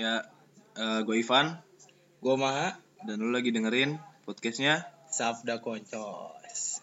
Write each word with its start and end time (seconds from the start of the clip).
Ya, 0.00 0.24
gue 1.04 1.16
Ivan 1.20 1.60
Gue 2.24 2.32
Maha, 2.32 2.72
dan 3.04 3.20
lu 3.20 3.28
lagi 3.28 3.52
dengerin 3.52 4.00
podcastnya. 4.24 4.88
Sabda 5.12 5.60
Koncos. 5.60 6.80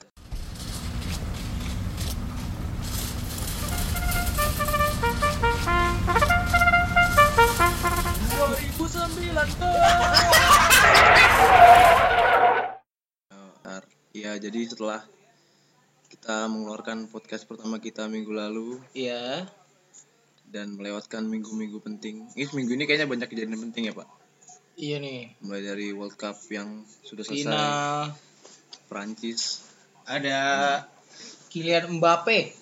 Bentar. 13.34 13.82
Ya, 14.14 14.38
jadi 14.38 14.62
setelah 14.70 15.02
kita 16.14 16.46
mengeluarkan 16.46 17.10
podcast 17.10 17.50
pertama 17.50 17.82
kita 17.82 18.06
minggu 18.06 18.30
lalu 18.30 18.78
Iya, 18.94 19.50
dan 20.48 20.74
melewatkan 20.74 21.24
minggu-minggu 21.24 21.80
penting. 21.80 22.24
Ini 22.34 22.48
minggu 22.50 22.72
ini 22.74 22.84
kayaknya 22.84 23.08
banyak 23.08 23.28
kejadian 23.28 23.60
penting 23.70 23.88
ya, 23.88 23.94
Pak. 23.94 24.08
iya 24.78 24.98
nih. 24.98 25.34
Mulai 25.42 25.62
dari 25.66 25.88
World 25.90 26.16
Cup 26.16 26.38
yang 26.48 26.86
sudah 27.02 27.22
selesai, 27.22 27.44
Final 27.44 28.14
Prancis. 28.88 29.66
ada 30.06 30.40
Kylian 31.50 32.00
Mbappe. 32.00 32.54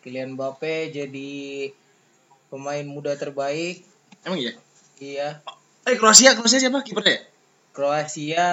Kylian 0.00 0.36
Mbappe 0.36 0.92
jadi 0.92 1.32
pemain 2.46 2.84
muda 2.84 3.16
terbaik. 3.16 3.82
Emang 4.22 4.38
iya? 4.38 4.52
Iya, 4.96 5.42
Eh, 5.84 5.96
Kroasia, 5.98 6.32
Kroasia 6.32 6.62
siapa 6.62 6.80
kipernya? 6.80 7.20
Kroasia 7.74 8.46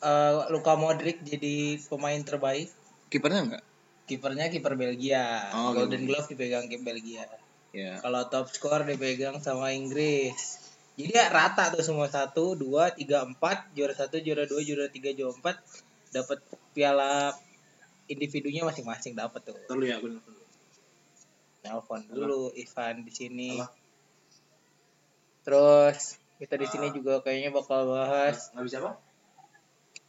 eh, 0.00 0.32
Luka 0.50 0.74
Modric 0.74 1.22
jadi 1.22 1.78
pemain 1.86 2.18
terbaik. 2.20 2.68
Kipernya 3.08 3.40
enggak? 3.46 3.64
Kipernya 4.04 4.52
kiper 4.52 4.74
Belgia. 4.74 5.48
Oh, 5.54 5.72
Golden. 5.72 6.04
Glove 6.04 6.28
dipegang 6.28 6.66
kiper 6.66 6.92
Belgia. 6.92 7.24
Ya. 7.74 7.98
Kalau 7.98 8.22
top 8.30 8.46
skor 8.54 8.86
dipegang 8.86 9.42
sama 9.42 9.74
Inggris. 9.74 10.62
Jadi 10.94 11.10
ya 11.10 11.26
rata 11.26 11.74
tuh 11.74 11.82
semua 11.82 12.06
satu, 12.06 12.54
dua, 12.54 12.94
tiga, 12.94 13.26
empat, 13.26 13.74
juara 13.74 13.90
satu, 13.90 14.22
juara 14.22 14.46
dua, 14.46 14.62
juara 14.62 14.86
tiga, 14.86 15.10
juara 15.10 15.34
empat, 15.34 15.58
dapat 16.14 16.38
piala 16.70 17.34
individunya 18.06 18.62
masing-masing 18.62 19.18
dapat 19.18 19.42
tuh. 19.42 19.58
Terlalu 19.66 19.90
ya, 19.90 19.98
benar. 19.98 20.22
Nelpon 21.66 22.04
dulu 22.06 22.54
Ivan 22.54 23.02
di 23.02 23.10
sini. 23.10 23.58
Apa? 23.58 23.66
Terus 25.42 25.98
kita 26.38 26.54
di 26.60 26.66
sini 26.70 26.86
Ah. 26.88 26.92
juga 26.94 27.14
kayaknya 27.26 27.50
bakal 27.50 27.90
bahas 27.90 28.52
Enggak 28.54 28.64
bisa 28.68 28.76
apa? 28.84 28.92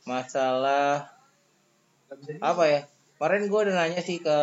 masalah 0.06 1.10
apa 2.40 2.64
ya? 2.70 2.82
Kemarin 3.18 3.48
gue 3.50 3.60
udah 3.66 3.76
nanya 3.76 4.02
sih 4.04 4.22
ke 4.22 4.38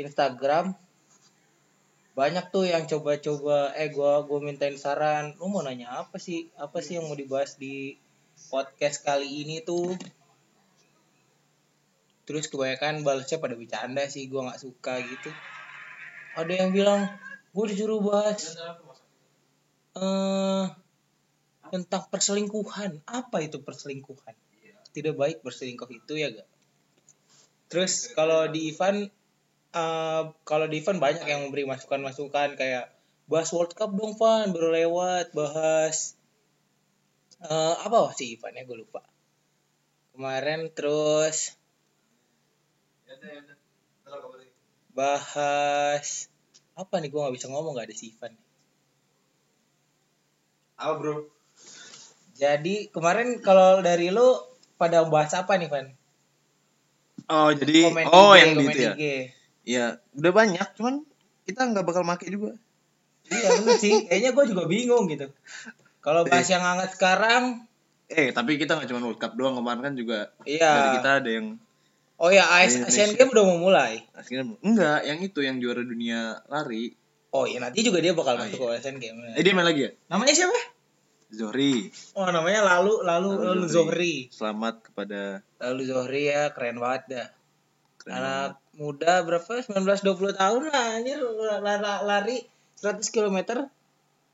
Instagram 0.00 0.72
banyak 2.14 2.54
tuh 2.54 2.64
yang 2.66 2.86
coba-coba 2.86 3.74
eh 3.74 3.90
gua 3.90 4.22
gua 4.22 4.38
mintain 4.38 4.78
saran. 4.78 5.34
Lu 5.38 5.50
mau 5.50 5.66
nanya 5.66 6.06
apa 6.06 6.16
sih? 6.22 6.50
Apa 6.54 6.78
sih 6.78 6.98
yang 6.98 7.10
mau 7.10 7.18
dibahas 7.18 7.58
di 7.58 7.98
podcast 8.50 9.02
kali 9.02 9.46
ini 9.46 9.62
tuh? 9.66 9.98
Terus 12.24 12.48
kebanyakan 12.48 13.02
balasnya 13.02 13.42
pada 13.42 13.58
bercanda 13.58 14.06
sih 14.06 14.30
gua 14.30 14.50
nggak 14.50 14.62
suka 14.62 15.02
gitu. 15.02 15.30
Ada 16.38 16.66
yang 16.66 16.70
bilang 16.74 17.10
gue 17.54 17.64
disuruh 17.70 18.02
bahas 18.02 18.58
eh 19.94 20.66
tentang 21.70 22.02
perselingkuhan. 22.10 23.02
Apa 23.06 23.42
itu 23.42 23.58
perselingkuhan? 23.62 24.34
Tidak 24.94 25.14
baik 25.14 25.42
berselingkuh 25.42 25.90
itu 25.90 26.14
ya 26.14 26.30
gak 26.30 26.46
terus 27.74 28.14
kalau 28.14 28.46
di 28.46 28.70
Ivan 28.70 29.10
eh, 29.74 30.22
kalau 30.46 30.66
di 30.70 30.78
Ivan 30.80 31.02
banyak 31.02 31.26
yang 31.26 31.40
memberi 31.48 31.66
masukan-masukan 31.66 32.54
kayak 32.54 32.94
bahas 33.26 33.50
World 33.50 33.74
Cup 33.74 33.90
dong 33.96 34.14
Van 34.14 34.54
baru 34.54 34.70
lewat 34.70 35.34
bahas 35.34 36.14
eh, 37.42 37.74
apa 37.82 38.14
sih 38.14 38.38
Ivan 38.38 38.54
ya 38.54 38.62
gue 38.62 38.78
lupa 38.78 39.02
kemarin 40.14 40.70
terus 40.70 41.58
bahas 44.94 46.30
apa 46.78 46.94
nih 47.02 47.10
gue 47.10 47.18
nggak 47.18 47.34
bisa 47.34 47.50
ngomong 47.50 47.74
gak 47.74 47.90
ada 47.90 47.96
si 47.96 48.14
Ivan 48.14 48.34
Apa, 50.74 50.94
Bro? 50.98 51.30
jadi 52.34 52.90
kemarin 52.90 53.38
kalau 53.42 53.78
dari 53.82 54.10
lu 54.10 54.38
pada 54.74 55.06
bahas 55.06 55.34
apa 55.34 55.54
nih 55.58 55.70
Van 55.70 55.86
Oh, 57.24 57.48
jadi 57.56 57.88
Komen 57.88 58.04
oh 58.12 58.36
IG, 58.36 58.40
yang 58.42 58.50
komen 58.52 58.64
gitu 58.68 58.80
ya. 58.84 58.92
IG. 58.92 59.04
Iya, 59.64 59.86
udah 60.12 60.32
banyak, 60.34 60.68
cuman 60.74 61.04
kita 61.42 61.64
nggak 61.66 61.82
bakal 61.82 62.02
make 62.02 62.24
juga. 62.24 62.56
iya 63.24 63.48
bener 63.54 63.76
sih 63.78 64.04
kayaknya 64.04 64.30
gue 64.30 64.44
juga 64.46 64.64
bingung 64.64 65.08
gitu 65.08 65.32
kalau 65.98 66.22
bahas 66.22 66.44
yang 66.44 66.60
hangat 66.60 66.92
sekarang 66.92 67.64
Eh, 68.04 68.28
tapi 68.30 68.56
kita 68.56 68.76
nggak 68.76 68.84
cuma 68.86 69.00
World 69.02 69.16
Cup 69.16 69.32
doang 69.32 69.56
kemarin 69.56 69.80
kan 69.82 69.94
juga 69.94 70.28
Iya. 70.44 70.68
dari 70.68 70.88
kita 70.94 71.10
ada 71.18 71.30
yang 71.30 71.46
Oh 72.14 72.28
ya, 72.28 72.44
AS 72.44 72.76
Asian. 72.78 73.10
Games 73.10 73.32
udah 73.32 73.42
mau 73.42 73.58
mulai. 73.58 74.04
enggak, 74.60 75.02
yang 75.02 75.18
itu 75.18 75.40
yang 75.40 75.56
juara 75.56 75.80
dunia 75.80 76.38
lari. 76.46 76.92
Oh 77.32 77.42
iya, 77.42 77.58
nanti 77.58 77.80
juga 77.80 77.98
dia 77.98 78.12
bakal 78.12 78.36
Oh, 78.36 78.40
masuk 78.40 78.54
iya. 78.54 78.68
ke 78.70 78.78
Asian 78.78 78.96
Games. 78.98 79.34
Eh, 79.34 79.42
dia 79.42 79.50
main 79.50 79.64
lagi 79.64 79.80
ya? 79.82 79.90
Namanya 80.06 80.30
siapa? 80.30 80.54
Zohri. 81.28 81.90
Oh, 82.12 82.28
namanya 82.28 82.60
Lalu 82.62 83.02
Lalu 83.02 83.28
Lalu 83.42 83.64
Zohri. 83.66 84.14
Selamat 84.28 84.78
kepada 84.80 85.40
Lalu 85.58 85.82
Zohri 85.82 86.22
ya, 86.28 86.52
keren 86.52 86.78
banget 86.78 87.02
dah. 87.08 87.28
keren 87.98 88.14
Anak 88.14 88.50
muda 88.76 89.22
berapa? 89.22 89.62
19 89.62 89.80
20 89.80 90.34
tahun 90.34 90.62
lah 90.68 90.86
anjir 90.98 91.18
lari, 91.62 91.80
lari 92.04 92.36
100 92.78 93.00
km 93.08 93.38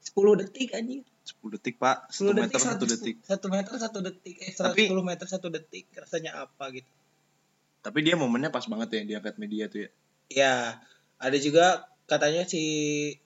10 0.00 0.40
detik 0.40 0.72
anjir. 0.72 1.02
banget. 1.02 1.08
10 1.30 1.54
detik, 1.54 1.74
Pak. 1.78 2.10
1 2.10 2.32
10 2.32 2.42
meter 2.42 2.58
detik 2.58 2.74
1 2.74 2.90
detik. 2.90 3.16
1 3.22 3.46
meter 3.46 3.74
1 3.76 4.00
detik. 4.02 4.34
Eh 4.40 4.50
110 4.50 4.64
Tapi- 4.66 4.88
meter 5.04 5.26
1 5.28 5.46
detik. 5.48 5.84
Rasanya 5.94 6.30
apa 6.42 6.64
gitu. 6.72 6.88
Tapi 7.80 7.98
dia 8.02 8.16
momennya 8.16 8.50
pas 8.50 8.64
banget 8.64 8.88
ya 8.92 9.02
diangkat 9.06 9.40
media 9.40 9.64
tuh 9.68 9.86
ya. 9.86 9.90
Ya, 10.30 10.54
ada 11.16 11.36
juga 11.36 11.88
katanya 12.04 12.44
si 12.44 12.62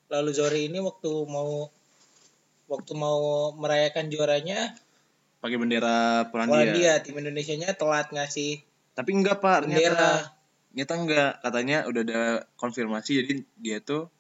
Lalu 0.09 0.31
Zohri 0.31 0.69
ini 0.69 0.79
waktu 0.79 1.11
mau 1.27 1.69
waktu 2.65 2.93
mau 2.95 3.51
merayakan 3.53 4.09
juaranya 4.09 4.73
Pakai 5.43 5.61
bendera 5.61 6.25
Polandia. 6.33 6.55
Polandia 6.65 6.93
tim 7.05 7.21
Indonesianya 7.21 7.77
telat 7.77 8.09
ngasih 8.09 8.65
Tapi 8.95 9.11
enggak, 9.13 9.43
Pak. 9.45 9.69
bendera. 9.69 10.33
Ternyata 10.75 10.95
enggak. 10.99 11.33
Katanya 11.39 11.87
udah 11.87 12.03
ada 12.03 12.21
konfirmasi 12.55 13.23
jadi 13.23 13.33
dia 13.57 13.79
tuh 13.79 14.11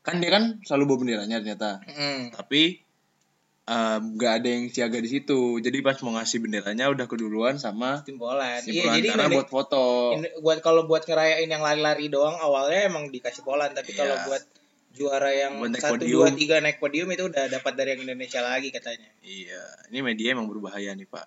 kan 0.00 0.20
dia 0.20 0.30
kan 0.30 0.62
selalu 0.62 0.84
bawa 0.86 0.98
benderanya 1.00 1.36
ternyata. 1.40 1.82
Mm. 1.82 2.30
tapi 2.30 2.84
nggak 3.64 4.32
ada 4.36 4.48
yang 4.50 4.68
siaga 4.68 5.00
di 5.00 5.08
situ 5.08 5.56
jadi 5.56 5.80
pas 5.80 5.96
mau 6.04 6.12
ngasih 6.12 6.36
benderanya 6.38 6.92
udah 6.92 7.08
keduluan 7.08 7.56
sama 7.56 8.04
Tim 8.04 8.20
Poland. 8.20 8.60
Iya, 8.62 9.00
jadi 9.00 9.08
karena 9.08 9.32
buat 9.32 9.48
foto 9.48 10.12
Indo- 10.12 10.36
buat 10.38 10.60
kalau 10.60 10.84
buat 10.84 11.02
ngerayain 11.02 11.48
yang 11.48 11.64
lari-lari 11.64 12.12
doang 12.12 12.36
awalnya 12.36 12.84
emang 12.84 13.08
dikasih 13.08 13.40
Poland, 13.40 13.72
tapi 13.72 13.90
Iya. 13.90 13.98
kalau 13.98 14.16
buat 14.28 14.42
juara 14.92 15.32
yang 15.32 15.56
satu 15.74 16.04
dua 16.04 16.30
tiga 16.30 16.60
naik 16.60 16.76
podium 16.76 17.08
itu 17.08 17.24
udah 17.24 17.48
dapat 17.48 17.72
dari 17.72 17.96
yang 17.96 18.04
Indonesia 18.04 18.38
lagi 18.38 18.68
katanya. 18.68 19.08
iya 19.24 19.64
ini 19.88 20.04
media 20.04 20.36
emang 20.36 20.46
berbahaya 20.46 20.92
nih 20.92 21.08
pak 21.08 21.24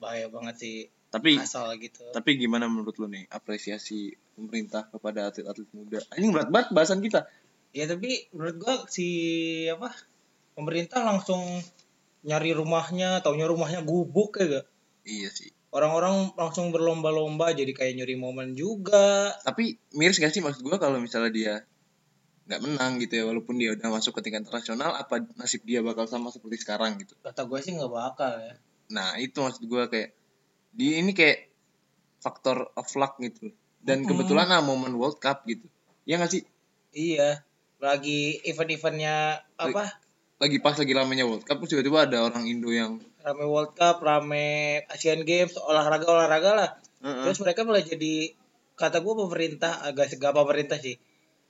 Bahaya 0.00 0.26
banget 0.26 0.56
sih 0.58 0.88
tapi 1.14 1.38
asal 1.38 1.70
gitu. 1.78 2.02
tapi 2.10 2.34
gimana 2.34 2.66
menurut 2.66 2.98
lo 2.98 3.06
nih 3.06 3.30
apresiasi 3.30 4.10
pemerintah 4.34 4.90
kepada 4.90 5.30
atlet-atlet 5.30 5.70
muda 5.70 6.02
ini 6.18 6.34
berat 6.34 6.50
banget 6.50 6.68
bahasan 6.74 6.98
kita 6.98 7.22
Ya 7.74 7.90
tapi 7.90 8.30
menurut 8.30 8.56
gua 8.62 8.74
si 8.86 9.06
apa 9.66 9.90
pemerintah 10.54 11.02
langsung 11.02 11.42
nyari 12.22 12.54
rumahnya, 12.54 13.18
taunya 13.18 13.50
rumahnya 13.50 13.82
gubuk 13.82 14.38
ya 14.38 14.46
gak? 14.62 14.66
iya 15.02 15.26
sih 15.30 15.50
Orang-orang 15.74 16.30
langsung 16.38 16.70
berlomba-lomba 16.70 17.50
jadi 17.50 17.74
kayak 17.74 17.98
nyuri 17.98 18.14
momen 18.14 18.54
juga. 18.54 19.34
tapi 19.42 19.74
miris 19.90 20.22
gak 20.22 20.30
sih 20.30 20.38
maksud 20.38 20.62
gua 20.62 20.78
kalau 20.78 21.02
misalnya 21.02 21.34
dia 21.34 21.54
nggak 22.44 22.60
menang 22.62 23.00
gitu 23.02 23.18
ya 23.18 23.24
walaupun 23.24 23.56
dia 23.56 23.72
udah 23.74 23.88
masuk 23.90 24.20
ke 24.20 24.28
tingkat 24.28 24.44
internasional 24.44 24.92
apa 24.94 25.16
nasib 25.40 25.64
dia 25.64 25.80
bakal 25.80 26.04
sama 26.04 26.28
seperti 26.28 26.60
sekarang 26.60 27.00
gitu 27.00 27.16
Kata 27.24 27.48
gue 27.48 27.56
sih 27.58 27.72
nggak 27.72 27.88
bakal 27.88 28.36
ya. 28.36 28.54
Nah 28.92 29.16
itu 29.16 29.40
maksud 29.40 29.64
gue 29.64 29.82
kayak 29.88 30.12
di 30.74 30.98
ini 30.98 31.14
kayak 31.14 31.48
faktor 32.18 32.74
of 32.74 32.90
luck 32.98 33.16
gitu. 33.22 33.54
Dan 33.84 34.02
Mm-mm. 34.02 34.10
kebetulan 34.10 34.50
nah 34.50 34.60
momen 34.60 34.96
World 34.98 35.22
Cup 35.22 35.46
gitu. 35.46 35.64
Ya 36.04 36.18
nggak 36.18 36.32
sih? 36.34 36.42
Iya, 36.94 37.42
lagi 37.78 38.42
event-eventnya 38.44 39.44
apa? 39.56 40.02
Lagi 40.42 40.58
pas 40.58 40.74
lagi 40.74 40.92
lamanya 40.92 41.24
World 41.24 41.46
Cup 41.46 41.62
terus 41.62 41.78
tiba-tiba 41.78 42.10
ada 42.10 42.26
orang 42.26 42.44
Indo 42.44 42.74
yang 42.74 42.98
Rame 43.24 43.48
World 43.48 43.72
Cup, 43.72 44.04
rame 44.04 44.84
Asian 44.92 45.24
Games, 45.24 45.56
olahraga-olahraga 45.56 46.50
lah. 46.52 46.70
Heeh. 47.00 47.24
Terus 47.24 47.40
mereka 47.40 47.64
malah 47.64 47.80
jadi 47.80 48.36
kata 48.76 49.00
gue 49.00 49.14
pemerintah 49.16 49.80
agak 49.80 50.12
segala 50.12 50.44
pemerintah 50.44 50.76
sih. 50.76 51.00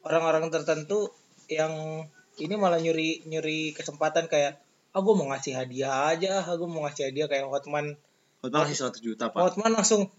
Orang-orang 0.07 0.55
tertentu 0.55 1.11
yang 1.51 2.07
ini 2.39 2.55
malah 2.55 2.79
nyuri 2.79 3.27
nyuri 3.27 3.75
kesempatan 3.75 4.31
kayak 4.31 4.63
ah 4.95 5.01
gue 5.03 5.15
mau 5.19 5.27
ngasih 5.35 5.59
hadiah 5.59 6.15
aja, 6.15 6.47
ah 6.47 6.55
gue 6.55 6.69
mau 6.71 6.87
ngasih 6.87 7.11
hadiah 7.11 7.27
kayak 7.27 7.51
Hotman. 7.51 7.99
Hotman 8.45 8.61
ngasih 8.63 8.77
100 8.85 9.01
juta 9.01 9.25
pak. 9.29 9.41
Hotman 9.41 9.73
langsung 9.73 10.13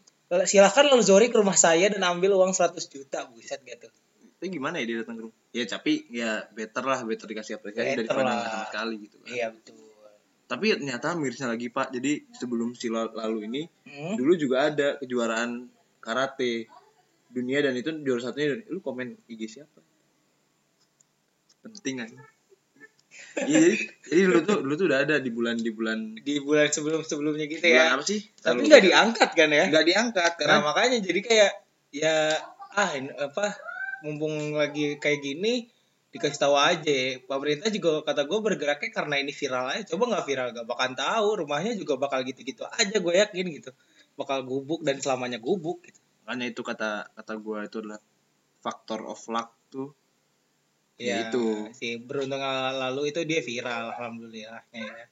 silakan 0.43 0.89
lalu 0.89 1.03
Zori 1.05 1.27
ke 1.29 1.37
rumah 1.37 1.53
saya 1.55 1.85
dan 1.87 2.01
ambil 2.01 2.33
uang 2.33 2.51
100 2.51 2.73
juta 2.89 3.29
buset 3.29 3.61
gitu. 3.61 3.85
Tapi 4.35 4.47
gimana 4.49 4.81
ya 4.81 4.85
dia 4.85 4.97
datang 4.99 5.15
ke 5.15 5.23
rumah? 5.29 5.37
Ya 5.51 5.63
tapi 5.63 6.09
ya 6.09 6.43
better 6.49 6.81
lah 6.81 6.99
better 7.01 7.25
dikasih 7.25 7.55
apresiasi 7.55 7.93
Better 7.95 8.09
daripada 8.09 8.33
nggak 8.33 8.49
sama 8.49 8.65
sekali 8.67 8.95
gitu 8.99 9.15
kan. 9.19 9.29
Iya 9.29 9.47
betul. 9.53 9.77
Tapi 10.45 10.65
ternyata 10.75 11.07
mirisnya 11.13 11.47
lagi 11.47 11.67
pak. 11.69 11.89
Jadi 11.89 12.11
sebelum 12.31 12.73
si 12.73 12.89
la- 12.89 13.09
lalu 13.09 13.45
ini 13.45 13.61
Hmm? 13.85 14.17
dulu 14.17 14.33
juga 14.35 14.67
ada 14.67 14.97
kejuaraan 14.97 15.69
karate. 15.99 16.65
Dunia 17.25 17.59
dan 17.59 17.73
itu 17.73 17.89
juara 18.01 18.21
satunya 18.23 18.57
lu 18.65 18.79
komen 18.79 19.21
IG 19.27 19.41
siapa? 19.51 19.81
Penting 21.61 21.97
aja 21.99 22.19
iya 23.43 23.59
jadi, 23.59 23.77
jadi 24.07 24.21
dulu 24.31 24.39
tuh 24.47 24.57
dulu 24.63 24.73
tuh 24.79 24.85
udah 24.87 24.99
ada 25.03 25.15
di 25.19 25.31
bulan 25.31 25.55
di 25.59 25.71
bulan 25.75 25.99
di 26.15 26.35
bulan 26.39 26.71
sebelum 26.71 27.03
sebelumnya 27.03 27.45
gitu 27.51 27.63
bulan 27.63 27.75
ya 27.75 27.85
apa 27.99 28.03
sih? 28.07 28.19
Tapi 28.39 28.59
nggak 28.63 28.83
diangkat 28.87 29.29
kan 29.35 29.49
ya? 29.51 29.65
Nggak 29.67 29.85
diangkat 29.85 30.31
nah 30.31 30.39
karena 30.39 30.57
makanya 30.63 30.97
jadi 31.03 31.19
kayak 31.19 31.51
ya 31.91 32.15
ah 32.75 32.89
ini 32.95 33.11
apa 33.11 33.55
mumpung 34.03 34.55
lagi 34.55 34.99
kayak 34.99 35.19
gini 35.19 35.67
dikasih 36.15 36.39
tahu 36.47 36.55
aja. 36.55 37.19
Pemerintah 37.27 37.67
juga 37.67 37.99
kata 38.07 38.23
gue 38.23 38.39
bergeraknya 38.39 38.89
karena 38.95 39.19
ini 39.19 39.35
viral 39.35 39.67
aja. 39.75 39.83
Coba 39.91 40.15
nggak 40.15 40.23
viral 40.23 40.47
gak 40.55 40.67
bakal 40.67 40.89
tahu. 40.95 41.27
Rumahnya 41.43 41.75
juga 41.75 41.99
bakal 41.99 42.23
gitu-gitu 42.23 42.63
aja 42.63 42.95
gue 42.95 43.13
yakin 43.19 43.45
gitu. 43.51 43.75
Bakal 44.15 44.47
gubuk 44.47 44.79
dan 44.87 45.03
selamanya 45.03 45.43
gubuk 45.43 45.83
gitu. 45.83 45.99
makanya 46.25 46.49
itu 46.49 46.61
kata 46.65 47.13
kata 47.13 47.33
gue 47.37 47.57
itu 47.69 47.77
adalah 47.85 48.01
faktor 48.63 49.05
of 49.05 49.21
luck 49.29 49.53
tuh 49.69 49.93
ya, 50.95 51.05
Ya, 51.05 51.17
itu. 51.27 51.69
si 51.71 51.97
beruntung 51.97 52.39
lalu 52.39 53.09
itu 53.09 53.21
dia 53.23 53.39
viral 53.39 53.91
alhamdulillahnya 53.91 54.81
ya. 54.81 55.05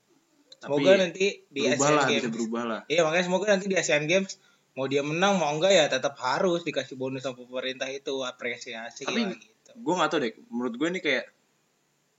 tapi 0.55 0.79
semoga 0.79 0.91
nanti 0.95 1.25
di 1.45 1.61
berubah 1.61 1.75
Asian 1.75 1.93
lah 1.93 2.05
Games 2.05 2.17
bisa 2.17 2.31
berubah 2.31 2.63
lah 2.63 2.81
Iya 2.87 3.01
makanya 3.03 3.25
semoga 3.25 3.45
nanti 3.49 3.67
di 3.67 3.75
Asian 3.75 4.05
Games 4.05 4.31
mau 4.73 4.85
dia 4.85 5.01
menang 5.01 5.35
mau 5.35 5.49
enggak 5.49 5.71
ya 5.71 5.85
tetap 5.85 6.15
harus 6.17 6.61
dikasih 6.61 6.95
bonus 6.95 7.21
sama 7.21 7.37
pemerintah 7.37 7.85
itu 7.87 8.15
apresiasi 8.21 9.03
Tapi- 9.03 9.21
lah 9.21 9.35
gitu. 9.35 9.71
gue 9.75 9.93
gak 9.93 10.09
tau 10.09 10.19
deh 10.19 10.31
menurut 10.47 10.73
gue 10.73 10.87
ini 10.87 10.99
kayak 10.99 11.25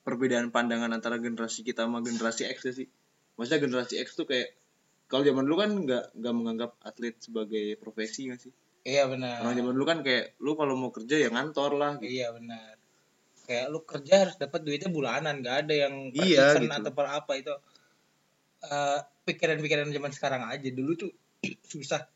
perbedaan 0.03 0.49
pandangan 0.49 0.91
antara 0.91 1.17
generasi 1.17 1.63
kita 1.63 1.85
sama 1.85 1.99
generasi 1.99 2.45
X 2.47 2.59
ya 2.63 2.73
sih 2.75 2.89
maksudnya 3.35 3.61
generasi 3.61 3.95
X 3.99 4.15
tuh 4.15 4.27
kayak 4.27 4.53
kalau 5.07 5.23
zaman 5.23 5.43
dulu 5.43 5.57
kan 5.57 5.71
nggak 5.75 6.05
nggak 6.15 6.35
menganggap 6.35 6.71
atlet 6.81 7.17
sebagai 7.17 7.75
profesi 7.77 8.29
nggak 8.29 8.41
sih 8.41 8.53
Iya 8.85 9.09
benar. 9.09 9.41
orang 9.41 9.57
zaman 9.57 9.73
dulu 9.73 9.87
kan 9.87 9.99
kayak 10.01 10.37
lu 10.39 10.53
kalau 10.53 10.77
mau 10.77 10.91
kerja 10.91 11.17
ya 11.17 11.29
ngantor 11.29 11.73
lah 11.73 11.97
gitu 11.97 12.13
Iya 12.13 12.29
benar. 12.31 12.74
Kayak 13.45 13.67
lu 13.69 13.81
kerja 13.85 14.15
harus 14.25 14.37
dapat 14.41 14.61
duitnya 14.65 14.89
bulanan, 14.89 15.45
nggak 15.45 15.57
ada 15.69 15.75
yang 15.75 15.95
per 16.11 16.25
Iya, 16.25 16.57
gitu. 16.59 16.73
atau 16.73 16.93
per 16.97 17.07
apa 17.13 17.33
itu. 17.37 17.55
Eh, 18.65 18.99
pikiran-pikiran 19.29 19.93
zaman 19.93 20.13
sekarang 20.13 20.43
aja 20.49 20.69
dulu 20.73 20.93
tuh 20.97 21.11
susah. 21.73 22.09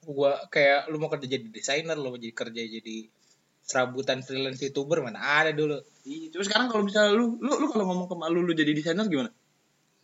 Gua 0.00 0.40
kayak 0.48 0.88
lu 0.88 0.96
mau 0.96 1.12
kerja 1.12 1.28
jadi 1.28 1.44
desainer, 1.52 1.96
lu 2.00 2.16
mau 2.16 2.20
jadi 2.20 2.32
kerja 2.32 2.62
jadi 2.64 2.96
serabutan 3.60 4.24
freelance 4.24 4.64
youtuber 4.64 5.04
mana 5.04 5.20
ada 5.20 5.52
dulu. 5.52 5.76
Iya, 6.08 6.32
cuma 6.32 6.42
sekarang 6.48 6.66
kalau 6.72 6.82
misalnya 6.88 7.12
lu 7.12 7.36
lu, 7.38 7.52
lu 7.60 7.66
kalau 7.68 7.84
ngomong 7.92 8.08
ke 8.08 8.14
mak 8.16 8.28
lu 8.32 8.40
lu 8.42 8.52
jadi 8.56 8.72
desainer 8.72 9.04
gimana 9.06 9.30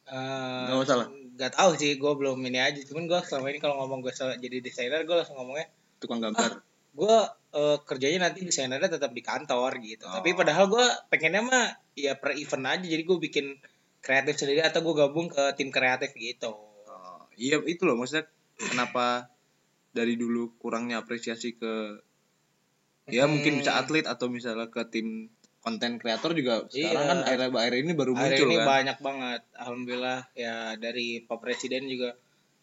Eh, 0.06 0.64
Nggak 0.70 0.78
masalah? 0.86 1.06
Gak 1.36 1.52
tahu 1.58 1.70
sih, 1.74 1.98
gue 1.98 2.12
belum 2.14 2.38
ini 2.46 2.62
aja. 2.62 2.78
Cuman 2.86 3.10
gue 3.10 3.18
selama 3.26 3.50
ini 3.50 3.58
kalau 3.58 3.74
ngomong 3.82 4.06
gue 4.06 4.12
jadi 4.14 4.56
desainer, 4.62 5.02
gue 5.02 5.16
langsung 5.18 5.34
ngomongnya 5.34 5.66
tukang 5.98 6.20
gambar 6.22 6.62
gue 6.96 7.16
eh, 7.56 7.76
kerjanya 7.82 8.28
nanti 8.28 8.44
desainernya 8.44 8.92
tetap 8.92 9.16
di 9.16 9.24
kantor 9.24 9.80
gitu. 9.80 10.04
Oh. 10.04 10.20
Tapi 10.20 10.36
padahal 10.36 10.68
gue 10.68 10.86
pengennya 11.08 11.42
mah 11.42 11.66
ya 11.96 12.20
per 12.20 12.36
event 12.36 12.68
aja. 12.68 12.84
Jadi 12.84 13.02
gue 13.02 13.18
bikin 13.18 13.46
kreatif 14.04 14.36
sendiri 14.36 14.60
atau 14.60 14.84
gue 14.84 14.94
gabung 14.94 15.32
ke 15.32 15.56
tim 15.56 15.72
kreatif 15.72 16.12
gitu. 16.14 16.52
Oh, 16.86 17.20
iya 17.34 17.56
itu 17.64 17.88
loh 17.88 17.96
maksudnya 17.96 18.28
kenapa 18.54 19.32
dari 19.90 20.14
dulu 20.14 20.52
kurangnya 20.60 21.00
apresiasi 21.00 21.56
ke 21.56 21.98
ya 23.08 23.24
Hmm. 23.24 23.38
mungkin 23.38 23.64
bisa 23.64 23.78
atlet 23.80 24.04
atau 24.04 24.28
misalnya 24.28 24.68
ke 24.68 24.82
tim 24.92 25.30
konten 25.62 25.98
kreator 25.98 26.30
juga 26.30 26.62
sekarang 26.70 27.02
Iya. 27.02 27.10
kan 27.10 27.18
akhir 27.26 27.40
akhir 27.50 27.74
ini 27.82 27.92
baru 27.98 28.12
muncul 28.14 28.46
ini 28.46 28.56
kan 28.62 28.66
banyak 28.66 28.98
banget. 29.02 29.40
Alhamdulillah 29.58 30.18
ya 30.38 30.78
dari 30.78 31.24
Pak 31.26 31.38
Presiden 31.42 31.90
juga 31.90 32.14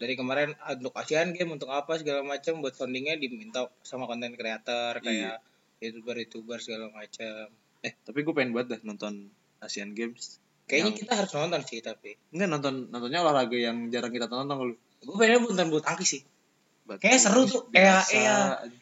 dari 0.04 0.14
kemarin 0.14 0.52
ah, 0.60 0.76
untuk 0.76 0.92
Asian 0.94 1.32
Game 1.32 1.50
untuk 1.50 1.72
apa 1.72 1.96
segala 1.96 2.20
macam 2.22 2.60
buat 2.60 2.72
fundingnya 2.72 3.16
diminta 3.16 3.64
sama 3.82 4.04
konten 4.04 4.36
kreator 4.36 5.00
kayak 5.00 5.40
youtuber 5.80 6.16
youtuber 6.18 6.60
segala 6.60 6.88
macam. 6.90 7.48
eh 7.80 7.94
tapi 7.98 8.20
gue 8.20 8.32
pengen 8.32 8.52
banget 8.52 8.68
dah 8.70 8.82
nonton 8.84 9.32
Asian 9.60 9.92
Games 9.92 10.44
Kayaknya 10.64 10.84
Yang- 10.86 11.00
kita 11.02 11.12
harus 11.14 11.32
nonton 11.34 11.60
sih 11.62 11.80
tapi. 11.82 12.12
enggak 12.30 12.50
nonton 12.50 12.74
nontonnya 12.90 13.20
olahraga 13.20 13.58
yang 13.58 13.88
jarang 13.88 14.12
kita 14.12 14.28
tonton 14.28 14.48
kalau 14.50 14.76
Gue 15.02 15.16
pengen 15.18 15.44
nonton 15.46 15.68
bulu 15.68 15.80
tangkis 15.80 16.10
sih. 16.10 16.24
Kayaknya 16.84 17.20
seru 17.22 17.42
tuh. 17.44 17.64
Iya, 17.72 18.00
iya. 18.10 18.36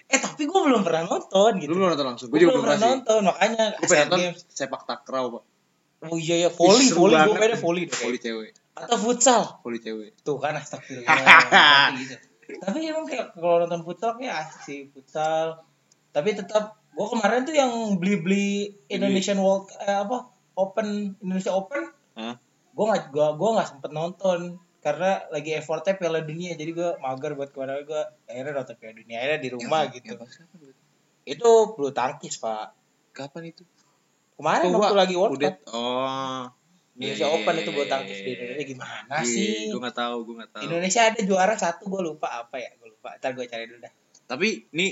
Eh 0.08 0.18
tapi 0.18 0.46
gue 0.46 0.60
belum 0.60 0.82
pernah 0.82 1.06
nonton 1.08 1.58
gitu. 1.58 1.70
lu 1.70 1.78
belum 1.78 1.94
nonton 1.94 2.08
langsung 2.08 2.28
Gue 2.30 2.38
juga 2.40 2.54
belum 2.56 2.64
pernah 2.64 2.82
nonton 2.88 3.22
makanya 3.24 3.64
gue 3.72 3.82
pengen 3.82 3.90
Asian 3.90 4.06
nonton 4.08 4.22
Games. 4.22 4.42
sepak 4.48 4.82
takraw 4.86 5.26
pak 5.32 5.44
Oh 6.02 6.18
iya 6.18 6.36
ya 6.40 6.50
volley, 6.50 6.82
Ih, 6.84 6.94
volley 6.94 7.14
gue 7.20 7.34
pengen 7.36 7.58
volley 7.58 7.84
deh. 7.86 7.94
kayak. 7.94 8.18
cewek 8.20 8.50
Atau 8.72 8.98
futsal. 8.98 9.60
voli 9.62 9.78
cewek 9.78 10.16
Tuh 10.22 10.38
kan 10.38 10.56
astagfirullah. 10.56 11.16
gitu. 12.00 12.16
Tapi 12.58 12.80
emang 12.84 13.06
kayak 13.06 13.32
kalau 13.34 13.64
nonton 13.64 13.82
futsal 13.82 14.16
kayak 14.16 14.48
asik 14.48 14.60
sih 14.64 14.80
futsal. 14.90 15.64
Tapi 16.12 16.34
tetap 16.34 16.80
gue 16.92 17.08
kemarin 17.08 17.44
tuh 17.44 17.56
yang 17.56 17.72
beli-beli 17.96 18.72
Indonesian 18.88 19.40
World 19.40 19.72
eh, 19.80 19.96
apa 19.98 20.28
Open 20.54 21.16
Indonesia 21.18 21.56
Open 21.56 21.88
Hah? 22.14 22.36
gue 22.72 22.86
nggak 22.86 23.04
gua 23.10 23.36
gua 23.36 23.50
nggak 23.56 23.70
sempet 23.70 23.92
nonton 23.92 24.40
karena 24.80 25.24
lagi 25.28 25.56
effortnya 25.56 25.96
Piala 25.96 26.20
Dunia 26.20 26.56
jadi 26.56 26.68
gue 26.68 26.90
mager 27.00 27.36
buat 27.36 27.48
ke 27.48 27.58
mana 27.58 27.80
gue 27.80 28.02
akhirnya 28.26 28.52
nonton 28.54 28.76
Piala 28.76 28.94
Dunia 28.94 29.18
akhirnya 29.20 29.40
di 29.40 29.50
rumah 29.50 29.82
Yang- 29.88 29.94
gitu 29.96 30.12
berarti? 30.16 30.44
itu 31.24 31.50
bulu 31.72 31.92
tangkis 31.92 32.36
pak 32.36 32.76
kapan 33.12 33.44
itu 33.48 33.64
kemarin 34.36 34.68
Oh, 34.68 34.80
waktu 34.80 34.92
gua 34.92 35.00
lagi 35.00 35.16
World 35.16 35.38
Cup 35.38 35.56
oh 35.72 36.44
Indonesia 36.92 37.28
Iya, 37.28 37.36
Open 37.40 37.54
iya, 37.56 37.62
itu 37.64 37.70
bulu 37.72 37.86
iya, 37.86 37.92
tangkis 37.92 38.18
iya, 38.18 38.24
di 38.24 38.30
iya. 38.30 38.36
Indonesia 38.36 38.66
gimana 38.68 39.16
sih? 39.24 39.54
gue 39.72 39.80
nggak 39.80 39.98
tahu 39.98 40.18
gue 40.28 40.36
nggak 40.42 40.52
tahu. 40.52 40.62
Indonesia 40.68 41.02
ada 41.08 41.22
juara 41.24 41.56
satu 41.56 41.84
gue 41.88 42.02
lupa 42.04 42.28
apa 42.30 42.56
ya 42.60 42.70
gue 42.76 42.90
lupa. 42.92 43.10
Ntar 43.16 43.32
gue 43.32 43.46
cari 43.48 43.64
dulu 43.66 43.80
dah. 43.80 43.94
Tapi 44.28 44.48
ini 44.72 44.88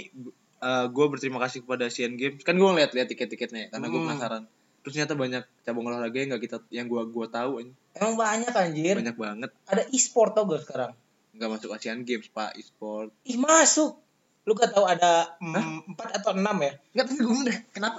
gue 0.92 1.06
berterima 1.08 1.40
kasih 1.44 1.64
kepada 1.64 1.88
Asian 1.88 2.16
Games. 2.16 2.44
Kan 2.44 2.56
gue 2.56 2.68
ngeliat-liat 2.68 3.08
tiket-tiketnya 3.08 3.60
ya, 3.60 3.68
karena 3.72 3.88
gue 3.88 4.00
Hmm. 4.00 4.10
penasaran. 4.12 4.44
Terus 4.80 4.94
ternyata 4.96 5.16
banyak 5.16 5.44
cabang 5.64 5.86
olahraga 5.92 6.18
yang 6.18 6.30
nggak 6.32 6.44
kita 6.48 6.58
yang 6.72 6.88
gue 6.88 7.04
gua 7.12 7.28
tahu 7.28 7.60
emang 8.00 8.16
banyak 8.16 8.54
anjir. 8.56 8.96
Banyak 8.96 9.18
banget. 9.20 9.50
Ada 9.68 9.84
e-sport 9.92 10.32
tau 10.40 10.48
gue 10.48 10.60
sekarang? 10.64 10.96
Nggak 11.36 11.50
masuk 11.52 11.76
Asian 11.76 12.08
Games 12.08 12.32
pak 12.32 12.56
e-sport. 12.56 13.12
Ih 13.28 13.36
masuk. 13.36 14.00
Lu 14.48 14.56
gak 14.56 14.72
tahu 14.74 14.88
ada 14.88 15.36
empat 15.38 16.24
atau 16.24 16.32
enam 16.34 16.58
ya? 16.64 16.74
Nggak 16.96 17.06
tapi 17.12 17.22
gue 17.22 17.54
kenapa 17.70 17.98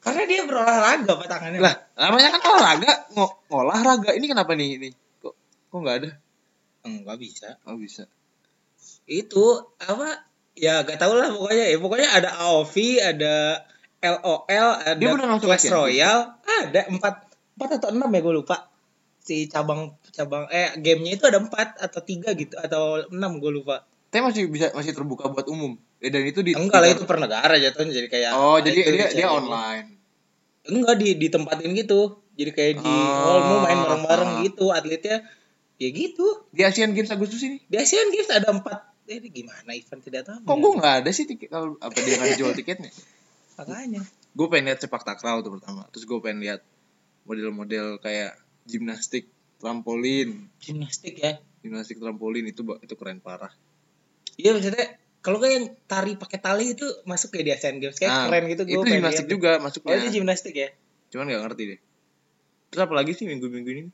karena 0.00 0.22
dia 0.24 0.40
berolahraga 0.48 1.12
pak 1.12 1.28
tangannya 1.28 1.60
lah 1.60 1.74
namanya 1.96 2.32
kan 2.32 2.40
olahraga 2.40 2.92
Ngo- 3.12 3.36
olahraga 3.52 4.10
ini 4.16 4.26
kenapa 4.32 4.56
nih 4.56 4.80
ini? 4.80 4.88
Kok 5.20 5.34
kok 5.68 5.78
nggak 5.84 5.96
ada? 6.00 6.10
Enggak 6.88 7.16
bisa. 7.20 7.60
Oh 7.68 7.76
bisa. 7.76 8.08
Itu 9.04 9.68
apa 9.76 10.24
ya 10.56 10.80
gak 10.88 10.96
tau 10.96 11.12
lah 11.12 11.28
pokoknya. 11.28 11.68
Ya 11.68 11.76
pokoknya 11.76 12.08
ada 12.08 12.30
AOV 12.40 12.74
ada 13.04 13.34
LOL 14.00 14.70
ada 14.80 14.96
Dia 14.96 15.12
Clash? 15.44 15.68
Royale. 15.68 16.40
Ada 16.48 16.88
empat 16.88 17.14
empat 17.60 17.70
atau 17.76 17.88
enam 17.92 18.08
ya 18.08 18.20
gue 18.24 18.34
lupa. 18.40 18.72
Si 19.20 19.44
cabang 19.52 20.00
cabang 20.16 20.48
eh 20.48 20.72
gamenya 20.80 21.20
itu 21.20 21.24
ada 21.28 21.44
empat 21.44 21.76
atau 21.76 22.00
tiga 22.00 22.32
gitu 22.32 22.56
atau 22.56 23.04
enam 23.12 23.36
gue 23.36 23.52
lupa. 23.52 23.84
Tapi 24.08 24.24
masih 24.24 24.48
bisa 24.48 24.72
masih 24.72 24.96
terbuka 24.96 25.28
buat 25.28 25.44
umum 25.52 25.76
Eh, 26.00 26.08
dan 26.08 26.24
itu 26.24 26.40
di 26.40 26.56
enggak 26.56 26.80
lah 26.80 26.88
di- 26.88 26.96
itu 26.96 27.04
per 27.04 27.18
negara 27.20 27.54
jatuhnya 27.60 27.92
jadi 27.92 28.08
kayak 28.08 28.30
oh 28.32 28.56
jadi 28.56 28.78
dia 28.88 29.06
dia 29.12 29.28
online. 29.28 30.00
Enggak 30.64 30.96
di 30.96 31.08
ditempatin 31.20 31.76
gitu. 31.76 32.24
Jadi 32.40 32.50
kayak 32.56 32.74
di 32.80 32.88
Oh, 32.88 33.36
oh, 33.36 33.38
mau 33.44 33.58
main 33.68 33.76
bareng-bareng 33.84 34.30
gitu 34.48 34.72
atletnya. 34.72 35.28
Ya 35.76 35.88
gitu. 35.92 36.48
Di 36.52 36.64
Asian 36.64 36.96
Games 36.96 37.12
Agustus 37.12 37.40
ini? 37.44 37.60
Di 37.68 37.76
Asian 37.76 38.08
Games 38.08 38.32
ada 38.32 38.48
empat. 38.48 38.80
Eh, 39.08 39.20
ini 39.20 39.28
gimana 39.28 39.74
event 39.74 40.00
tidak 40.00 40.22
tahu 40.22 40.38
kok 40.46 40.56
gue 40.56 40.72
nggak 40.78 40.94
ada 41.02 41.10
sih 41.10 41.26
tiket 41.26 41.50
kalau 41.50 41.74
apa 41.82 41.96
dia 41.98 42.14
nggak 42.16 42.38
jual 42.38 42.52
tiketnya? 42.54 42.92
Makanya. 43.58 44.00
Gue 44.32 44.46
pengen 44.46 44.70
lihat 44.70 44.80
sepak 44.80 45.02
takraw 45.02 45.42
tuh 45.42 45.52
pertama. 45.58 45.84
Terus 45.90 46.06
gue 46.06 46.18
pengen 46.22 46.40
lihat 46.46 46.60
model-model 47.26 47.98
kayak 47.98 48.38
gimnastik 48.64 49.28
trampolin. 49.58 50.48
Gimnastik 50.62 51.18
ya? 51.18 51.42
Gimnastik 51.60 51.98
trampolin 51.98 52.46
itu 52.46 52.62
itu 52.62 52.94
keren 52.94 53.18
parah. 53.20 53.50
Iya 54.38 54.56
maksudnya 54.56 54.99
kalau 55.20 55.36
kayak 55.36 55.54
yang 55.54 55.66
tari 55.84 56.16
pakai 56.16 56.38
tali 56.40 56.72
itu 56.72 56.86
masuk 57.04 57.36
kayak 57.36 57.44
di 57.44 57.52
Asian 57.52 57.76
Games 57.76 57.96
kayak 57.96 58.08
Nah, 58.10 58.24
keren 58.26 58.44
gitu 58.48 58.62
itu 58.64 58.72
gue 58.72 58.82
pengen 58.82 58.96
gimnastik 59.00 59.24
lihat. 59.24 59.34
juga 59.36 59.50
Oh 59.52 59.62
masuknya 59.62 59.94
itu 59.96 60.08
gimnastik 60.16 60.54
ya. 60.54 60.68
cuman 61.10 61.24
nggak 61.28 61.42
ngerti 61.44 61.62
deh 61.68 61.80
terus 62.70 62.82
apa 62.86 62.94
lagi 62.94 63.12
sih 63.12 63.26
minggu-minggu 63.26 63.70
ini 63.70 63.84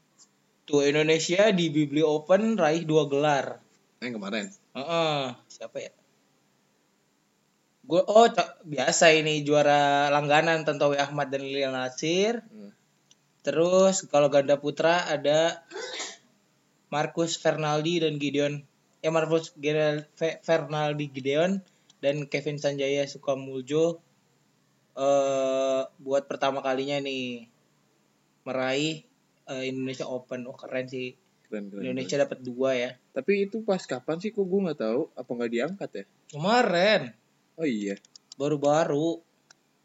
Tuh 0.67 0.83
Indonesia 0.83 1.55
di 1.55 1.71
Bibli 1.71 2.03
Open 2.03 2.59
raih 2.59 2.83
dua 2.83 3.07
gelar. 3.07 3.63
yang 3.99 4.19
kemarin 4.19 4.51
Heeh, 4.75 5.23
siapa 5.47 5.79
ya? 5.79 5.95
Gue 7.87 8.03
oh 8.03 8.27
biasa 8.67 9.15
ini 9.15 9.47
juara 9.47 10.11
langganan 10.11 10.67
Tantowi 10.67 10.99
Ahmad 10.99 11.31
dan 11.31 11.47
Lilian 11.47 11.71
Nasir. 11.71 12.43
Hmm. 12.51 12.75
Terus 13.47 14.11
kalau 14.11 14.27
ganda 14.27 14.59
putra 14.59 15.07
ada 15.07 15.63
Marcus 16.91 17.39
Fernaldi 17.39 18.03
dan 18.03 18.19
Gideon. 18.19 18.67
Ya 19.07 19.15
Marcus 19.15 19.55
Gere- 19.55 20.11
Fe- 20.13 20.43
Fernaldi 20.43 21.07
Gideon 21.07 21.63
dan 22.03 22.27
Kevin 22.27 22.59
Sanjaya 22.59 23.07
Sukamuljo 23.07 24.03
eh 24.97 25.83
buat 25.97 26.27
pertama 26.27 26.59
kalinya 26.59 26.99
nih 26.99 27.47
meraih 28.43 29.05
eh, 29.47 29.65
Indonesia 29.65 30.09
Open. 30.09 30.43
Oh 30.45 30.57
keren 30.57 30.89
sih. 30.89 31.15
Keren, 31.47 31.71
keren, 31.71 31.87
Indonesia 31.87 32.19
dapat 32.19 32.43
dua 32.43 32.75
ya. 32.75 32.91
Tapi 33.13 33.47
itu 33.47 33.63
pas 33.63 33.79
kapan 33.79 34.19
sih 34.19 34.35
kok 34.35 34.43
gue 34.43 34.61
nggak 34.61 34.81
tahu 34.83 35.01
apa 35.15 35.31
nggak 35.31 35.53
diangkat 35.53 35.91
ya? 35.93 36.05
Kemarin 36.33 37.15
Oh 37.55 37.63
iya. 37.65 37.95
baru-baru 38.35 39.23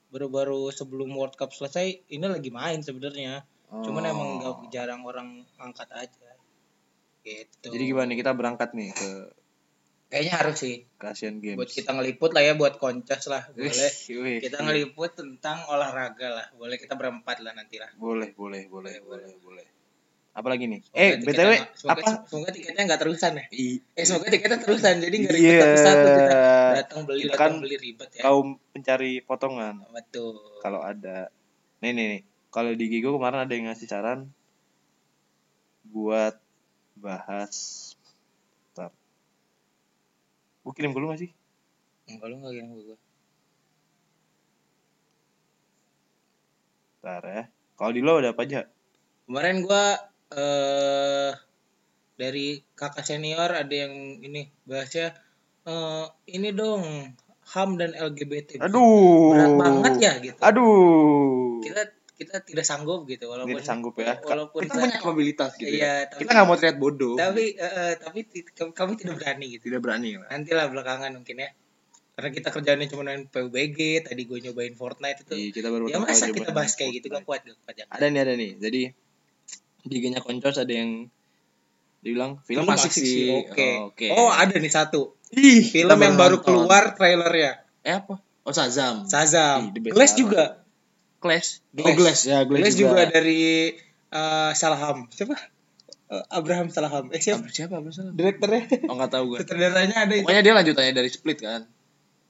baru-baru 0.09 0.73
sebelum 0.73 1.13
World 1.13 1.37
Cup 1.37 1.53
selesai 1.53 2.09
ini 2.09 2.25
lagi 2.25 2.49
main 2.49 2.81
sebenarnya. 2.81 3.45
Cuman 3.69 4.01
Oh. 4.01 4.11
emang 4.11 4.29
nggak 4.39 4.55
jarang 4.73 5.05
orang 5.05 5.45
angkat 5.55 5.87
aja. 5.93 6.31
Gitu. 7.21 7.67
Jadi 7.69 7.83
gimana 7.85 8.09
nih 8.09 8.17
kita 8.19 8.31
berangkat 8.33 8.73
nih 8.73 8.89
ke 8.91 9.09
Kayaknya 10.11 10.33
harus 10.43 10.57
sih 10.59 10.75
ke 10.99 11.05
Asian 11.07 11.39
Games. 11.39 11.55
buat 11.55 11.71
kita 11.71 11.95
ngeliput 11.95 12.35
lah 12.35 12.43
ya 12.43 12.53
buat 12.59 12.75
koncas 12.75 13.31
lah 13.31 13.47
boleh. 13.55 13.91
Kita 14.43 14.59
ngeliput 14.59 15.15
tentang 15.15 15.63
olahraga 15.71 16.27
lah. 16.27 16.47
Boleh 16.51 16.75
kita 16.75 16.99
berempat 16.99 17.39
lah 17.39 17.55
nanti 17.55 17.79
lah. 17.79 17.87
Boleh, 17.95 18.35
boleh, 18.35 18.67
boleh, 18.67 18.99
boleh, 18.99 19.31
boleh. 19.39 19.65
Apalagi 20.31 20.67
nih? 20.67 20.83
Semoga 20.83 20.99
Eh, 20.99 21.11
BTW 21.23 21.51
semoga, 21.75 21.91
apa? 21.95 22.09
Semoga 22.27 22.49
tiketnya 22.51 22.83
nggak 22.91 23.01
terusan 23.03 23.31
ya. 23.39 23.45
I, 23.51 23.79
Eh 23.95 24.03
semoga 24.03 24.27
tiketnya 24.27 24.59
terusan 24.59 24.93
jadi 24.99 25.15
nggak 25.15 25.33
ribet 25.35 25.51
Iya. 25.51 25.59
satu-satu 25.63 26.07
kita 26.11 26.35
datang 26.75 26.99
beli 27.07 27.21
Kita 27.23 27.31
datang 27.31 27.51
kan 27.55 27.63
beli 27.63 27.75
ribet 27.79 28.09
ya. 28.11 28.21
kaum 28.27 28.47
pencari 28.75 29.11
potongan. 29.23 29.75
Betul. 29.91 30.35
Kalau 30.59 30.79
ada. 30.83 31.31
Nih, 31.79 31.91
nih, 31.95 32.05
nih. 32.15 32.21
Kalau 32.51 32.71
di 32.75 32.85
Gigo 32.91 33.15
kemarin 33.15 33.47
ada 33.47 33.53
yang 33.55 33.71
ngasih 33.71 33.87
saran 33.87 34.27
buat 35.83 36.35
bahas 36.97 37.93
Bentar. 38.71 38.91
Gue 40.63 40.73
kirim 40.75 40.95
ke 40.95 40.99
lu 40.99 41.11
gak 41.11 41.21
sih? 41.21 41.31
Enggak 42.07 42.27
lu 42.31 42.35
nggak 42.39 42.53
gini 42.55 42.71
gue. 42.71 42.97
Bentar 47.01 47.23
ya. 47.27 47.43
Kalau 47.75 47.91
di 47.91 48.01
lo 48.05 48.21
ada 48.21 48.31
apa 48.31 48.45
aja? 48.45 48.61
Kemarin 49.25 49.65
gua 49.65 49.97
eh 50.31 51.33
dari 52.15 52.61
kakak 52.77 53.03
senior 53.03 53.49
ada 53.49 53.73
yang 53.73 54.21
ini 54.21 54.47
bahasnya 54.69 55.17
eh 55.65 56.05
ini 56.29 56.53
dong 56.53 57.17
HAM 57.51 57.81
dan 57.81 57.91
LGBT. 57.97 58.61
Aduh. 58.63 59.33
Berat 59.33 59.53
banget 59.57 59.93
ya 59.97 60.13
gitu. 60.21 60.39
Aduh. 60.39 61.59
Kita 61.65 61.83
kita 62.21 62.37
tidak 62.39 62.61
sanggup 62.61 63.03
gitu 63.03 63.25
walaupun 63.27 63.57
Tidak 63.57 63.65
sanggup 63.65 63.97
ya. 63.97 64.13
Walaupun 64.15 64.61
kita 64.63 64.77
punya 64.77 64.95
kapabilitas 64.95 65.51
gitu. 65.57 65.73
Iya, 65.73 65.81
ya. 65.81 65.93
tapi- 66.05 66.21
Kita 66.21 66.31
nggak 66.31 66.45
mau 66.45 66.55
terlihat 66.55 66.77
bodoh. 66.77 67.17
tapi 67.17 67.43
eh, 67.53 67.65
eh, 67.65 67.93
tapi 67.97 68.19
kami, 68.71 68.93
tidak 68.95 69.15
berani 69.17 69.45
gitu. 69.51 69.63
Tidak 69.65 69.81
berani 69.81 70.09
lah. 70.15 70.29
Nanti 70.29 70.51
lah 70.53 70.69
belakangan 70.69 71.11
mungkin 71.17 71.41
ya. 71.41 71.49
Karena 72.11 72.29
kita 72.29 72.49
kerjanya 72.51 72.85
cuma 72.85 73.01
main 73.03 73.25
PUBG, 73.25 73.79
tadi 74.05 74.21
gue 74.23 74.37
nyobain 74.39 74.75
Fortnite 74.75 75.25
itu. 75.25 75.33
Iya, 75.33 75.49
kita 75.51 75.67
baru 75.73 75.83
Ya 75.89 75.97
masa 75.97 76.29
kita 76.29 76.51
bahas 76.51 76.77
kayak 76.77 77.01
gitu 77.01 77.09
gak 77.09 77.25
kuat 77.25 77.41
gak 77.41 77.57
kuat 77.57 77.75
ya. 77.75 77.85
Ada 77.89 78.05
nih, 78.07 78.19
ada 78.21 78.33
nih. 78.35 78.51
Jadi 78.55 78.81
di 79.81 79.95
IG-nya 79.97 80.21
Koncos 80.21 80.61
ada 80.61 80.69
yang 80.69 81.09
dibilang 81.99 82.37
film, 82.41 82.65
asik, 82.67 82.93
sih. 82.93 83.29
Oke. 83.45 83.69
Oh, 83.77 83.89
Oke. 83.89 84.07
Oh, 84.09 84.29
ada 84.29 84.53
nih 84.53 84.69
satu. 84.69 85.17
Ih, 85.31 85.63
Film 85.63 85.95
yang 85.95 86.17
baru 86.19 86.37
nonton. 86.37 86.45
keluar 86.45 86.93
trailernya. 86.93 87.63
Eh 87.81 87.95
apa? 87.95 88.19
Oh, 88.41 88.51
Shazam. 88.51 89.05
Shazam. 89.05 89.69
Ih, 89.69 89.71
the 89.71 89.81
best 89.81 89.93
Glass 89.95 90.13
juga. 90.13 90.43
Glass. 91.21 91.61
Glass. 91.71 91.85
Oh, 91.85 91.95
Glass. 91.95 92.19
Ya, 92.25 92.39
Glass, 92.43 92.59
Glass 92.65 92.75
juga 92.75 93.05
dari 93.07 93.71
eh, 94.09 94.51
Salaham. 94.57 95.05
Siapa? 95.13 95.37
Eh, 96.11 96.23
Abraham 96.33 96.67
Salaham. 96.67 97.07
Eh 97.15 97.21
siapa? 97.23 97.47
Apa 97.47 97.53
siapa 97.55 97.73
apa 97.79 97.89
salah? 97.95 98.11
Direkturnya. 98.11 98.67
Oh, 98.91 98.99
enggak 98.99 99.11
tahu 99.15 99.23
gue. 99.31 99.37
Sutradaranya 99.45 99.95
ada 100.03 100.13
itu. 100.17 100.27
Pokoknya 100.27 100.43
dia 100.43 100.53
lanjutannya 100.57 100.93
dari 100.97 101.09
Split 101.13 101.39
kan. 101.39 101.61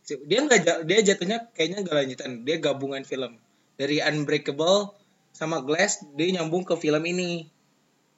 Dia 0.06 0.40
enggak 0.44 0.86
dia 0.86 1.00
jatuhnya 1.02 1.50
kayaknya 1.56 1.88
enggak 1.88 1.98
lanjutan. 1.98 2.30
Dia 2.46 2.56
gabungan 2.62 3.02
film. 3.08 3.42
Dari 3.80 3.98
Unbreakable 4.04 4.94
sama 5.34 5.64
Glass 5.66 6.04
dia 6.14 6.30
nyambung 6.38 6.68
ke 6.68 6.78
film 6.78 7.02
ini 7.08 7.50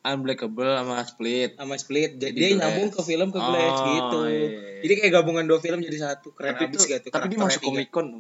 Unbreakable 0.03 0.68
sama 0.75 1.00
Split. 1.08 1.56
sama 1.56 1.80
Split. 1.80 2.20
Jadi 2.20 2.36
Jadi 2.36 2.39
dia 2.44 2.60
nyambung 2.60 2.92
ke 2.92 3.00
film 3.08 3.32
ke 3.32 3.39
Glass 3.39 3.77
Oh, 3.80 3.88
gitu. 3.88 4.20
iya, 4.27 4.36
iya. 4.36 4.60
Jadi 4.84 4.94
kayak 5.00 5.12
gabungan 5.15 5.48
dua 5.48 5.63
film 5.63 5.80
jadi 5.80 5.96
satu. 5.96 6.36
Keren 6.36 6.60
tapi 6.60 6.75
abis 6.75 6.84
itu, 6.84 7.00
gitu. 7.00 7.08
tapi 7.08 7.32
dia 7.32 7.39
masuk. 7.39 7.63
Comic 7.63 7.88
Con 7.88 8.20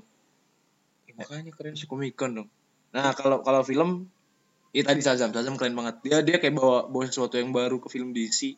Makanya 1.17 1.51
keren. 1.53 1.73
Comic 1.75 2.13
Con 2.15 2.31
dong. 2.33 2.49
Nah, 2.93 3.13
kalau 3.13 3.41
kalau 3.41 3.61
film 3.61 4.09
Iya 4.73 4.89
tadi 4.89 5.05
Shazam, 5.05 5.29
Shazam 5.29 5.53
keren 5.53 5.77
banget. 5.77 6.01
Dia 6.01 6.25
dia 6.25 6.41
kayak 6.41 6.57
bawa 6.57 6.89
bawa 6.89 7.05
sesuatu 7.05 7.37
yang 7.37 7.53
baru 7.53 7.77
ke 7.77 7.93
film 7.93 8.09
DC. 8.09 8.57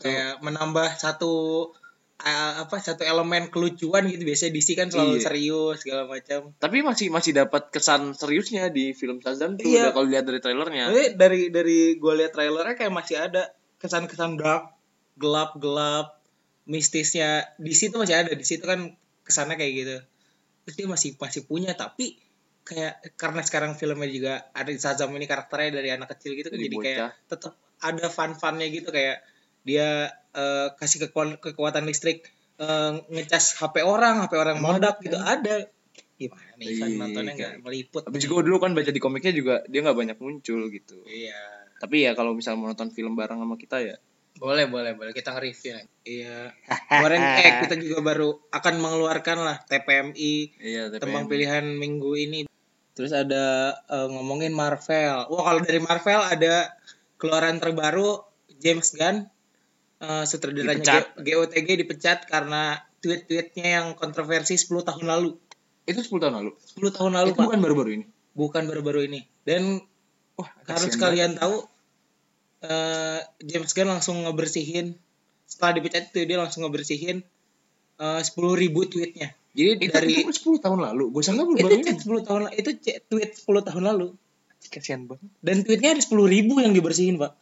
kayak 0.00 0.40
menambah 0.40 0.96
satu 0.96 1.68
eh, 2.16 2.52
apa 2.64 2.76
satu 2.80 3.04
elemen 3.04 3.52
kelucuan 3.52 4.08
gitu 4.08 4.24
biasanya 4.24 4.52
DC 4.52 4.68
kan 4.76 4.88
selalu 4.88 5.20
Iya. 5.20 5.24
serius 5.28 5.76
segala 5.84 6.08
macam 6.08 6.56
Tapi 6.56 6.80
masih 6.80 7.12
masih 7.12 7.36
dapat 7.36 7.68
kesan 7.68 8.16
seriusnya 8.16 8.72
di 8.72 8.96
film 8.96 9.20
Shazam 9.20 9.56
tuh 9.60 9.64
Iya. 9.68 9.92
kalau 9.92 10.08
lihat 10.08 10.24
dari 10.24 10.40
trailernya. 10.40 10.88
Tapi 10.88 11.04
dari 11.20 11.40
dari 11.52 12.00
gue 12.00 12.12
lihat 12.16 12.32
trailernya 12.32 12.76
kayak 12.76 12.92
masih 12.92 13.16
ada 13.20 13.52
kesan-kesan 13.76 14.40
dark 14.40 14.72
gelap 15.20 15.56
gelap 15.60 16.20
mistisnya 16.64 17.44
DC 17.60 17.92
itu 17.92 17.96
masih 18.00 18.16
ada 18.24 18.32
di 18.32 18.44
situ 18.44 18.64
kan 18.64 18.96
kesannya 19.24 19.56
kayak 19.56 19.72
gitu 19.72 19.96
terus 20.64 20.76
dia 20.80 20.88
masih 20.88 21.14
masih 21.20 21.44
punya 21.44 21.76
tapi 21.76 22.16
kayak 22.64 23.14
karena 23.20 23.44
sekarang 23.44 23.76
filmnya 23.76 24.08
juga 24.08 24.32
ada 24.56 24.72
Shazam 24.72 25.12
ini 25.12 25.28
karakternya 25.28 25.78
dari 25.78 25.92
anak 25.92 26.16
kecil 26.16 26.32
gitu 26.32 26.48
kan 26.48 26.58
jadi 26.58 26.76
kayak 26.80 27.00
tetap 27.28 27.54
ada 27.84 28.08
fun-funnya 28.08 28.66
gitu 28.72 28.88
kayak 28.88 29.20
dia 29.64 30.08
eh, 30.32 30.68
kasih 30.80 31.08
kekuatan, 31.08 31.36
kekuatan 31.40 31.84
listrik 31.84 32.24
eh, 32.56 32.92
ngecas 33.12 33.60
HP 33.60 33.84
orang, 33.84 34.24
HP 34.24 34.32
orang 34.40 34.56
meledak 34.64 35.00
gitu 35.04 35.20
ada. 35.20 35.68
Gimana 36.16 36.52
nih 36.56 36.66
kan 36.80 36.90
nontonnya 36.96 37.32
nggak 37.36 37.54
meliput. 37.60 38.02
Habis 38.08 38.24
gue 38.24 38.40
dulu 38.40 38.56
kan 38.56 38.72
baca 38.72 38.88
di 38.88 39.00
komiknya 39.00 39.32
juga 39.36 39.54
dia 39.68 39.84
nggak 39.84 39.98
banyak 40.00 40.18
muncul 40.20 40.72
gitu. 40.72 41.04
Iya. 41.04 41.68
Tapi 41.84 42.08
ya 42.08 42.16
kalau 42.16 42.32
misal 42.32 42.56
mau 42.56 42.72
nonton 42.72 42.88
film 42.96 43.12
bareng 43.12 43.44
sama 43.44 43.60
kita 43.60 43.84
ya 43.84 43.96
Boleh, 44.34 44.66
boleh, 44.66 44.98
boleh 44.98 45.14
kita 45.14 45.30
nge-review. 45.30 45.78
nih. 45.78 45.86
Iya. 46.04 46.38
Kemarin 46.90 47.20
eh 47.22 47.52
kita 47.66 47.74
juga 47.78 48.02
baru 48.02 48.28
akan 48.50 48.74
mengeluarkan 48.82 49.38
lah 49.40 49.56
TPMI 49.64 50.34
iya 50.58 50.90
tembang 50.98 51.30
pilihan 51.30 51.62
minggu 51.62 52.10
ini. 52.18 52.40
Terus 52.94 53.14
ada 53.14 53.74
eh, 53.86 54.08
ngomongin 54.10 54.50
Marvel. 54.50 55.30
Wah, 55.30 55.42
kalau 55.46 55.60
dari 55.62 55.78
Marvel 55.78 56.20
ada 56.22 56.74
keluaran 57.18 57.62
terbaru 57.62 58.26
James 58.58 58.90
Gunn 58.94 59.26
eh, 60.02 60.24
sutradaranya 60.26 60.82
Dipecat. 60.82 61.04
G- 61.22 61.34
GOTG 61.34 61.68
dipecat 61.86 62.18
karena 62.26 62.82
tweet-tweetnya 63.04 63.66
yang 63.80 63.86
kontroversi 63.94 64.56
10 64.56 64.82
tahun 64.82 65.04
lalu. 65.06 65.36
itu 65.84 66.00
10 66.00 66.16
tahun 66.16 66.34
lalu. 66.40 66.50
10 66.80 66.96
tahun 66.96 67.12
lalu, 67.12 67.28
itu 67.28 67.36
Pak. 67.36 67.44
bukan 67.44 67.58
baru-baru 67.60 67.90
ini. 68.00 68.04
Bukan 68.32 68.62
baru-baru 68.64 69.00
ini. 69.04 69.20
Dan 69.44 69.84
Wah, 70.40 70.48
harus 70.64 70.96
kasihan 70.96 71.02
kalian 71.04 71.32
tahu 71.36 71.68
eh, 72.64 73.20
James 73.44 73.70
Gunn 73.70 73.92
langsung 73.92 74.24
ngebersihin 74.24 74.96
setelah 75.44 75.76
dipecat 75.76 76.08
itu 76.10 76.24
dia 76.24 76.40
langsung 76.40 76.64
ngebersihin 76.64 77.20
sepuluh 77.94 78.58
ribu 78.58 78.90
tweetnya 78.90 79.36
jadi. 79.54 79.78
Itu, 79.78 79.94
dari 79.94 80.26
itu 80.26 80.34
10 80.34 80.58
tahun 80.58 80.82
lalu. 80.82 81.14
Gue 81.14 81.22
sangka 81.22 81.46
itu 81.46 81.62
baru-baru 81.62 81.86
chat. 81.86 81.98
10 82.02 82.26
tahun 82.26 82.40
la- 82.50 82.54
itu 82.58 82.70
tweet 83.06 83.30
10 83.38 83.68
tahun 83.70 83.82
lalu 83.86 84.08
Kasihan 84.64 85.06
banget. 85.06 85.28
dan 85.44 85.56
tweetnya 85.62 85.90
ada 85.94 86.02
sepuluh 86.02 86.26
ribu 86.26 86.58
yang 86.58 86.74
dibersihin 86.74 87.20
pak 87.20 87.36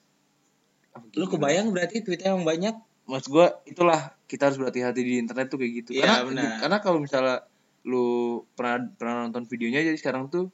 Ah, 0.92 1.00
lu 1.16 1.24
kebayang 1.24 1.72
berarti 1.72 2.04
tweetnya 2.04 2.36
yang 2.36 2.44
banyak 2.44 2.76
Maksud 3.08 3.32
gue 3.32 3.46
itulah 3.64 4.12
kita 4.28 4.52
harus 4.52 4.60
berhati-hati 4.60 5.00
di 5.00 5.14
internet 5.18 5.48
tuh 5.48 5.58
kayak 5.58 5.72
gitu. 5.82 5.90
Iya, 5.96 6.20
karena 6.20 6.22
benar. 6.28 6.52
karena 6.60 6.76
kalau 6.84 6.98
misalnya 7.00 7.36
lu 7.82 8.06
pernah 8.54 8.86
pernah 8.94 9.14
nonton 9.26 9.48
videonya 9.48 9.82
jadi 9.82 9.98
sekarang 9.98 10.28
tuh 10.28 10.52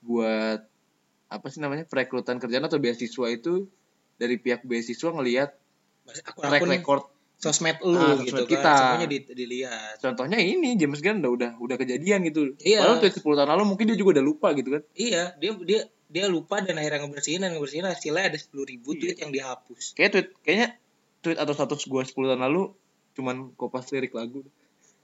buat 0.00 0.62
apa 1.28 1.46
sih 1.50 1.60
namanya 1.60 1.84
perekrutan 1.84 2.38
kerjaan 2.38 2.64
atau 2.64 2.78
beasiswa 2.80 3.26
itu 3.28 3.66
dari 4.22 4.36
pihak 4.36 4.62
beasiswa 4.62 5.10
ngelihat 5.10 5.50
track 6.06 6.62
record 6.64 7.02
sosmed 7.34 7.74
lu 7.82 7.94
Ah, 7.94 8.14
gitu 8.16 8.38
sosmed 8.38 8.46
kan. 8.46 8.50
kita. 8.52 8.72
semuanya 8.76 9.08
di- 9.08 9.26
dilihat. 9.28 9.94
Contohnya 9.98 10.38
ini 10.38 10.74
James 10.76 11.00
Gunn 11.00 11.18
udah 11.18 11.30
udah 11.32 11.50
udah 11.58 11.76
kejadian 11.76 12.22
gitu. 12.24 12.54
Iya. 12.56 12.78
padahal 12.80 12.98
tweet 13.00 13.14
10 13.16 13.34
tahun 13.34 13.50
lalu 13.50 13.62
mungkin 13.66 13.84
dia 13.84 13.96
juga 13.96 14.10
udah 14.12 14.24
lupa 14.24 14.48
gitu 14.52 14.68
kan. 14.70 14.82
Iya 14.92 15.34
dia 15.36 15.50
dia 15.60 15.80
dia 16.06 16.24
lupa 16.26 16.60
dan 16.60 16.76
akhirnya 16.76 17.02
ngebersihin 17.02 17.42
dan 17.42 17.50
ngebersihin. 17.52 17.82
Hasilnya 17.84 18.24
ada 18.24 18.38
sepuluh 18.38 18.62
ribu 18.64 18.92
Iya. 18.92 18.98
tweet 19.00 19.16
yang 19.18 19.30
dihapus. 19.32 19.84
Kayak 19.92 20.10
tweet 20.12 20.28
kayaknya 20.40 20.68
tweet 21.18 21.34
atau 21.36 21.52
status 21.52 21.82
gue 21.82 22.02
10 22.04 22.14
tahun 22.28 22.42
lalu 22.42 22.62
cuman 23.12 23.36
kopas 23.52 23.90
lirik 23.90 24.12
lagu. 24.12 24.46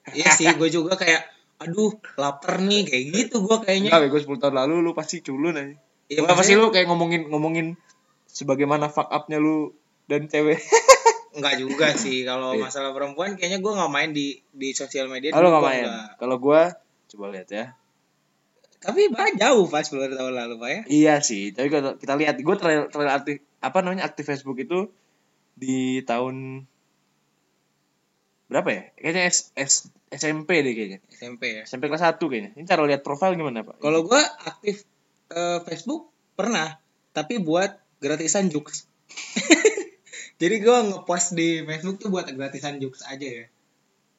Iya 0.09 0.31
sih 0.33 0.47
gue 0.49 0.69
juga 0.69 0.95
kayak 0.95 1.27
aduh 1.59 1.91
lapar 2.15 2.59
nih 2.61 2.87
kayak 2.87 3.05
gitu 3.13 3.37
gue 3.41 3.57
kayaknya. 3.61 3.91
Enggak 3.91 4.09
gue 4.09 4.21
10 4.25 4.39
tahun 4.39 4.55
lalu 4.57 4.75
lu 4.81 4.93
pasti 4.93 5.19
culun 5.19 5.53
aja 5.53 5.75
Iya, 6.07 6.23
Enggak 6.23 6.39
pasti 6.39 6.55
lu 6.55 6.71
kayak 6.71 6.87
ngomongin 6.87 7.27
ngomongin 7.27 7.67
sebagaimana 8.29 8.93
fuck 8.93 9.09
up-nya 9.09 9.41
lu 9.41 9.73
dan 10.07 10.29
cewek. 10.29 10.61
Enggak 11.37 11.61
juga 11.61 11.89
sih. 11.97 12.23
Kalau 12.25 12.57
Iya. 12.57 12.69
masalah 12.69 12.91
perempuan 12.93 13.35
kayaknya 13.35 13.61
gue 13.61 13.73
nggak 13.73 13.93
main 13.93 14.11
di 14.13 14.39
di 14.53 14.73
sosial 14.73 15.09
media. 15.09 15.33
kalau 15.33 15.53
nggak 15.53 15.65
main? 15.65 15.85
kalau 16.17 16.37
gue 16.41 16.61
coba 17.09 17.25
lihat 17.33 17.49
ya. 17.51 17.67
Tapi 18.79 19.11
bah 19.11 19.27
jauh 19.35 19.67
pas 19.67 19.83
10 19.83 20.07
tahun 20.15 20.35
lalu 20.39 20.55
pak 20.57 20.71
ya. 20.71 20.81
Iya 20.87 21.15
sih, 21.19 21.51
tapi 21.51 21.67
kalau 21.67 21.99
kita 21.99 22.15
lihat, 22.15 22.39
gue 22.39 22.57
trail 22.57 22.87
trail 22.87 23.11
aktif 23.11 23.43
apa 23.59 23.83
namanya 23.83 24.07
aktif 24.07 24.23
Facebook 24.23 24.55
itu 24.55 24.87
di 25.59 25.99
tahun 26.07 26.63
berapa 28.49 28.69
ya? 28.71 28.83
Kayaknya 28.97 29.23
S, 29.29 29.39
S, 29.59 29.73
SMP 30.09 30.63
deh 30.63 30.73
kayaknya. 30.73 30.99
SMP 31.11 31.59
ya. 31.59 31.63
SMP 31.67 31.91
kelas 31.91 32.07
1 32.07 32.17
kayaknya. 32.23 32.51
Ini 32.55 32.65
cara 32.65 32.83
lihat 32.87 33.03
profil 33.05 33.35
gimana 33.37 33.67
pak? 33.67 33.83
Kalau 33.83 34.07
gua 34.07 34.23
aktif 34.47 34.87
eh, 35.29 35.59
Facebook 35.67 36.09
pernah. 36.39 36.79
Tapi 37.13 37.43
buat 37.43 37.75
gratisan 37.99 38.51
jokes. 38.51 38.87
Jadi 40.41 40.55
gua 40.63 40.87
ngepost 40.87 41.35
di 41.35 41.67
Facebook 41.67 41.99
tuh 41.99 42.09
buat 42.15 42.31
gratisan 42.31 42.79
jokes 42.79 43.03
aja 43.07 43.27
ya. 43.27 43.45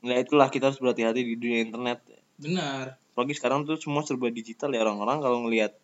Nah 0.03 0.19
itulah 0.19 0.51
kita 0.51 0.71
harus 0.71 0.79
berhati-hati 0.79 1.21
di 1.23 1.35
dunia 1.39 1.63
internet. 1.63 2.03
Benar. 2.39 2.99
Apalagi 3.15 3.35
sekarang 3.35 3.67
tuh 3.67 3.79
semua 3.79 4.03
serba 4.03 4.31
digital 4.31 4.71
ya. 4.71 4.83
Orang-orang 4.83 5.19
kalau 5.19 5.43
ngelihat 5.47 5.75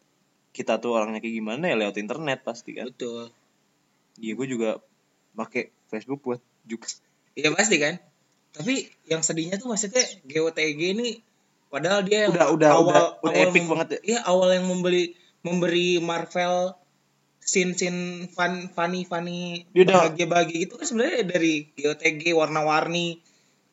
kita 0.55 0.79
tuh 0.79 0.95
orangnya 0.95 1.19
kayak 1.19 1.35
gimana 1.35 1.63
ya 1.67 1.75
lewat 1.75 1.99
internet 1.99 2.43
pasti 2.47 2.75
kan. 2.75 2.87
Betul. 2.87 3.31
Iya 4.19 4.31
gue 4.39 4.47
juga 4.47 4.79
pakai 5.35 5.71
Facebook 5.91 6.23
buat 6.23 6.41
jokes. 6.63 7.03
Iya 7.35 7.51
pasti 7.51 7.75
kan. 7.79 7.99
Tapi 8.55 8.87
yang 9.11 9.19
sedihnya 9.19 9.59
tuh 9.59 9.67
maksudnya 9.67 10.03
GOTG 10.23 10.81
ini 10.95 11.19
padahal 11.67 12.07
dia 12.07 12.31
yang 12.31 12.31
udah 12.31 12.47
udah 12.55 12.71
udah 12.79 13.03
udah 13.19 13.33
epic 13.35 13.67
mem- 13.67 13.71
banget 13.75 13.87
ya. 13.87 13.99
Iya 14.15 14.19
awal 14.31 14.55
yang 14.55 14.71
membeli 14.71 15.19
memberi 15.43 15.99
Marvel 15.99 16.71
scene 17.45 17.77
fun 18.27 18.67
funny 18.69 19.05
funny 19.05 19.63
Dia 19.69 19.85
udah- 19.85 20.09
bahagia 20.09 20.25
bahagia 20.25 20.57
gitu 20.65 20.75
kan 20.75 20.85
sebenarnya 20.85 21.21
dari 21.23 21.69
GOTG 21.71 22.33
warna-warni 22.33 23.21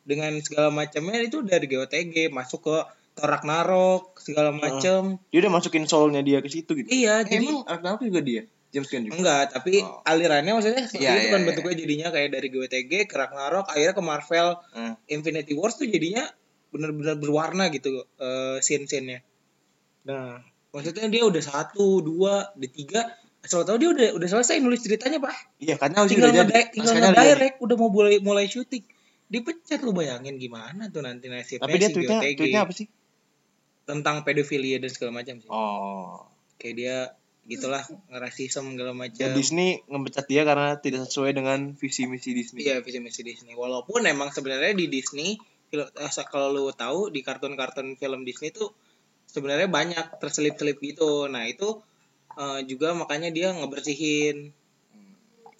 dengan 0.03 0.37
segala 0.39 0.69
macamnya 0.69 1.19
itu 1.19 1.41
dari 1.41 1.65
GOTG 1.65 2.29
masuk 2.29 2.61
ke 2.63 2.77
Thor 3.13 3.29
Ragnarok 3.29 4.17
segala 4.19 4.53
macam 4.53 5.17
dia 5.27 5.39
udah 5.41 5.53
masukin 5.53 5.85
soulnya 5.85 6.21
dia 6.21 6.39
ke 6.39 6.49
situ 6.49 6.73
gitu 6.75 6.89
iya 6.89 7.21
Eh, 7.21 7.29
jadi 7.31 7.45
emang 7.45 7.65
Ragnarok 7.65 8.03
juga 8.03 8.21
dia 8.21 8.43
James 8.69 8.89
Gunn 8.89 9.05
juga 9.05 9.17
enggak 9.17 9.45
tapi 9.53 9.81
Oh. 9.81 10.01
alirannya 10.03 10.53
maksudnya 10.53 10.85
seperti 10.85 11.01
Iya, 11.03 11.13
itu 11.13 11.21
iya, 11.21 11.31
kan 11.31 11.39
iya. 11.39 11.47
bentuknya 11.47 11.75
jadinya 11.77 12.09
kayak 12.09 12.31
dari 12.31 12.49
GOTG 12.49 12.93
ke 13.05 13.15
Ragnarok 13.15 13.67
akhirnya 13.67 13.93
ke 13.93 14.03
Marvel 14.03 14.49
Hmm. 14.71 14.95
Infinity 15.07 15.53
Wars 15.53 15.77
tuh 15.77 15.85
jadinya 15.87 16.25
benar-benar 16.69 17.17
berwarna 17.17 17.69
gitu 17.69 18.05
eh 18.17 18.57
scene-scene-nya. 18.59 19.21
Nah, 20.03 20.41
maksudnya 20.71 21.05
dia 21.07 21.23
udah 21.23 21.39
satu, 21.39 22.01
dua, 22.01 22.49
di 22.55 22.65
tiga, 22.67 23.13
asal 23.43 23.67
tahu 23.67 23.77
dia 23.77 23.91
udah 23.91 24.09
udah 24.15 24.29
selesai 24.31 24.63
nulis 24.63 24.87
ceritanya 24.87 25.19
pak. 25.19 25.35
iya 25.59 25.75
karena 25.75 26.07
udah 26.07 26.11
Tinggal 26.11 26.31
jadi 26.31 26.39
ngedi- 26.47 26.71
tinggal 26.73 26.95
udah 26.95 27.11
ngedirect, 27.11 27.57
udah 27.59 27.77
mau 27.77 27.91
mulai 27.91 28.17
mulai 28.23 28.47
syuting. 28.47 28.87
Dipecat 29.27 29.81
lu 29.83 29.91
bayangin 29.91 30.39
gimana 30.39 30.93
tuh 30.93 31.03
nanti 31.03 31.27
nasibnya 31.27 31.65
tapi 31.67 31.77
dia 31.81 31.89
tweetnya 31.91 32.21
tweetnya 32.23 32.61
apa 32.63 32.73
sih 32.77 32.87
tentang 33.83 34.23
pedofilia 34.23 34.79
dan 34.79 34.91
segala 34.95 35.23
macam 35.23 35.43
sih. 35.43 35.51
oh 35.51 36.23
Kayak 36.63 36.75
dia 36.79 36.97
gitulah 37.43 37.83
ngerasisem 38.07 38.63
segala 38.79 38.95
macam. 38.95 39.19
Dan 39.19 39.35
Disney 39.35 39.83
ngebecat 39.91 40.31
dia 40.31 40.47
karena 40.47 40.79
tidak 40.79 41.11
sesuai 41.11 41.35
dengan 41.35 41.75
visi 41.75 42.07
misi 42.07 42.31
Disney 42.31 42.63
Iya 42.63 42.79
visi 42.87 43.03
misi 43.03 43.27
Disney. 43.27 43.59
Walaupun 43.59 44.07
emang 44.07 44.31
sebenarnya 44.31 44.71
di 44.79 44.87
Disney, 44.87 45.35
eh, 45.75 45.91
kalau 46.31 46.55
lu 46.55 46.71
tahu 46.71 47.11
di 47.11 47.27
kartun-kartun 47.27 47.99
film 47.99 48.23
Disney 48.23 48.55
tuh 48.55 48.71
sebenarnya 49.27 49.67
banyak 49.67 50.23
terselip-selip 50.23 50.79
gitu. 50.79 51.27
Nah 51.27 51.43
itu 51.51 51.83
eh, 52.39 52.61
juga 52.69 52.95
makanya 52.97 53.29
dia 53.35 53.53
ngebersihin 53.53 54.53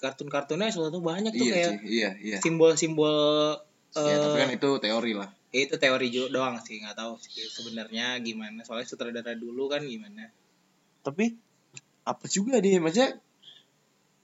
kartun-kartunnya 0.03 0.75
suatu 0.75 0.99
banyak 0.99 1.31
tuh 1.31 1.47
iya 1.47 1.55
kayak 1.55 1.73
iya 1.87 2.11
iya. 2.19 2.37
simbol-simbol 2.43 3.63
ya, 3.95 4.03
eh, 4.03 4.19
tapi 4.19 4.39
kan 4.43 4.51
itu 4.51 4.71
teori 4.83 5.13
lah. 5.15 5.31
ya 5.55 5.61
itu 5.69 5.77
teori 5.79 6.09
juga 6.11 6.29
doang 6.43 6.59
sih 6.59 6.83
nggak 6.83 6.97
tahu 6.97 7.21
sebenarnya 7.29 8.17
gimana. 8.25 8.65
Soalnya 8.65 8.89
sutradara 8.89 9.37
dulu 9.37 9.69
kan 9.69 9.85
gimana. 9.85 10.33
Tapi 11.05 11.37
apa 12.09 12.25
juga 12.25 12.57
dia? 12.59 12.81
Maksudnya 12.81 13.21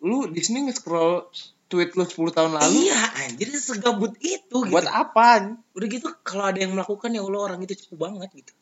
lu 0.00 0.24
Disney 0.32 0.64
nge-scroll 0.64 1.28
tweet 1.68 1.92
lu 2.00 2.08
10 2.08 2.32
tahun 2.32 2.52
lalu? 2.56 2.88
Iya 2.88 3.28
anjir 3.28 3.52
segabut 3.60 4.16
itu 4.24 4.40
gitu. 4.48 4.72
Buat 4.72 4.88
apa 4.88 5.52
udah 5.76 5.88
gitu 5.92 6.08
kalau 6.24 6.48
ada 6.48 6.58
yang 6.64 6.72
melakukan 6.72 7.12
ya 7.12 7.20
Allah 7.20 7.52
orang 7.52 7.60
itu 7.60 7.76
cukup 7.86 8.08
banget 8.08 8.32
gitu. 8.32 8.52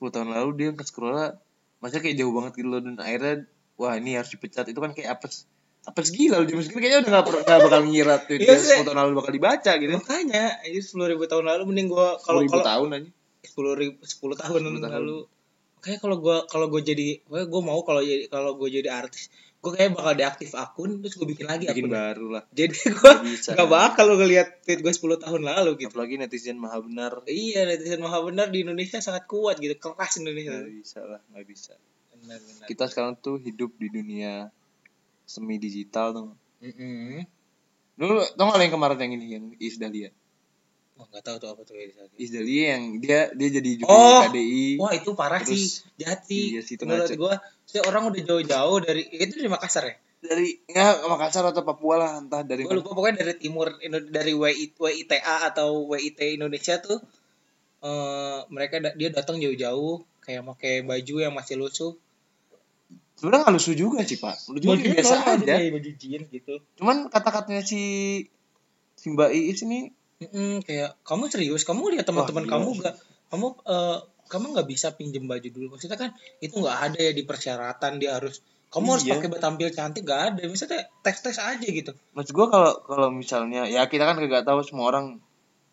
10 0.00 0.14
tahun 0.16 0.28
lalu 0.32 0.50
dia 0.56 0.68
nge-scroll 0.72 1.36
maksudnya 1.80 2.02
kayak 2.04 2.16
jauh 2.18 2.32
banget 2.32 2.52
gitu 2.58 2.68
loh 2.72 2.80
dan 2.82 2.94
akhirnya 2.98 3.34
wah 3.76 3.92
ini 3.96 4.16
harus 4.16 4.30
dipecat. 4.32 4.66
Itu 4.68 4.80
kan 4.80 4.92
kayak 4.96 5.20
apes 5.20 5.46
apes 5.86 6.10
gila 6.10 6.42
James 6.42 6.66
Gunn 6.66 6.82
kayaknya 6.82 7.06
udah 7.06 7.10
gak, 7.22 7.24
nggak 7.46 7.58
bakal 7.62 7.82
ngira 7.86 8.14
tweet 8.26 8.40
Iya 8.42 8.58
dia 8.58 8.58
sih. 8.58 8.78
10 8.82 8.88
tahun 8.90 8.98
lalu 8.98 9.12
bakal 9.22 9.32
dibaca 9.32 9.72
gitu. 9.78 9.90
Makanya 9.94 10.44
ini 10.66 10.78
sepuluh 10.82 11.06
ribu 11.14 11.24
tahun 11.30 11.44
lalu 11.46 11.62
mending 11.70 11.86
gua 11.94 12.18
kalau 12.18 12.42
10 12.42 12.46
ribu 12.50 12.58
kalau 12.58 12.66
tahun 12.66 12.88
aja. 12.98 13.10
sepuluh 13.46 13.72
ribu 13.78 13.96
sepuluh 14.02 14.34
tahun 14.34 14.60
10 14.66 14.82
tahun. 14.82 14.92
lalu 14.98 15.16
kayak 15.86 16.02
kalau 16.02 16.18
gua 16.18 16.42
kalau 16.50 16.66
gua 16.66 16.82
jadi 16.82 17.22
gua 17.30 17.62
mau 17.62 17.78
kalau 17.86 18.02
jadi 18.02 18.26
kalau 18.26 18.58
gua 18.58 18.66
jadi 18.66 18.90
artis 18.90 19.30
gua 19.62 19.78
kayak 19.78 19.94
bakal 19.94 20.12
deaktif 20.18 20.50
akun 20.58 20.98
terus 20.98 21.14
gua 21.14 21.30
bikin 21.30 21.46
lagi 21.46 21.70
bikin 21.70 21.86
akun 21.86 21.94
baru 21.94 22.26
lah. 22.34 22.44
Jadi 22.50 22.74
Nggak 22.90 23.22
bisa. 23.22 23.50
nggak 23.54 23.70
bakal 23.70 24.06
ngeliat 24.18 24.48
tweet 24.66 24.82
gua 24.82 24.90
10 24.90 25.22
tahun 25.22 25.42
lalu 25.46 25.70
gitu. 25.78 25.94
Apalagi 25.94 26.18
netizen 26.18 26.58
maha 26.58 26.82
benar. 26.82 27.22
Iya 27.30 27.70
netizen 27.70 28.02
maha 28.02 28.18
benar 28.26 28.50
di 28.50 28.66
Indonesia 28.66 28.98
sangat 28.98 29.30
kuat 29.30 29.62
gitu 29.62 29.78
keras 29.78 30.18
Indonesia. 30.18 30.58
Nggak 30.58 30.74
bisa 30.82 30.98
lah 31.06 31.20
nggak 31.30 31.46
bisa. 31.46 31.72
Benar 32.18 32.38
benar. 32.42 32.66
Kita 32.66 32.84
sekarang 32.90 33.14
tuh 33.22 33.38
hidup 33.38 33.70
di 33.78 33.86
dunia 33.86 34.50
semi 35.26 35.58
digital 35.58 36.14
tuh 36.14 36.30
Mm-mm. 36.62 37.26
lu 37.98 38.22
tau 38.38 38.46
gak 38.48 38.62
yang 38.62 38.74
kemarin 38.78 38.96
yang 39.02 39.12
ini 39.18 39.26
yang 39.26 39.44
Is 39.58 39.76
Dahlia 39.76 40.14
Wah, 40.96 41.04
nggak 41.12 41.22
tahu 41.22 41.36
tuh 41.36 41.48
apa 41.52 41.60
tuh 41.62 41.76
Is 42.16 42.32
Dahlia 42.32 42.64
yang 42.74 42.96
dia 42.98 43.28
dia 43.30 43.48
jadi 43.52 43.70
juri 43.76 43.84
Oh. 43.84 44.20
KDI 44.24 44.80
Wah 44.80 44.92
itu 44.92 45.12
parah 45.12 45.44
Terus, 45.44 45.84
sih, 45.84 45.92
jahat 45.96 46.24
sih. 46.24 46.56
iya 46.56 46.60
sih, 46.60 46.74
itu 46.74 46.88
Menurut 46.88 47.12
gua, 47.14 47.36
sih 47.62 47.80
orang 47.80 48.08
udah 48.08 48.22
jauh-jauh 48.24 48.78
dari 48.80 49.04
itu 49.06 49.36
dari 49.36 49.46
Makassar 49.46 49.84
ya. 49.84 49.96
dari 50.16 50.56
ya 50.66 51.04
Makassar 51.04 51.44
atau 51.44 51.60
Papua 51.62 51.94
lah 51.96 52.10
entah 52.18 52.40
dari 52.40 52.64
Gua 52.64 52.80
lupa 52.80 52.96
pokoknya 52.96 53.20
dari 53.20 53.36
timur 53.36 53.76
dari 54.08 54.32
WI, 54.32 54.72
WITA 54.74 55.20
atau 55.46 55.84
WIT 55.86 56.16
Indonesia 56.34 56.80
tuh 56.80 56.98
eh 57.78 58.40
mereka 58.48 58.80
da- 58.80 58.96
dia 58.96 59.12
datang 59.12 59.36
jauh-jauh 59.36 60.00
kayak 60.18 60.42
pakai 60.48 60.80
baju 60.80 61.14
yang 61.20 61.30
masih 61.30 61.54
lusuh. 61.54 61.92
sebenarnya 63.14 63.44
nggak 63.44 63.56
lusuh 63.56 63.74
juga 63.74 64.00
sih 64.02 64.16
pak 64.16 64.36
gue 64.46 64.60
Bajunya 64.60 64.96
biasa 64.96 65.14
aja 65.36 65.54
baju 65.68 65.90
jeans 65.94 66.26
gitu. 66.28 66.54
cuman 66.76 67.08
kata-katanya 67.08 67.60
si 67.60 67.80
si 68.92 69.06
Mbak 69.08 69.30
Iis 69.30 69.60
ini 69.64 69.88
Mm-mm, 70.16 70.64
kayak 70.64 70.96
kamu 71.04 71.28
serius, 71.28 71.62
kamu 71.62 71.92
lihat 71.92 72.08
teman-teman 72.08 72.44
Wah, 72.44 72.50
kamu 72.56 72.68
gak 72.80 72.94
kamu 73.28 73.46
eh, 73.68 73.98
kamu 74.26 74.44
nggak 74.56 74.68
bisa 74.68 74.88
pinjem 74.96 75.28
baju 75.28 75.48
dulu. 75.52 75.66
Maksudnya 75.76 76.00
kan 76.00 76.10
itu 76.40 76.56
nggak 76.56 76.78
ada 76.88 76.98
ya 76.98 77.12
di 77.12 77.22
persyaratan 77.22 78.00
dia 78.00 78.16
harus 78.16 78.40
kamu 78.66 78.86
harus 78.98 79.04
Iya. 79.06 79.20
pakai 79.22 79.38
tampil 79.38 79.68
cantik 79.70 80.02
gak 80.02 80.20
ada. 80.34 80.40
Misalnya 80.48 80.88
tes-tes 81.04 81.36
aja 81.38 81.62
gitu. 81.62 81.92
maksud 82.12 82.32
gue 82.32 82.46
kalau 82.48 82.72
kalau 82.82 83.08
misalnya 83.12 83.68
ya 83.68 83.84
kita 83.86 84.02
kan 84.02 84.16
kagak 84.16 84.42
tahu 84.42 84.64
semua 84.64 84.88
orang 84.90 85.20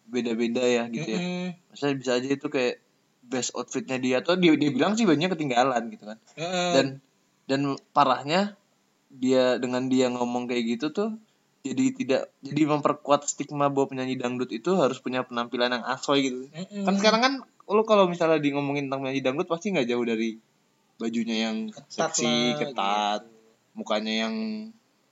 beda-beda 0.05 0.59
ya 0.61 0.83
gitu 0.91 1.07
ya 1.07 1.19
Mm-mm. 1.23 1.47
maksudnya 1.71 1.95
bisa 1.95 2.11
aja 2.19 2.27
itu 2.27 2.47
kayak 2.47 2.83
best 3.23 3.55
outfitnya 3.55 3.97
dia 3.97 4.19
atau 4.19 4.35
dia 4.35 4.51
dia 4.59 4.69
bilang 4.69 4.93
sih 4.93 5.07
bajunya 5.07 5.31
ketinggalan 5.31 5.87
gitu 5.87 6.03
kan 6.05 6.19
Heeh. 6.35 6.71
dan 6.75 6.85
dan 7.47 7.61
parahnya 7.95 8.59
dia 9.07 9.55
dengan 9.57 9.87
dia 9.87 10.11
ngomong 10.11 10.45
kayak 10.45 10.75
gitu 10.75 10.91
tuh 10.91 11.09
jadi 11.63 11.85
tidak 11.95 12.21
jadi 12.43 12.61
memperkuat 12.67 13.23
stigma 13.23 13.71
bahwa 13.71 13.87
penyanyi 13.95 14.19
dangdut 14.19 14.51
itu 14.51 14.75
harus 14.75 14.99
punya 14.99 15.23
penampilan 15.23 15.71
yang 15.79 15.85
asoy 15.87 16.27
gitu 16.27 16.51
Mm-mm. 16.51 16.83
kan 16.83 16.93
sekarang 16.99 17.21
kan 17.23 17.33
lu 17.71 17.87
kalau 17.87 18.11
misalnya 18.11 18.43
di 18.43 18.51
ngomongin 18.51 18.91
tentang 18.91 19.07
penyanyi 19.07 19.23
dangdut 19.23 19.47
pasti 19.47 19.71
nggak 19.71 19.87
jauh 19.87 20.03
dari 20.03 20.35
bajunya 20.99 21.49
yang 21.49 21.71
Ketat 21.71 22.11
seksi 22.13 22.27
lah, 22.27 22.59
ketat 22.59 23.21
gitu. 23.23 23.33
mukanya 23.79 24.13
yang 24.27 24.35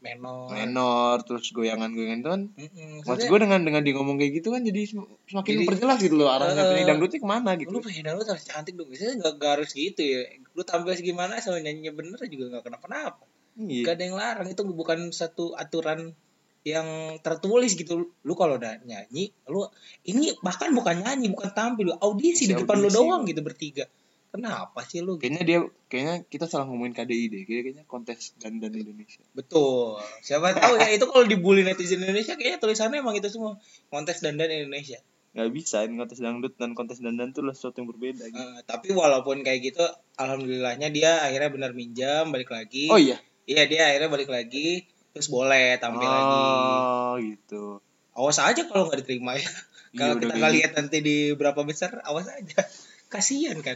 menor. 0.02 0.50
menor 0.52 1.16
terus 1.24 1.46
goyangan-goyangan 1.54 2.20
itu 2.20 2.30
kan 2.30 2.42
maksud 2.52 3.08
Maksudnya, 3.08 3.30
gue 3.30 3.40
dengan 3.40 3.60
dengan 3.64 3.82
dia 3.86 3.94
ngomong 3.96 4.18
kayak 4.18 4.32
gitu 4.42 4.48
kan 4.52 4.62
jadi 4.66 4.82
sem- 4.84 5.10
semakin 5.30 5.52
Jadi, 5.56 5.60
memperjelas 5.64 5.98
gitu 6.02 6.16
loh 6.20 6.30
arahnya 6.34 6.58
eh, 6.58 6.68
penyanyi 6.68 6.88
dangdutnya 6.90 7.20
ke 7.22 7.28
mana 7.30 7.50
gitu 7.56 7.70
lu 7.72 7.80
pengen 7.80 8.12
lu 8.18 8.24
harus 8.26 8.46
cantik 8.46 8.74
dong. 8.76 8.90
Biasanya 8.90 9.14
gak, 9.22 9.34
gak 9.38 9.52
harus 9.58 9.70
gitu 9.72 10.02
ya. 10.02 10.22
Lu 10.58 10.62
tampil 10.66 10.94
segimana 10.98 11.38
asal 11.38 11.56
nyanyinya 11.62 11.94
bener 11.94 12.18
juga 12.28 12.60
gak 12.60 12.64
kenapa-napa. 12.68 13.26
iya 13.62 13.86
Gak 13.86 13.94
ada 13.98 14.04
yang 14.10 14.18
larang. 14.18 14.48
Itu 14.50 14.62
bukan 14.66 15.14
satu 15.14 15.54
aturan 15.54 16.18
yang 16.62 16.88
tertulis 17.19 17.74
gitu. 17.74 18.13
Lu 18.21 18.34
kalau 18.34 18.56
udah 18.56 18.82
nyanyi, 18.82 19.34
lu 19.47 19.65
ini 20.04 20.34
bahkan 20.39 20.69
bukan 20.71 21.02
nyanyi, 21.02 21.30
bukan 21.30 21.52
tampil, 21.52 21.89
lu 21.89 21.95
audisi 21.97 22.45
di 22.45 22.54
Masih 22.54 22.63
depan 22.63 22.76
lu 22.78 22.86
audisi. 22.86 22.97
doang 22.97 23.21
gitu 23.26 23.41
bertiga. 23.41 23.86
Kenapa 24.32 24.80
sih 24.88 25.04
lu? 25.04 25.19
kayaknya 25.19 25.43
dia 25.43 25.60
kayaknya 25.86 26.24
kita 26.24 26.47
salah 26.47 26.63
ngomongin 26.63 26.95
KDI 26.95 27.28
deh 27.28 27.43
kayaknya 27.43 27.84
kontes 27.84 28.32
dandan 28.39 28.71
Indonesia 28.71 29.19
Betul. 29.36 30.00
Siapa 30.24 30.56
tahu 30.56 30.80
ya 30.80 30.88
itu 30.88 31.04
kalau 31.04 31.28
dibully 31.28 31.67
netizen 31.67 32.00
Indonesia 32.00 32.39
kayaknya 32.39 32.56
tulisannya 32.58 33.04
emang 33.04 33.19
itu 33.19 33.28
semua 33.28 33.60
kontes 33.88 34.24
dandan 34.24 34.47
Indonesia. 34.47 35.04
nggak 35.32 35.52
bisa 35.52 35.84
ini 35.84 35.95
kontes 35.95 36.19
dangdut 36.19 36.56
dan 36.56 36.71
kontes 36.71 37.00
dandan 37.00 37.32
tuh 37.32 37.43
lah 37.43 37.52
sesuatu 37.52 37.80
yang 37.80 37.88
berbeda 37.88 38.24
gitu. 38.26 38.39
Eh, 38.39 38.63
tapi 38.63 38.91
walaupun 38.91 39.43
kayak 39.43 39.67
gitu, 39.67 39.84
alhamdulillahnya 40.15 40.91
dia 40.91 41.24
akhirnya 41.24 41.52
benar 41.52 41.71
minjam, 41.71 42.32
balik 42.32 42.52
lagi. 42.52 42.88
oh 42.88 42.95
iya 42.95 43.19
Iya 43.43 43.63
dia 43.65 43.82
akhirnya 43.88 44.08
balik 44.08 44.28
lagi, 44.28 44.88
terus 45.12 45.28
boleh 45.28 45.76
tampil 45.78 46.04
lagi. 46.04 46.32
oh 46.32 47.13
gitu 47.17 47.63
Awas 48.12 48.38
aja 48.38 48.63
kalau 48.65 48.86
nggak 48.86 49.02
diterima 49.02 49.36
ya. 49.36 49.47
Kalau 49.91 50.13
Iya, 50.13 50.17
udah 50.17 50.28
kita 50.30 50.36
nggak 50.38 50.54
lihat 50.54 50.71
nanti 50.74 50.97
di 51.00 51.17
berapa 51.32 51.62
besar, 51.62 52.00
awas 52.02 52.28
aja. 52.28 52.60
Kasian 53.13 53.60
kan 53.60 53.76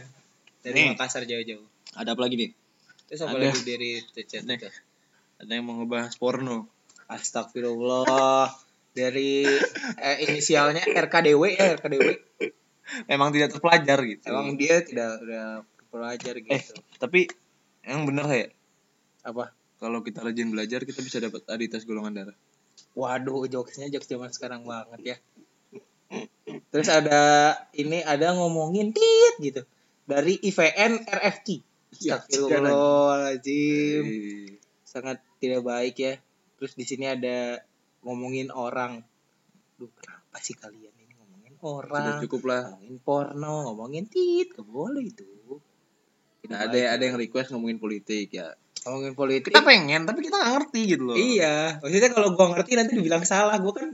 dari 0.60 0.76
Nih. 0.82 0.86
Makassar 0.92 1.24
jauh-jauh. 1.24 1.64
ada 1.92 2.12
apa 2.12 2.20
lagi 2.20 2.36
nih 2.36 2.50
Terus 3.06 3.20
apa 3.22 3.36
Ada. 3.36 3.48
lagi 3.48 3.62
dari 3.62 3.90
Nih. 4.00 4.56
itu? 4.56 4.68
ada 5.36 5.52
yang 5.52 5.64
mau 5.64 5.76
ngebahas 5.76 6.12
porno 6.14 6.68
Astagfirullah. 7.06 8.48
dari 8.92 9.44
eh, 9.98 10.16
inisialnya 10.22 10.84
RKDW 10.86 11.42
ya 11.52 11.76
RKDW 11.76 12.08
Emang 13.06 13.28
tidak 13.28 13.52
terpelajar 13.52 13.98
gitu. 14.00 14.24
emang 14.26 14.54
dia 14.54 14.80
tidak 14.80 15.20
udah 15.20 15.46
pelajar 15.86 16.34
gitu 16.34 16.54
eh, 16.54 16.62
tapi 16.96 17.28
yang 17.82 18.04
bener 18.04 18.24
ya 18.26 18.46
apa 19.22 19.52
kalau 19.76 20.00
kita 20.00 20.20
rajin 20.20 20.48
belajar 20.48 20.82
kita 20.82 21.00
bisa 21.00 21.18
dapat 21.18 21.44
aditas 21.46 21.84
golongan 21.84 22.14
darah. 22.14 22.36
waduh 22.92 23.44
jokesnya 23.44 23.88
jokes 23.88 24.08
zaman 24.08 24.32
sekarang 24.32 24.64
banget 24.64 25.00
ya. 25.02 25.16
Terus 26.70 26.88
ada 26.88 27.52
ini 27.72 28.00
ada 28.00 28.32
ngomongin 28.32 28.92
tit 28.92 29.34
gitu. 29.38 29.62
Dari 30.06 30.38
IVN 30.40 31.04
RFQ 31.04 31.48
Ya, 31.96 32.20
Astagfirullahaladzim. 32.20 34.04
Eh, 34.04 34.48
sangat 34.84 35.22
tidak 35.40 35.64
baik 35.64 35.96
ya. 35.96 36.14
Terus 36.56 36.76
di 36.76 36.84
sini 36.84 37.08
ada 37.08 37.60
ngomongin 38.02 38.52
orang. 38.52 39.00
Duh, 39.76 39.88
kenapa 39.92 40.36
sih 40.40 40.52
kalian 40.52 40.92
ini 40.92 41.14
ngomongin 41.16 41.52
Sudah 41.56 41.68
orang 41.72 42.20
cukup 42.20 42.42
lah. 42.44 42.62
ngomongin 42.76 42.96
porno 43.00 43.54
ngomongin 43.72 44.04
tit. 44.08 44.52
Gak 44.52 44.66
boleh 44.68 45.04
itu. 45.08 45.24
Tidak 46.44 46.52
Nah, 46.52 46.68
ada 46.68 46.78
ada 46.94 47.02
yang 47.02 47.16
request 47.16 47.50
ngomongin 47.50 47.80
politik 47.80 48.28
ya. 48.30 48.52
Ngomongin 48.88 49.12
politik 49.12 49.50
Kita 49.50 49.60
pengen 49.60 50.02
tapi 50.02 50.22
kita 50.22 50.36
nggak 50.36 50.52
ngerti 50.54 50.80
gitu 50.88 51.02
loh. 51.04 51.14
iya 51.14 51.76
maksudnya 51.78 52.08
kalau 52.08 52.32
gua 52.32 52.46
ngerti 52.52 52.72
nanti 52.74 52.92
dibilang 52.94 53.22
salah 53.22 53.58
gua 53.58 53.74
kan 53.74 53.88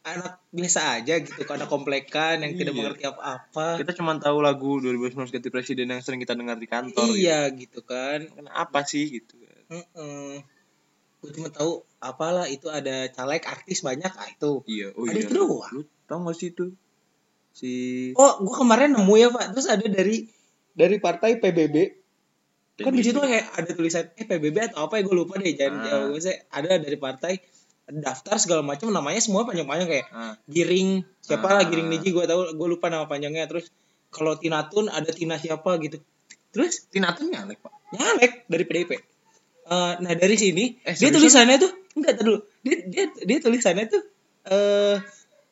anak 0.00 0.40
biasa 0.48 0.96
aja 0.96 1.20
gitu 1.20 1.44
anak 1.44 1.68
komplekan 1.68 2.40
yang 2.40 2.52
tidak 2.54 2.72
Iya. 2.72 2.78
mengerti 2.80 3.02
apa-apa 3.04 3.76
Kita 3.76 3.92
cuma 3.92 4.16
tahu 4.16 4.40
lagu 4.40 4.80
2019 4.80 5.12
ganti 5.30 5.48
presiden 5.48 5.86
yang 5.86 6.00
sering 6.00 6.16
kita 6.18 6.32
dengar 6.32 6.56
di 6.56 6.64
kantor. 6.66 7.04
iya 7.12 7.44
gitu 7.50 7.80
kan 7.82 8.24
Gitu. 8.24 8.32
Kenapa 8.34 8.80
sih 8.82 9.04
gitu? 9.12 9.36
Heeh. 9.68 10.40
Gue 11.20 11.30
cuma 11.30 11.48
tahu 11.48 11.84
apalah 11.98 12.48
itu 12.48 12.66
ada 12.66 13.06
caleg 13.06 13.44
artis 13.44 13.84
banyak 13.84 14.08
ah 14.08 14.24
itu. 14.26 14.64
Iya, 14.64 14.96
oh 14.96 15.04
ada 15.04 15.12
iya. 15.12 15.20
itu 15.20 15.32
doang. 15.36 15.68
Lu 15.70 15.80
tau 16.08 16.24
gak 16.24 16.32
sih 16.34 16.48
itu? 16.48 16.72
Si 17.52 17.72
Oh, 18.16 18.40
gua 18.40 18.56
kemarin 18.56 18.96
nemu 18.96 19.14
ya, 19.14 19.28
Pak. 19.28 19.52
Terus 19.52 19.68
ada 19.68 19.84
dari 19.84 20.24
dari 20.72 20.96
partai 20.96 21.36
PBB. 21.36 21.76
Kan 22.80 22.92
di 22.92 23.02
situ 23.02 23.16
kayak 23.16 23.46
ada 23.52 23.70
tulisan 23.70 24.04
eh 24.10 24.24
PBB 24.24 24.56
atau 24.66 24.86
apa 24.86 24.96
ya 24.96 25.02
gue 25.02 25.14
lupa 25.14 25.36
deh. 25.36 25.52
Jangan 25.52 25.76
Ah. 25.76 25.84
jauh 25.84 26.16
saya 26.16 26.40
ada 26.48 26.76
dari 26.76 26.96
partai 26.96 27.38
daftar 27.86 28.38
segala 28.38 28.62
macam 28.62 28.88
namanya 28.88 29.18
semua 29.18 29.42
panjang-panjang 29.42 29.88
kayak 29.88 30.06
ah, 30.10 30.34
Giring 30.46 31.02
siapa 31.18 31.42
Ah. 31.44 31.54
lah 31.58 31.64
Giring 31.64 31.88
Niji 31.88 32.10
gue 32.10 32.22
tahu 32.22 32.54
gue 32.54 32.68
lupa 32.70 32.86
nama 32.86 33.04
panjangnya 33.04 33.44
terus 33.44 33.66
kalau 34.08 34.34
Tinatun 34.34 34.86
ada 34.86 35.10
Tina 35.10 35.34
siapa 35.34 35.74
gitu 35.78 35.98
terus 36.48 36.86
Tina 36.86 37.10
tuh 37.12 37.26
nyalek, 37.26 37.58
Pak. 37.58 37.72
nyalek 37.92 38.32
dari 38.46 38.64
PDIP 38.64 38.92
Eh, 39.66 39.92
nah 39.98 40.12
dari 40.12 40.34
sini 40.34 40.82
Eh, 40.82 40.94
dia 40.94 41.10
tulisannya 41.10 41.54
tuh 41.56 41.70
enggak 41.94 42.18
dulu 42.18 42.42
dia 42.60 42.82
dia 42.84 43.04
dia 43.16 43.38
tulisannya 43.38 43.86
tuh 43.86 44.02
eh 44.44 44.98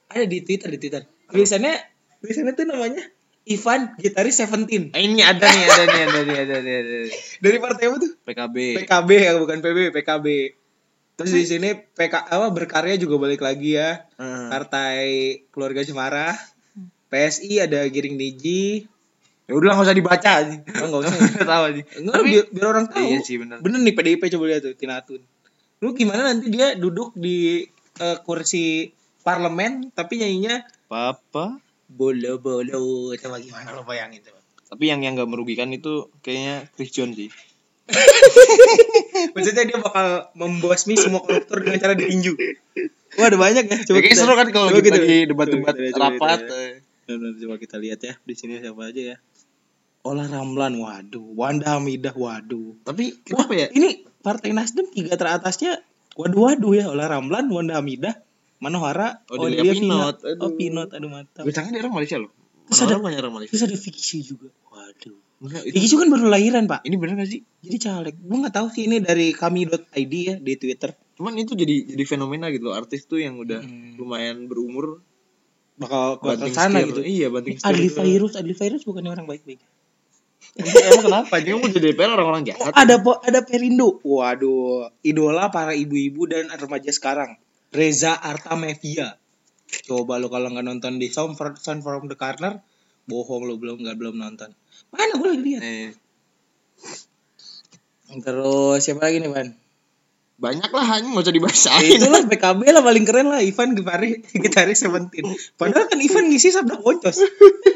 ada 0.08 0.24
di 0.24 0.38
Twitter 0.40 0.70
di 0.70 0.78
Twitter 0.78 1.02
tulisannya 1.26 1.74
tulisannya 2.18 2.52
tuh 2.52 2.66
namanya 2.66 3.02
Ivan 3.48 3.96
gitaris 3.96 4.36
Seventeen 4.36 4.90
Eh, 4.90 5.02
ini 5.02 5.20
ada 5.20 5.42
nih, 5.42 5.64
ada 5.64 5.84
nih, 5.84 6.00
ada 6.02 6.20
nih, 6.20 6.36
ada 6.38 6.56
nih, 6.58 6.74
ada 6.76 6.94
nih. 7.02 7.12
dari 7.38 7.58
partai 7.58 7.84
apa 7.84 7.96
tuh 7.98 8.12
PKB. 8.20 8.56
PKB 8.78 9.10
ya 9.10 9.32
bukan 9.36 9.58
PB 9.58 9.78
PKB 9.92 10.26
terus 11.14 11.32
di 11.32 11.44
sini 11.44 11.68
PK 11.74 12.14
apa 12.24 12.46
berkarya 12.48 12.94
juga 12.94 13.18
balik 13.18 13.40
lagi 13.40 13.74
ya 13.74 14.06
Ah. 14.14 14.46
partai 14.48 15.00
keluarga 15.48 15.80
Cemara 15.80 16.36
PSI 17.06 17.58
ada 17.60 17.82
Giring 17.84 18.14
Niji 18.14 18.84
Ya 19.42 19.56
udah 19.56 19.72
nggak 19.72 19.86
usah 19.86 19.96
dibaca 19.96 20.30
aja. 20.36 20.56
oh, 20.76 20.84
enggak 20.84 21.00
usah 21.02 21.14
Udah 21.16 21.48
tahu 21.48 21.62
aja. 21.64 21.82
Enggak, 21.96 22.14
Tapi 22.14 22.28
biar, 22.28 22.44
biar 22.52 22.66
orang 22.68 22.84
tahu. 22.86 23.00
Iya 23.02 23.18
sih, 23.18 23.36
bener. 23.40 23.56
Bener 23.58 23.80
nih 23.80 23.94
PDIP 23.96 24.22
coba 24.28 24.44
lihat 24.46 24.60
tuh 24.60 24.76
Tinatun. 24.76 25.24
Lu 25.80 25.88
gimana 25.90 26.20
nanti 26.22 26.52
dia 26.52 26.76
duduk 26.76 27.16
di 27.16 27.64
eh, 27.96 28.16
kursi 28.20 28.92
parlemen 29.18 29.88
tapi 29.90 30.20
nyanyinya 30.20 30.68
Papa. 30.84 31.56
Bolo 31.88 32.36
bolo 32.38 33.10
coba 33.16 33.36
gimana 33.40 33.72
lo 33.72 33.82
bayangin 33.82 34.20
coba. 34.22 34.38
Tapi 34.68 34.84
yang 34.84 35.00
yang 35.00 35.16
nggak 35.16 35.28
merugikan 35.32 35.72
itu 35.72 36.12
kayaknya 36.20 36.68
Chris 36.76 36.92
John 36.92 37.16
sih. 37.16 37.32
Maksudnya 39.34 39.64
dia 39.64 39.78
bakal 39.80 40.28
membasmi 40.36 40.94
semua 40.94 41.24
koruptor 41.24 41.64
dengan 41.64 41.80
cara 41.80 41.96
ditinju. 41.96 42.36
Wah 43.16 43.26
ada 43.32 43.38
banyak 43.40 43.64
ya. 43.64 43.78
Ya, 43.80 43.92
kayaknya 43.96 44.18
seru 44.20 44.36
kan 44.36 44.52
kalau 44.52 44.68
coba 44.68 44.84
kita 44.84 44.84
kita- 44.84 45.00
lagi 45.00 45.18
debat-debat 45.24 45.72
coba 45.72 45.80
kita- 45.80 45.94
coba 45.96 46.04
rapat. 46.12 46.38
kita- 46.44 46.60
eh. 46.60 46.74
Coba 47.40 47.54
kita 47.56 47.76
lihat 47.80 48.00
ya 48.04 48.14
di 48.20 48.34
sini 48.36 48.60
siapa 48.60 48.92
aja 48.92 49.02
ya. 49.14 49.16
Olah 50.04 50.28
Ramlan, 50.28 50.76
waduh. 50.78 51.24
Wanda 51.34 51.80
Hamidah, 51.80 52.12
waduh. 52.12 52.76
Tapi 52.84 53.18
kenapa 53.24 53.56
ya? 53.56 53.66
Ini 53.72 54.04
Partai 54.20 54.52
Nasdem 54.52 54.92
tiga 54.92 55.16
teratasnya 55.16 55.80
waduh 56.14 56.52
waduh 56.52 56.72
ya 56.76 56.84
Olah 56.92 57.08
Ramlan, 57.08 57.48
Wanda 57.48 57.80
Hamidah, 57.80 58.20
Manohara, 58.58 59.22
Oh, 59.28 59.38
Delia 59.40 59.62
Pinot. 59.64 60.16
Oh, 60.18 60.28
Aduh. 60.28 60.54
Pinot, 60.54 60.90
aduh 60.90 61.06
mantap. 61.06 61.42
Gue 61.42 61.52
dia 61.52 61.78
orang 61.78 61.94
Malaysia 61.94 62.16
loh. 62.16 62.30
Terus 62.66 62.80
ada- 62.84 62.98
banyak 62.98 63.18
orang 63.18 63.34
Malaysia. 63.34 63.52
Terus 63.54 63.64
ada 63.64 63.76
Shu 63.78 64.18
juga. 64.20 64.48
Waduh. 64.68 65.18
Enggak, 65.38 65.62
itu, 65.64 65.78
Shu 65.80 65.96
kan 65.96 66.08
baru 66.08 66.26
lahiran, 66.26 66.66
Pak. 66.66 66.82
ini 66.82 66.98
bener 66.98 67.14
gak 67.16 67.30
sih? 67.30 67.40
Jadi 67.62 67.76
caleg. 67.78 68.14
Gue 68.18 68.36
nggak 68.36 68.52
tahu 68.52 68.66
sih 68.68 68.82
ini 68.84 68.98
dari 68.98 69.30
kami.id 69.30 69.74
ya 70.12 70.34
di 70.36 70.52
Twitter. 70.54 70.90
Cuman 71.14 71.34
itu 71.34 71.54
jadi 71.54 71.86
jadi 71.86 72.04
fenomena 72.04 72.46
gitu 72.48 72.66
loh. 72.66 72.74
Artis 72.74 73.02
tuh 73.04 73.18
yang 73.18 73.36
udah 73.36 73.58
Hmm. 73.58 73.94
lumayan 73.94 74.44
berumur 74.44 75.02
Bakal 75.76 76.18
ke 76.18 76.50
sana 76.50 76.82
setir. 76.82 76.90
gitu. 76.90 77.00
Iya, 77.00 77.26
banting 77.28 77.54
Eh, 77.54 77.62
Adli 77.64 77.86
setir. 77.86 78.02
Virus, 78.04 78.32
Adli 78.34 78.50
Virus 78.52 78.82
bukannya 78.82 79.10
orang 79.12 79.26
baik-baik. 79.26 79.62
Emang 80.58 81.04
kenapa? 81.04 81.34
Dia 81.38 81.54
mau 81.54 81.66
jadi 81.66 81.86
DPR 81.88 82.10
orang-orang 82.12 82.42
Oh, 82.42 82.48
jahat. 82.48 82.72
ada 82.72 82.94
po- 82.98 83.20
ada 83.20 83.40
Perindo. 83.40 83.98
Waduh, 84.00 84.90
idola 85.00 85.46
para 85.48 85.70
ibu-ibu 85.72 86.26
dan 86.26 86.50
remaja 86.50 86.90
sekarang. 86.90 87.38
Reza 87.74 88.16
Artamevia. 88.16 89.16
Coba 89.84 90.16
lo 90.16 90.32
kalau 90.32 90.48
nggak 90.48 90.64
nonton 90.64 90.96
di 90.96 91.12
Sound 91.12 91.36
from, 91.36 91.54
Sound 91.60 91.84
from 91.84 92.08
the 92.08 92.16
Corner, 92.16 92.64
bohong 93.04 93.44
lo 93.44 93.60
belum 93.60 93.84
nggak 93.84 93.96
belum 94.00 94.16
nonton. 94.16 94.52
Mana 94.88 95.12
gue 95.16 95.28
lagi 95.28 95.42
lihat. 95.44 95.62
Eh, 95.62 95.90
Terus 98.24 98.80
siapa 98.80 99.04
lagi 99.04 99.20
nih, 99.20 99.28
Ban? 99.28 99.48
banyak 100.38 100.70
lah 100.70 100.86
hanya 100.86 101.10
nggak 101.10 101.24
usah 101.26 101.34
dibacain. 101.34 101.90
Itulah 101.98 102.22
PKB 102.30 102.62
lah 102.70 102.82
paling 102.86 103.04
keren 103.04 103.26
lah 103.26 103.42
Ivan 103.42 103.74
gitaris 103.74 104.22
gitaris 104.30 104.78
Seventeen. 104.78 105.34
Padahal 105.58 105.90
kan 105.90 105.98
Ivan 105.98 106.30
ngisi 106.30 106.54
sabda 106.54 106.78
koncos. 106.78 107.18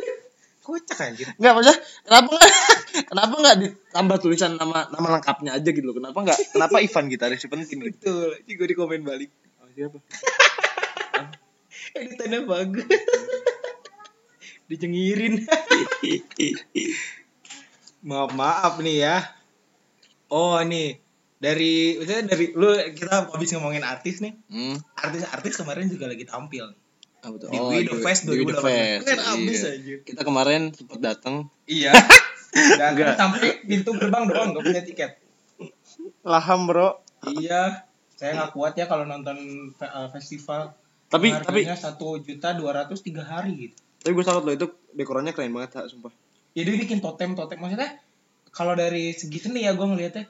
Kocak 0.63 0.99
anjir. 1.03 1.27
Enggak 1.43 1.53
maksudnya 1.59 1.79
kenapa 2.07 2.29
enggak 2.39 2.53
kenapa 3.11 3.35
enggak 3.35 3.57
ditambah 3.67 4.17
tulisan 4.23 4.55
nama 4.55 4.87
nama 4.95 5.19
lengkapnya 5.19 5.59
aja 5.59 5.71
gitu 5.75 5.83
loh. 5.83 5.99
Kenapa 5.99 6.23
enggak 6.23 6.39
kenapa 6.55 6.77
Ivan 6.79 7.05
gitaris 7.11 7.43
penting 7.51 7.79
gitu. 7.83 7.91
Betul. 7.99 8.31
Ini 8.47 8.53
gue 8.55 8.67
di 8.71 8.77
komen 8.79 9.01
balik. 9.03 9.31
Oh, 9.73 9.81
siapa? 9.81 9.99
Editannya 11.97 12.45
bagus. 12.45 12.85
Dicengirin. 14.69 15.41
maaf 18.09 18.37
maaf 18.37 18.75
nih 18.85 18.97
ya. 19.01 19.17
Oh 20.29 20.61
nih 20.61 21.01
dari 21.41 21.97
maksudnya 21.97 22.37
dari 22.37 22.53
lu 22.53 22.69
kita 22.93 23.33
habis 23.33 23.49
ngomongin 23.57 23.81
artis 23.81 24.21
nih. 24.21 24.37
Hmm. 24.53 24.77
Artis-artis 24.93 25.57
kemarin 25.57 25.89
juga 25.89 26.05
lagi 26.09 26.29
tampil. 26.29 26.77
Apa 27.25 27.37
tuh? 27.41 27.49
Di 27.49 27.57
We 27.57 27.89
The 27.89 27.97
Fest 28.05 28.29
di 28.29 28.37
We 28.37 28.45
The 28.45 28.61
2018. 28.61 28.69
Fest. 28.69 29.03
Keren 29.09 29.21
abis 29.25 29.57
Iya. 29.57 29.71
anjir. 29.73 29.99
Kita 30.05 30.21
kemarin 30.21 30.63
sempat 30.77 30.99
datang. 31.01 31.35
Iya. 31.65 31.93
Dan 32.53 32.93
sampai 33.17 33.65
pintu 33.65 33.97
gerbang 33.97 34.29
doang 34.29 34.53
gak 34.53 34.65
punya 34.69 34.83
tiket. 34.85 35.17
Laham, 36.21 36.69
Bro. 36.69 37.01
Iya. 37.25 37.89
Saya 38.15 38.31
nggak 38.35 38.53
kuat 38.53 38.75
ya 38.75 38.85
kalau 38.85 39.03
nonton 39.03 39.37
uh, 39.75 40.09
festival. 40.09 40.73
Tapi 41.07 41.29
tapi 41.31 41.63
harganya 41.63 41.77
satu 41.77 42.17
juta 42.19 42.53
dua 42.53 42.73
ratus 42.75 43.01
tiga 43.01 43.21
hari 43.23 43.69
gitu. 43.69 43.77
tapi 43.99 44.13
gue 44.13 44.25
salut 44.25 44.43
loh 44.43 44.51
itu 44.51 44.67
dekorannya 44.91 45.31
keren 45.31 45.53
banget, 45.53 45.77
Kak, 45.77 45.87
sumpah. 45.87 46.11
Ya 46.53 46.63
dia 46.63 46.75
bikin 46.75 46.99
totem 46.99 47.33
totem 47.33 47.57
maksudnya 47.57 48.01
kalau 48.51 48.73
dari 48.73 49.13
segi 49.13 49.39
seni 49.39 49.63
ya 49.63 49.73
gue 49.73 49.83
ngeliatnya 49.83 50.27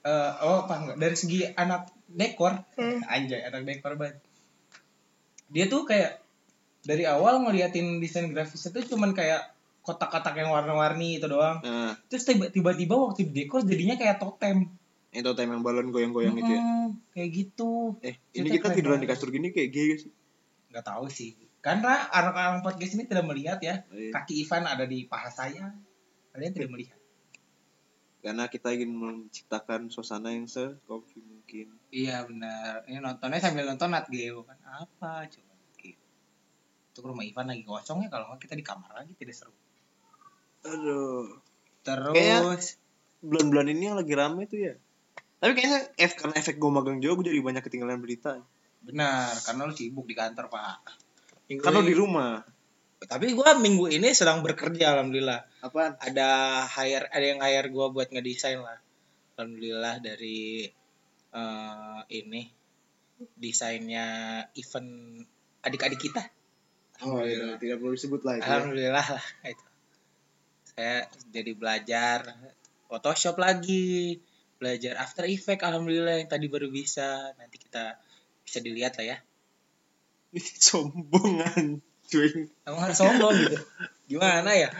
eh 0.00 0.32
oh 0.40 0.64
apa 0.64 0.74
enggak 0.74 0.96
dari 0.96 1.12
segi 1.12 1.44
anak 1.50 1.92
dekor 2.06 2.56
anjay 3.04 3.42
anak 3.42 3.62
dekor 3.62 3.92
banget 3.94 4.16
dia 5.46 5.66
tuh 5.66 5.84
kayak 5.84 6.24
dari 6.80 7.04
awal 7.04 7.42
ngeliatin 7.42 7.98
desain 7.98 8.24
grafisnya 8.26 8.72
tuh 8.72 8.86
cuman 8.86 9.12
kayak 9.12 9.52
kotak-kotak 9.82 10.32
yang 10.34 10.48
warna-warni 10.48 11.18
itu 11.18 11.26
doang 11.26 11.60
Nah, 11.60 11.92
terus 12.06 12.24
tiba- 12.24 12.48
tiba-tiba 12.48 12.94
waktu 12.94 13.28
di 13.28 13.44
dekor 13.44 13.60
jadinya 13.60 13.92
kayak 13.94 14.16
totem 14.16 14.72
itu 15.12 15.26
time 15.32 15.50
yang 15.50 15.60
balon 15.60 15.88
goyang-goyang 15.88 16.34
itu 16.34 16.46
ya. 16.48 16.60
Mm-mm, 16.60 16.86
kayak 17.10 17.30
gitu 17.32 17.98
Eh, 17.98 18.14
Itu 18.30 18.40
ini 18.40 18.48
kita 18.52 18.70
tiduran 18.70 18.98
di 18.98 19.06
kasur 19.06 19.28
gini 19.28 19.50
kayak 19.50 19.68
gay 19.68 19.86
gak 19.88 20.00
sih? 20.00 20.12
nggak 20.68 20.84
tahu 20.84 21.04
sih 21.06 21.34
karena 21.58 22.06
anak-anak 22.08 22.62
podcast 22.62 22.94
ini 22.94 23.04
tidak 23.04 23.26
melihat 23.26 23.58
ya 23.58 23.82
Iya. 23.88 24.14
kaki 24.14 24.38
Ivan 24.40 24.64
ada 24.64 24.84
di 24.84 25.04
paha 25.04 25.26
saya 25.26 25.74
kalian 26.30 26.52
tidak 26.52 26.70
melihat 26.70 26.94
Karena 28.18 28.46
kita 28.46 28.70
ingin 28.70 28.92
menciptakan 28.92 29.88
suasana 29.88 30.30
yang 30.30 30.44
se-comfy 30.44 31.18
mungkin. 31.20 31.74
iya 31.88 32.22
benar 32.22 32.84
ini 32.84 32.98
nontonnya 32.98 33.38
sambil 33.38 33.64
nonton 33.64 33.88
Nat 33.88 34.06
Geo 34.06 34.40
kan 34.42 34.60
apa 34.62 35.26
coba 35.26 35.52
gitu 35.74 35.98
untuk 36.88 37.04
rumah 37.08 37.24
Ivan 37.24 37.48
lagi 37.48 37.64
kosong 37.64 37.98
ya 38.00 38.08
kalau 38.08 38.30
nggak 38.30 38.40
kita 38.40 38.54
di 38.54 38.62
kamar 38.62 38.94
lagi 38.94 39.10
tidak 39.14 39.34
seru 39.34 39.50
Aduh. 40.62 41.40
terus 41.82 42.14
Kayak- 42.14 42.78
Bulan-bulan 43.20 43.68
ini 43.68 43.82
yang 43.84 43.96
lagi 43.96 44.14
rame 44.14 44.46
tuh 44.46 44.60
ya. 44.62 44.74
Tapi 45.40 45.52
kayaknya 45.52 45.80
F 45.96 46.12
karena 46.14 46.34
efek 46.36 46.56
gue 46.56 46.70
magang 46.70 46.98
jauh 46.98 47.16
gue 47.16 47.26
jadi 47.26 47.40
banyak 47.40 47.62
ketinggalan 47.62 47.98
berita. 47.98 48.38
benar 48.80 49.28
karena 49.42 49.64
lu 49.64 49.72
sibuk 49.72 50.04
di 50.04 50.12
kantor 50.12 50.48
pak 50.48 50.80
Minggu 51.46 51.60
ini- 51.60 51.84
di 51.84 51.94
rumah. 51.94 52.40
tapi 53.02 53.32
gua 53.32 53.52
minggu 53.54 53.88
ini 53.88 54.12
sedang 54.12 54.40
bekerja 54.40 54.92
alhamdulillah 54.92 55.40
Apaan? 55.60 55.96
ada 55.96 56.28
hire 56.66 57.04
ada 57.06 57.24
yang 57.26 57.40
hire 57.40 57.68
gua 57.68 57.88
buat 57.88 58.08
ngedesain 58.08 58.56
lah 58.56 58.80
alhamdulillah 59.34 60.00
dari 60.00 60.64
eh, 61.30 62.00
ini 62.10 62.48
desainnya 63.34 64.04
event 64.54 65.20
adik-adik 65.60 66.00
kita 66.02 66.24
Oh 67.00 67.20
iya, 67.20 67.56
tidak 67.56 67.80
perlu 67.80 67.92
disebut 67.92 68.20
lah 68.22 68.36
itu. 68.36 68.40
ya. 68.40 68.48
alhamdulillah 68.50 69.06
lah 69.10 69.24
itu 69.44 69.64
saya 70.66 70.96
jadi 71.28 71.52
belajar 71.52 72.18
Photoshop 72.84 73.36
lagi 73.36 74.20
belajar 74.60 75.00
After 75.00 75.24
Effect 75.24 75.64
alhamdulillah 75.64 76.20
yang 76.20 76.28
tadi 76.28 76.46
baru 76.46 76.68
bisa 76.68 77.32
nanti 77.40 77.56
kita 77.56 77.96
bisa 78.44 78.60
dilihat 78.60 79.00
lah 79.00 79.16
ya 79.16 79.18
Sombongan, 80.60 81.82
cuy. 82.06 82.46
emang 82.62 82.80
harus 82.86 82.98
sombong 83.00 83.34
gitu 83.34 83.58
gimana 84.06 84.54
ya 84.54 84.70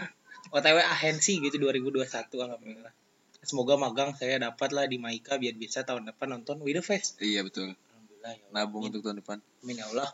OTW 0.53 0.79
ahensi 0.79 1.41
gitu 1.43 1.59
2021 1.59 2.07
alhamdulillah 2.31 2.93
semoga 3.41 3.75
magang 3.75 4.13
saya 4.15 4.37
dapat 4.37 4.69
lah 4.71 4.85
di 4.87 4.95
Maika 4.95 5.35
biar 5.35 5.57
bisa 5.57 5.81
tahun 5.83 6.07
depan 6.07 6.37
nonton 6.39 6.61
With 6.61 6.77
the 6.77 6.83
Fest 6.85 7.17
Iya 7.19 7.41
betul. 7.41 7.73
alhamdulillah 7.73 8.31
ya 8.37 8.43
Allah. 8.47 8.63
Nabung 8.63 8.83
untuk 8.87 9.01
tahun 9.01 9.19
depan. 9.19 9.37
amin 9.65 9.81
ya 9.81 9.87
Allah 9.89 10.09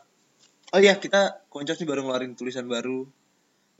Oh 0.68 0.76
iya, 0.76 1.00
kita 1.00 1.48
koncos 1.48 1.80
nih 1.80 1.88
baru 1.88 2.04
ngeluarin 2.04 2.36
tulisan 2.36 2.68
baru. 2.68 3.08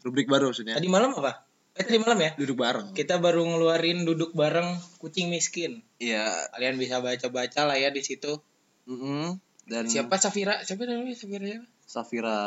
Rubrik 0.00 0.24
baru 0.24 0.48
maksudnya. 0.48 0.72
tadi 0.72 0.88
malam 0.88 1.12
apa 1.20 1.44
eh 1.78 1.84
tadi 1.84 1.96
malam 1.96 2.18
ya 2.18 2.30
Duduk 2.34 2.58
bareng. 2.58 2.90
kita 2.90 3.16
baru 3.16 3.46
ngeluarin 3.46 4.02
duduk 4.02 4.34
bareng 4.34 4.66
kucing 4.98 5.30
miskin 5.30 5.86
Iya. 5.96 6.50
kalian 6.50 6.74
bisa 6.74 6.98
baca-baca 6.98 7.60
lah 7.64 7.76
ya 7.76 7.88
di 7.88 8.02
situ 8.02 8.42
Mm-mm. 8.84 9.38
Dan 9.64 9.84
siapa 9.84 10.16
Safira 10.16 10.58
siapa 10.60 10.82
namanya 10.84 11.14
Safira 11.14 11.44
siapa 11.46 11.66
Safira 11.84 12.38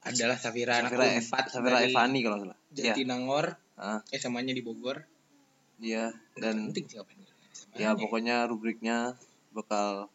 adalah 0.00 0.36
Safira, 0.36 0.80
Safira, 0.80 1.02
anak 1.06 1.20
empat 1.20 1.44
Safira 1.48 1.78
Evani 1.82 2.20
kalau 2.20 2.36
salah. 2.40 2.58
Iya. 2.70 2.92
Jatinangor 2.92 3.56
Ah, 3.74 4.04
eh 4.06 4.16
samanya 4.16 4.52
di 4.52 4.60
Bogor 4.60 5.00
iya. 5.78 6.12
Dan 6.34 6.68
penting 6.68 6.84
sih 6.84 6.96
ngapain 6.96 7.24
ya 7.72 7.94
pokoknya 7.94 8.44
rubriknya 8.44 9.16
bakal 9.50 10.10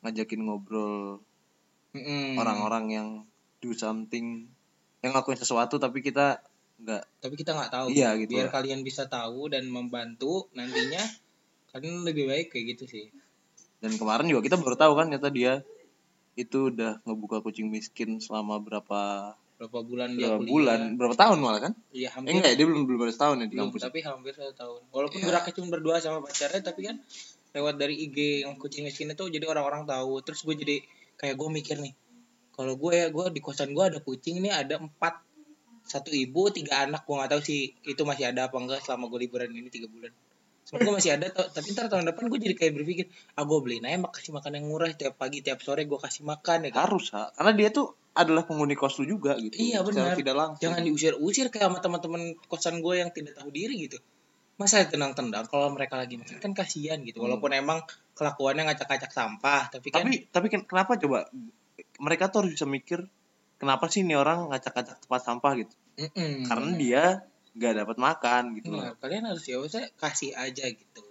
ngajakin 0.00 0.42
ngobrol 0.42 1.22
orang-orang 2.34 2.84
yang 2.90 3.08
do 3.58 3.70
something 3.70 4.50
yang 5.00 5.10
ngelakuin 5.12 5.38
sesuatu 5.38 5.78
tapi 5.78 6.02
kita 6.02 6.42
nggak. 6.80 7.02
Tapi 7.22 7.34
kita 7.38 7.50
nggak 7.54 7.70
tahu. 7.70 7.86
Iya, 7.94 8.18
gitu 8.18 8.30
biar 8.34 8.48
lah. 8.50 8.52
kalian 8.60 8.80
bisa 8.82 9.06
tahu 9.06 9.50
dan 9.52 9.66
membantu 9.70 10.50
nantinya 10.56 11.02
kalian 11.70 12.02
lebih 12.06 12.30
baik 12.30 12.54
kayak 12.54 12.76
gitu 12.76 12.84
sih. 12.90 13.06
Dan 13.78 13.94
kemarin 14.00 14.26
juga 14.30 14.42
kita 14.46 14.56
baru 14.58 14.76
tahu 14.78 14.92
kan 14.96 15.06
ternyata 15.12 15.30
dia 15.30 15.60
itu 16.34 16.74
udah 16.74 16.98
ngebuka 17.06 17.44
kucing 17.46 17.70
miskin 17.70 18.18
selama 18.18 18.58
berapa 18.58 19.34
berapa 19.54 19.86
bulan 19.86 20.18
dia 20.18 20.34
berapa 20.34 20.42
kuliah. 20.42 20.50
bulan? 20.50 20.80
Berapa 20.98 21.14
tahun 21.14 21.38
malah 21.38 21.60
kan? 21.62 21.72
Iya 21.94 22.10
eh 22.10 22.10
hampir 22.10 22.30
enggak 22.34 22.50
ya, 22.50 22.56
dia 22.58 22.66
belum 22.66 22.82
belum 22.90 23.00
ada 23.06 23.12
setahun 23.14 23.36
ya 23.38 23.46
di 23.46 23.56
kampus 23.56 23.80
tapi 23.86 23.98
hampir 24.02 24.32
satu 24.34 24.54
tahun. 24.58 24.80
Walaupun 24.90 25.18
Iya. 25.22 25.26
geraknya 25.30 25.52
cuma 25.54 25.68
berdua 25.70 25.94
sama 26.02 26.18
pacarnya 26.26 26.62
tapi 26.62 26.80
kan 26.90 26.96
lewat 27.54 27.74
dari 27.78 27.94
IG 28.02 28.42
yang 28.42 28.58
kucing 28.58 28.82
miskin 28.82 29.14
itu 29.14 29.24
jadi 29.30 29.46
orang-orang 29.46 29.86
tahu. 29.86 30.18
Terus 30.26 30.42
gue 30.42 30.54
jadi 30.58 30.76
kayak 31.14 31.38
gue 31.38 31.48
mikir 31.54 31.76
nih 31.78 31.94
kalau 32.54 32.74
gue 32.78 32.92
ya 32.94 33.06
gue 33.10 33.24
di 33.30 33.40
kosan 33.42 33.70
gue 33.74 33.84
ada 33.86 33.98
kucing 34.02 34.42
nih 34.42 34.50
ada 34.54 34.82
empat 34.82 35.22
satu 35.84 36.10
ibu 36.10 36.48
tiga 36.48 36.82
anak 36.82 37.04
gue 37.04 37.14
nggak 37.14 37.30
tahu 37.30 37.40
sih 37.40 37.60
itu 37.84 38.02
masih 38.02 38.32
ada 38.32 38.48
apa 38.48 38.56
enggak 38.56 38.80
selama 38.80 39.06
gue 39.06 39.20
liburan 39.22 39.48
ini 39.48 39.68
tiga 39.68 39.84
bulan. 39.86 40.10
Semoga 40.64 40.96
masih 40.96 41.12
ada 41.12 41.28
ta- 41.28 41.52
tapi 41.52 41.76
ntar 41.76 41.92
tahun 41.92 42.08
depan 42.08 42.24
gue 42.26 42.40
jadi 42.40 42.56
kayak 42.56 42.72
berpikir 42.74 43.06
ah 43.36 43.44
gue 43.44 43.58
beliin 43.60 43.84
aja 43.84 44.00
kasih 44.08 44.32
makan 44.32 44.56
yang 44.56 44.64
murah 44.64 44.88
tiap 44.90 45.14
pagi 45.14 45.44
tiap 45.44 45.60
sore 45.60 45.84
gue 45.84 45.98
kasih 45.98 46.24
makan 46.24 46.64
ya 46.64 46.70
kan? 46.72 46.88
Harus 46.88 47.12
ha 47.12 47.28
karena 47.30 47.52
dia 47.52 47.68
tuh 47.68 47.92
adalah 48.16 48.42
penghuni 48.42 48.72
kos 48.72 48.96
lu 48.96 49.10
juga 49.10 49.36
gitu 49.36 49.52
Iya, 49.52 49.84
benar. 49.84 50.16
tidak 50.16 50.32
langsung. 50.32 50.62
Jangan 50.62 50.80
diusir-usir 50.82 51.50
kayak 51.50 51.68
sama 51.68 51.78
teman-teman 51.78 52.22
kosan 52.46 52.80
gue 52.80 52.94
yang 52.96 53.10
tidak 53.10 53.36
tahu 53.36 53.50
diri 53.50 53.76
gitu. 53.84 54.00
Masa 54.54 54.86
tenang-tendang 54.86 55.50
kalau 55.50 55.68
mereka 55.68 55.98
lagi 55.98 56.14
makan 56.14 56.38
kan 56.38 56.52
kasihan 56.54 56.96
gitu 57.02 57.18
Hmm. 57.18 57.28
walaupun 57.28 57.52
emang 57.52 57.82
kelakuannya 58.14 58.64
ngacak-ngacak 58.64 59.10
sampah 59.10 59.66
tapi 59.68 59.90
kan 59.90 60.06
tapi 60.06 60.30
tapi 60.30 60.46
ken- 60.48 60.64
kenapa 60.64 60.96
coba? 60.96 61.26
Mereka 62.00 62.30
tuh 62.30 62.46
harus 62.46 62.54
bisa 62.54 62.64
mikir 62.64 63.02
kenapa 63.58 63.88
sih 63.88 64.02
ini 64.02 64.14
orang 64.18 64.50
ngacak-ngacak 64.50 65.04
tempat 65.06 65.22
sampah 65.22 65.52
gitu? 65.58 65.74
Mm-mm. 65.94 66.42
karena 66.50 66.70
dia 66.74 67.04
nggak 67.54 67.74
dapat 67.86 67.96
makan 68.02 68.42
gitu 68.58 68.74
loh. 68.74 68.82
Benar, 68.82 68.98
kalian 68.98 69.24
harus 69.30 69.44
ya 69.46 69.62
usah 69.62 69.86
kasih 69.94 70.34
aja 70.34 70.66
gitu. 70.66 71.02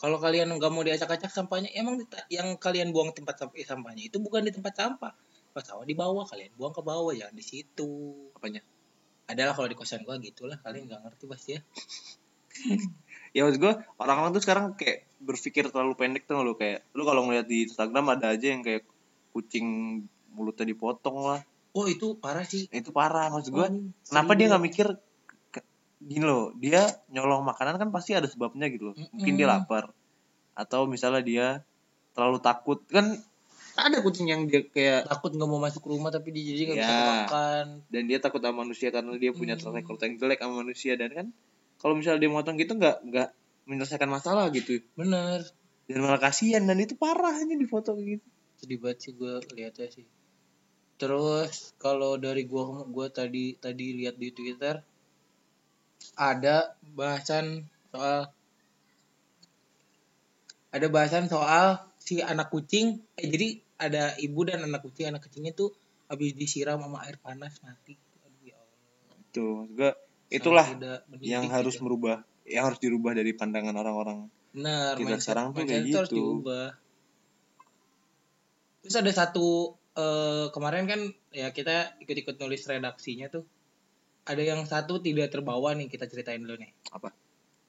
Kalau 0.00 0.16
kalian 0.18 0.48
nggak 0.56 0.72
mau 0.72 0.80
diacak-acak 0.82 1.28
sampahnya 1.28 1.68
emang 1.76 2.00
yang 2.32 2.56
kalian 2.56 2.90
buang 2.90 3.12
tempat 3.12 3.52
eh, 3.54 3.62
sampahnya 3.68 4.08
itu 4.08 4.16
bukan 4.18 4.42
di 4.42 4.50
tempat 4.50 4.72
sampah. 4.72 5.12
Pas 5.52 5.60
sawah 5.60 5.84
di 5.84 5.92
bawah 5.92 6.24
kalian 6.24 6.56
buang 6.56 6.72
ke 6.72 6.80
bawah 6.80 7.12
jangan 7.12 7.36
di 7.36 7.44
situ. 7.44 8.16
Apanya? 8.32 8.64
Adalah 9.28 9.52
kalau 9.52 9.68
di 9.68 9.76
kosan 9.76 10.02
gua 10.02 10.16
gitulah 10.16 10.56
kalian 10.64 10.88
nggak 10.88 11.00
ngerti 11.04 11.24
pasti 11.28 11.50
ya. 11.56 11.60
Ya 13.32 13.48
maksud 13.48 13.64
gue 13.64 13.74
orang-orang 13.96 14.36
tuh 14.36 14.44
sekarang 14.44 14.76
kayak 14.76 15.08
berpikir 15.16 15.64
terlalu 15.72 15.96
pendek 15.96 16.28
tuh 16.28 16.44
lo 16.44 16.52
kayak 16.52 16.84
lu 16.92 17.00
kalau 17.08 17.24
ngeliat 17.24 17.48
di 17.48 17.64
Instagram 17.64 18.12
ada 18.12 18.36
aja 18.36 18.52
yang 18.52 18.60
kayak 18.60 18.84
kucing 19.32 19.64
mulutnya 20.36 20.68
dipotong 20.68 21.32
lah 21.32 21.40
oh 21.72 21.86
itu 21.88 22.16
parah 22.16 22.44
sih. 22.44 22.68
Itu 22.68 22.92
parah 22.92 23.28
maksud 23.28 23.52
gue 23.52 23.60
Oh, 23.60 23.70
kenapa 24.08 24.32
dia 24.36 24.46
nggak 24.48 24.64
mikir 24.64 24.86
gini 26.02 26.24
loh 26.26 26.50
dia 26.58 26.82
nyolong 27.14 27.46
makanan 27.46 27.78
kan 27.78 27.88
pasti 27.94 28.12
ada 28.12 28.26
sebabnya 28.26 28.66
gitu 28.68 28.90
loh. 28.90 28.96
Mungkin 29.14 29.34
dia 29.38 29.46
lapar 29.46 29.94
atau 30.52 30.84
misalnya 30.84 31.22
dia 31.22 31.46
terlalu 32.12 32.38
takut. 32.42 32.82
Kan 32.90 33.16
ada 33.72 34.04
kucing 34.04 34.28
yang 34.28 34.44
dia 34.50 34.68
kayak 34.68 35.08
takut 35.08 35.32
nggak 35.32 35.48
mau 35.48 35.56
masuk 35.56 35.88
rumah 35.88 36.12
tapi 36.12 36.28
dia 36.28 36.44
jadi 36.52 36.62
nggak 36.68 36.78
bisa 36.82 36.92
Ya. 36.92 37.06
makan. 37.24 37.66
Dan 37.88 38.02
dia 38.04 38.18
takut 38.20 38.40
sama 38.42 38.66
manusia 38.66 38.88
karena 38.92 39.16
dia 39.16 39.32
punya 39.32 39.54
track 39.56 39.72
record 39.72 40.00
yang 40.04 40.14
jelek 40.20 40.38
sama 40.42 40.54
manusia. 40.60 40.92
Dan 40.98 41.10
kan 41.16 41.26
kalau 41.80 41.94
misalnya 41.96 42.20
dia 42.20 42.30
motong 42.30 42.56
gitu 42.60 42.76
nggak 42.76 42.96
nggak 43.08 43.28
menyelesaikan 43.64 44.10
masalah 44.10 44.50
gitu. 44.52 44.82
Bener. 44.98 45.46
Dan 45.88 45.98
malah 46.04 46.20
kasihan 46.20 46.62
dan 46.62 46.76
itu 46.78 46.98
parah 46.98 47.32
aja 47.32 47.48
di 47.48 47.64
foto 47.64 47.96
gitu. 47.96 48.22
Sedih 48.60 48.78
banget 48.78 48.98
sih 49.08 49.12
gue 49.16 49.32
lihatnya 49.56 49.88
sih 49.88 50.04
terus 51.02 51.74
kalau 51.82 52.14
dari 52.14 52.46
gua 52.46 52.86
gua 52.86 53.10
tadi 53.10 53.58
tadi 53.58 53.98
lihat 53.98 54.14
di 54.22 54.30
twitter 54.30 54.78
ada 56.14 56.78
bahasan 56.94 57.66
soal 57.90 58.30
ada 60.70 60.86
bahasan 60.86 61.26
soal 61.26 61.82
si 61.98 62.22
anak 62.22 62.54
kucing 62.54 63.02
eh 63.18 63.26
jadi 63.26 63.58
ada 63.82 64.14
ibu 64.22 64.46
dan 64.46 64.62
anak 64.62 64.86
kucing 64.86 65.10
anak 65.10 65.26
kucingnya 65.26 65.50
tuh 65.58 65.74
habis 66.06 66.38
disiram 66.38 66.78
sama 66.78 67.02
air 67.02 67.18
panas 67.18 67.58
mati 67.66 67.98
aduh 67.98 68.38
ya 68.46 68.54
Allah 68.54 69.18
itu 69.26 69.46
gua 69.74 69.90
itulah 70.30 70.66
yang 71.18 71.50
harus 71.50 71.74
gitu. 71.74 71.82
merubah 71.82 72.22
yang 72.46 72.70
harus 72.70 72.78
dirubah 72.78 73.18
dari 73.18 73.34
pandangan 73.34 73.74
orang-orang 73.74 74.30
Benar, 74.52 75.00
Kita 75.00 75.16
mindset, 75.16 75.24
sekarang 75.24 75.46
tuh 75.56 75.64
kayak 75.64 75.84
harus 75.88 76.10
gitu. 76.12 76.20
diubah. 76.20 76.68
Terus 78.84 78.96
ada 79.00 79.12
satu 79.16 79.72
eh, 79.96 80.46
kemarin 80.52 80.84
kan 80.88 81.00
ya 81.32 81.52
kita 81.52 81.98
ikut-ikut 82.02 82.36
nulis 82.40 82.64
redaksinya 82.68 83.28
tuh. 83.28 83.44
Ada 84.22 84.42
yang 84.54 84.62
satu 84.64 85.02
tidak 85.02 85.34
terbawa 85.34 85.74
nih 85.74 85.90
kita 85.90 86.06
ceritain 86.06 86.42
dulu 86.42 86.62
nih. 86.62 86.70
Apa? 86.94 87.10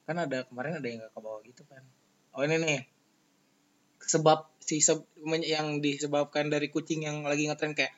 Kan 0.06 0.16
ada 0.22 0.46
kemarin 0.46 0.78
ada 0.78 0.86
yang 0.86 1.02
gak 1.02 1.12
kebawa 1.16 1.38
gitu 1.42 1.62
kan. 1.66 1.82
Oh 2.36 2.46
ini 2.46 2.56
nih. 2.62 2.80
Sebab 4.04 4.52
si 4.60 4.78
seb- 4.84 5.08
yang 5.42 5.80
disebabkan 5.80 6.52
dari 6.52 6.68
kucing 6.70 7.02
yang 7.08 7.24
lagi 7.24 7.48
ngetren 7.48 7.74
kayak 7.74 7.92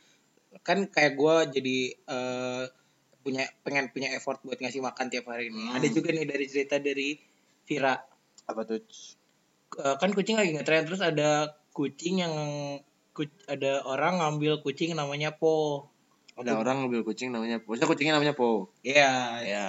kan 0.65 0.89
kayak 0.89 1.19
gua 1.19 1.45
jadi 1.45 1.93
eh, 1.93 2.65
punya 3.21 3.45
pengen 3.67 3.91
punya 3.91 4.15
effort 4.15 4.39
buat 4.47 4.57
ngasih 4.57 4.81
makan 4.81 5.11
tiap 5.13 5.29
hari 5.29 5.51
ini. 5.51 5.69
Hmm. 5.69 5.77
Ada 5.77 5.89
juga 5.91 6.15
nih 6.15 6.25
dari 6.25 6.47
cerita 6.47 6.79
dari 6.79 7.19
Vira 7.67 7.99
apa 8.47 8.63
tuh 8.63 8.79
kan 9.75 10.11
kucing 10.15 10.39
lagi 10.39 10.55
ngetren 10.55 10.87
terus 10.87 11.03
ada 11.03 11.59
kucing 11.75 12.23
yang 12.23 12.35
ada 13.49 13.85
orang 13.89 14.21
ngambil 14.21 14.61
kucing 14.61 14.93
namanya 14.93 15.33
Po. 15.33 15.89
ada 16.37 16.53
orang 16.61 16.85
ngambil 16.85 17.01
kucing 17.09 17.33
namanya 17.33 17.63
Po 17.65 17.73
Maksudnya 17.73 17.89
kucingnya 17.89 18.15
namanya 18.21 18.35
Po 18.37 18.69
Iya, 18.85 19.13
ya 19.45 19.67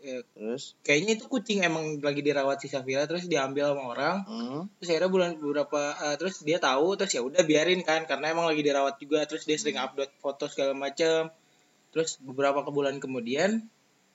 eh, 0.00 0.24
terus 0.32 0.80
kayaknya 0.80 1.20
itu 1.20 1.28
kucing 1.28 1.60
emang 1.60 2.00
lagi 2.00 2.24
dirawat 2.24 2.56
si 2.64 2.72
Safira 2.72 3.04
terus 3.04 3.28
diambil 3.28 3.76
sama 3.76 3.84
orang. 3.92 4.16
hmm, 4.24 4.60
Terus 4.80 4.88
akhirnya 4.96 5.10
bulan 5.12 5.30
beberapa 5.36 5.92
eh, 5.92 6.16
terus 6.16 6.40
dia 6.40 6.56
tahu 6.56 6.96
terus 6.96 7.12
ya 7.12 7.20
udah 7.20 7.44
biarin 7.44 7.84
kan 7.84 8.08
karena 8.08 8.32
emang 8.32 8.48
lagi 8.48 8.64
dirawat 8.64 8.96
juga 8.96 9.24
terus 9.28 9.44
dia 9.44 9.60
sering 9.60 9.76
upload 9.76 10.08
foto 10.20 10.48
segala 10.48 10.72
macam. 10.72 11.28
Terus 11.92 12.16
beberapa 12.22 12.64
ke 12.64 12.70
bulan 12.72 12.96
kemudian 12.96 13.68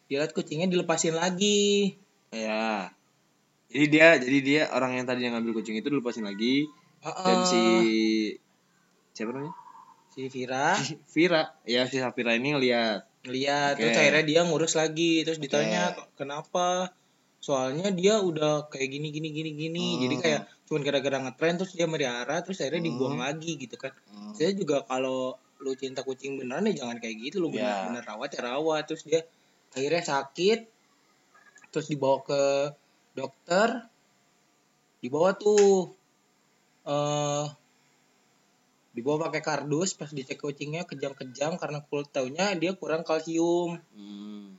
dia 0.09 0.17
lihat 0.21 0.33
kucingnya 0.33 0.69
dilepasin 0.69 1.17
lagi. 1.17 1.97
ya 2.33 2.89
jadi 3.69 3.85
dia 3.89 4.07
jadi 4.21 4.39
dia 4.41 4.61
orang 4.73 4.97
yang 5.01 5.05
tadi 5.09 5.25
yang 5.25 5.33
ngambil 5.37 5.61
kucing 5.61 5.77
itu 5.77 5.87
dilepasin 5.89 6.25
lagi 6.25 6.69
dan 7.01 7.13
Heeh. 7.13 7.45
si 7.45 7.63
siapa 9.15 9.31
namanya? 9.31 9.55
Si 10.11 10.27
Vira. 10.27 10.75
Vira. 11.09 11.43
Ya 11.63 11.87
si 11.87 11.97
Safira 11.97 12.35
ini 12.35 12.51
ngeliat. 12.51 13.07
Lihat 13.25 13.79
terus 13.79 13.95
Oke. 13.95 13.99
akhirnya 13.99 14.23
dia 14.23 14.41
ngurus 14.43 14.75
lagi. 14.75 15.23
Terus 15.23 15.39
ditanya 15.39 15.95
kenapa? 16.13 16.93
Soalnya 17.39 17.89
dia 17.89 18.19
udah 18.19 18.67
kayak 18.67 18.89
gini 18.89 19.09
gini 19.09 19.29
gini 19.31 19.51
gini. 19.53 19.85
Hmm. 19.95 20.01
jadi 20.03 20.15
kayak 20.17 20.41
cuman 20.65 20.81
gara-gara 20.81 21.17
ngetren 21.21 21.55
terus 21.55 21.73
dia 21.73 21.85
melihara 21.85 22.41
terus 22.41 22.57
akhirnya 22.57 22.83
Hmm. 22.83 22.89
dibuang 22.91 23.17
lagi 23.17 23.55
gitu 23.55 23.75
kan. 23.75 23.93
Hmm. 24.09 24.33
saya 24.33 24.51
juga 24.51 24.81
kalau 24.83 25.35
lu 25.57 25.71
cinta 25.73 26.01
kucing 26.01 26.35
beneran 26.35 26.67
ya 26.67 26.85
jangan 26.85 26.97
kayak 26.99 27.15
gitu. 27.21 27.39
Lu 27.39 27.49
Ya. 27.49 27.87
bener-bener 27.89 28.03
rawat 28.05 28.29
ya 28.33 28.41
rawat. 28.45 28.83
Terus 28.85 29.03
dia 29.03 29.21
akhirnya 29.71 30.03
sakit. 30.03 30.59
Terus 31.71 31.87
dibawa 31.87 32.21
ke 32.21 32.41
dokter. 33.13 33.89
Dibawa 34.99 35.35
tuh 35.35 35.91
eh 36.85 37.45
dibawa 38.95 39.27
pakai 39.27 39.43
kardus 39.43 39.99
pas 39.99 40.07
dicek 40.07 40.39
kucingnya 40.39 40.87
kejang-kejang 40.87 41.59
karena 41.59 41.83
kulit 41.83 42.07
taunya 42.15 42.55
dia 42.55 42.71
kurang 42.73 43.03
kalsium. 43.03 43.77
Hmm. 43.91 44.55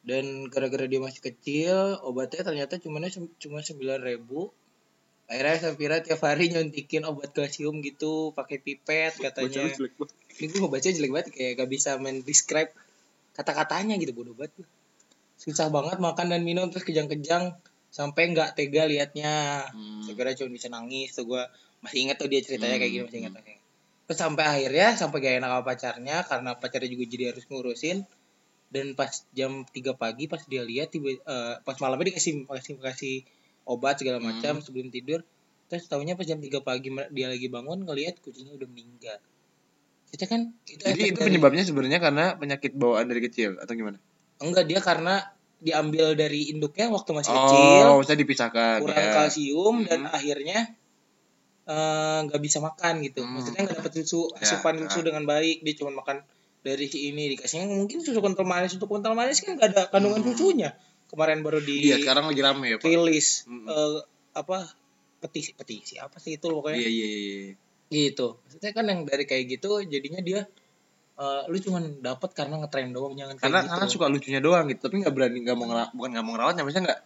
dan 0.00 0.48
gara-gara 0.48 0.88
dia 0.88 0.96
masih 0.96 1.20
kecil 1.20 2.00
obatnya 2.08 2.40
ternyata 2.40 2.80
cuma 2.80 3.00
cuma 3.12 3.58
sembilan 3.60 4.00
ribu. 4.00 4.52
Akhirnya 5.30 5.56
Safira 5.62 6.02
tiap 6.02 6.24
hari 6.26 6.50
nyuntikin 6.50 7.06
obat 7.06 7.30
kalsium 7.36 7.84
gitu 7.84 8.34
pakai 8.34 8.58
pipet 8.58 9.14
Baca 9.14 9.30
katanya 9.30 9.70
jelek 9.70 9.94
ini 10.40 10.46
gue 10.50 10.58
ngebaca 10.58 10.88
jelek 10.90 11.10
banget 11.12 11.28
kayak 11.30 11.52
gak 11.60 11.70
bisa 11.70 11.90
main 12.02 12.24
describe 12.24 12.72
kata-katanya 13.36 14.00
gitu 14.00 14.12
bodoh 14.16 14.34
banget. 14.34 14.56
Susah 15.38 15.68
banget 15.70 16.02
makan 16.02 16.32
dan 16.32 16.42
minum 16.42 16.68
terus 16.72 16.82
kejang-kejang 16.82 17.54
sampai 17.92 18.32
nggak 18.32 18.56
tega 18.56 18.88
liatnya. 18.88 19.68
Hmm. 19.70 20.08
kira 20.16 20.34
cuma 20.34 20.50
bisa 20.50 20.66
nangis 20.72 21.14
tuh 21.14 21.28
gue 21.28 21.42
masih 21.80 21.98
inget 22.02 22.16
tuh 22.16 22.26
dia 22.26 22.40
ceritanya 22.40 22.76
kayak 22.76 22.90
gini 22.90 22.98
Hmm. 22.98 23.06
masih 23.06 23.18
inget 23.20 23.32
gitu. 23.34 23.58
terus 24.04 24.18
sampai 24.18 24.44
akhirnya 24.44 24.88
sampai 24.94 25.16
gak 25.18 25.34
enak 25.38 25.48
sama 25.48 25.62
pacarnya 25.64 26.16
karena 26.24 26.50
pacarnya 26.54 26.88
juga 26.88 27.04
jadi 27.06 27.24
harus 27.30 27.44
ngurusin 27.44 27.98
dan 28.68 28.86
pas 28.92 29.10
jam 29.30 29.64
3 29.64 29.72
pagi 29.94 30.24
pas 30.26 30.42
dia 30.42 30.62
lihat 30.62 30.90
tiba 30.90 31.10
eh, 31.10 31.54
pas 31.58 31.76
malamnya 31.78 32.08
dikasih 32.08 32.44
kasih 32.44 32.74
kasih 32.78 33.16
obat 33.64 33.96
segala 33.96 34.18
Hmm. 34.18 34.30
macam 34.30 34.58
sebelum 34.58 34.88
tidur 34.88 35.22
terus 35.66 35.86
tahunya 35.86 36.14
pas 36.14 36.24
jam 36.24 36.36
3 36.36 36.50
pagi 36.60 36.86
dia 37.08 37.26
lagi 37.26 37.46
bangun 37.46 37.82
ngelihat 37.82 38.18
kucingnya 38.18 38.52
udah 38.52 38.66
meninggal 38.66 39.18
kita 40.08 40.26
kan 40.26 40.50
itu 40.64 40.82
Jadi 40.82 41.02
itu 41.06 41.14
dari- 41.14 41.26
penyebabnya 41.28 41.62
sebenarnya 41.62 41.98
karena 41.98 42.34
penyakit 42.34 42.74
bawaan 42.74 43.06
dari 43.06 43.22
kecil 43.22 43.54
atau 43.56 43.72
gimana? 43.72 44.02
enggak 44.36 44.66
dia 44.66 44.80
karena 44.80 45.22
diambil 45.56 46.12
dari 46.14 46.48
induknya 46.48 46.88
waktu 46.88 47.10
masih 47.12 47.30
kecil 47.30 47.84
Oh, 47.86 48.00
bisa 48.00 48.14
dipisahkan. 48.14 48.80
kurang 48.80 48.96
ya. 48.98 49.12
kalsium 49.14 49.76
dan 49.84 50.00
Hmm. 50.02 50.10
akhirnya 50.10 50.58
eh, 51.62 52.18
nggak 52.24 52.40
bisa 52.40 52.58
makan 52.58 53.00
gitu 53.00 53.20
Hmm. 53.20 53.36
maksudnya 53.36 53.62
nggak 53.62 53.78
dapet 53.78 53.92
susu 53.96 54.32
Ya, 54.32 54.42
asupan 54.42 54.74
ya. 54.76 54.86
susu 54.86 55.00
dengan 55.02 55.22
baik 55.22 55.60
dia 55.60 55.74
cuma 55.74 55.92
makan 55.94 56.24
dari 56.60 56.84
si 56.84 57.08
ini 57.08 57.30
dikasihnya 57.30 57.68
mungkin 57.68 58.00
susu 58.00 58.18
kental 58.18 58.44
manis 58.44 58.72
untuk 58.72 58.88
kental 58.90 59.12
manis 59.12 59.40
kan 59.40 59.54
nggak 59.54 59.68
ada 59.70 59.82
kandungan 59.88 60.20
Hmm. 60.20 60.30
susunya 60.30 60.70
kemarin 61.06 61.40
baru 61.40 61.58
di 61.58 61.84
Iya, 61.84 61.98
sekarang 62.00 62.26
lagi 62.26 62.38
rame 62.38 62.66
ya, 62.68 62.76
Pak. 62.76 62.84
rilis 62.84 63.44
Hmm. 63.44 63.64
eh, 63.64 63.98
apa 64.32 64.68
petisi 65.18 65.52
petisi 65.52 65.96
apa 65.96 66.16
sih 66.16 66.34
itu 66.34 66.46
pokoknya 66.46 66.78
Iya, 66.78 66.88
iya, 66.88 67.06
iya. 67.08 67.52
gitu 67.90 68.38
maksudnya 68.38 68.70
kan 68.70 68.84
yang 68.84 69.00
dari 69.02 69.24
kayak 69.24 69.44
gitu 69.50 69.82
jadinya 69.82 70.20
dia 70.20 70.46
eh, 71.16 71.42
lu 71.46 71.58
cuman 71.58 72.00
dapat 72.00 72.32
karena 72.32 72.56
ngetren 72.56 72.90
doang 72.90 73.12
jangan 73.12 73.36
Karena 73.36 73.60
gitu 73.60 73.70
karena 73.70 73.86
suka 73.86 74.06
lucunya 74.06 74.40
doang 74.40 74.64
gitu, 74.66 74.80
tapi 74.82 74.96
nggak 74.98 75.12
berani 75.12 75.38
nggak 75.42 75.52
mau 75.54 75.66
ngerawat, 75.66 75.90
bukan 75.92 76.10
nggak 76.10 76.24
mau 76.24 76.32
ngerawatnya, 76.32 76.62
maksudnya 76.62 76.84
nggak 76.88 77.00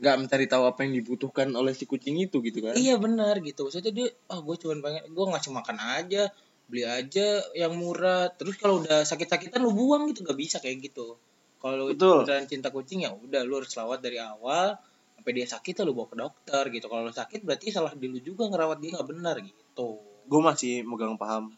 nggak 0.00 0.16
mencari 0.16 0.48
tahu 0.48 0.64
apa 0.64 0.80
yang 0.88 0.96
dibutuhkan 0.96 1.52
oleh 1.52 1.76
si 1.76 1.84
kucing 1.84 2.16
itu 2.16 2.40
gitu 2.40 2.64
kan. 2.64 2.72
Iya 2.72 2.96
benar 2.96 3.36
gitu. 3.44 3.68
Maksudnya 3.68 3.92
dia, 3.92 4.08
ah 4.32 4.40
gue 4.40 4.56
cuma 4.56 4.80
pengen, 4.80 5.04
gue 5.12 5.24
ngasih 5.28 5.52
makan 5.52 5.76
aja, 5.76 6.32
beli 6.66 6.88
aja 6.88 7.44
yang 7.52 7.76
murah. 7.76 8.32
Terus 8.32 8.56
kalau 8.56 8.80
udah 8.80 9.04
sakit-sakitan 9.04 9.60
lu 9.60 9.76
buang 9.76 10.08
gitu, 10.08 10.24
gak 10.24 10.40
bisa 10.40 10.56
kayak 10.56 10.88
gitu. 10.88 11.20
Kalau 11.60 11.92
beneran 11.92 12.48
cinta 12.48 12.72
kucing 12.72 13.04
ya 13.04 13.12
udah 13.12 13.44
lu 13.44 13.60
harus 13.60 13.68
rawat 13.76 14.00
dari 14.00 14.16
awal 14.16 14.80
sampai 15.20 15.32
dia 15.36 15.44
sakit 15.44 15.76
ya 15.76 15.84
lu 15.84 15.92
bawa 15.92 16.08
ke 16.08 16.16
dokter 16.16 16.64
gitu. 16.72 16.88
Kalau 16.88 17.04
lu 17.04 17.12
sakit 17.12 17.44
berarti 17.44 17.68
salah 17.68 17.92
di 17.92 18.08
lu 18.08 18.16
juga 18.24 18.48
ngerawat 18.48 18.80
dia 18.80 18.96
nggak 18.96 19.08
benar 19.12 19.36
gitu. 19.44 20.00
Gue 20.24 20.40
masih 20.40 20.80
megang 20.88 21.20
paham 21.20 21.52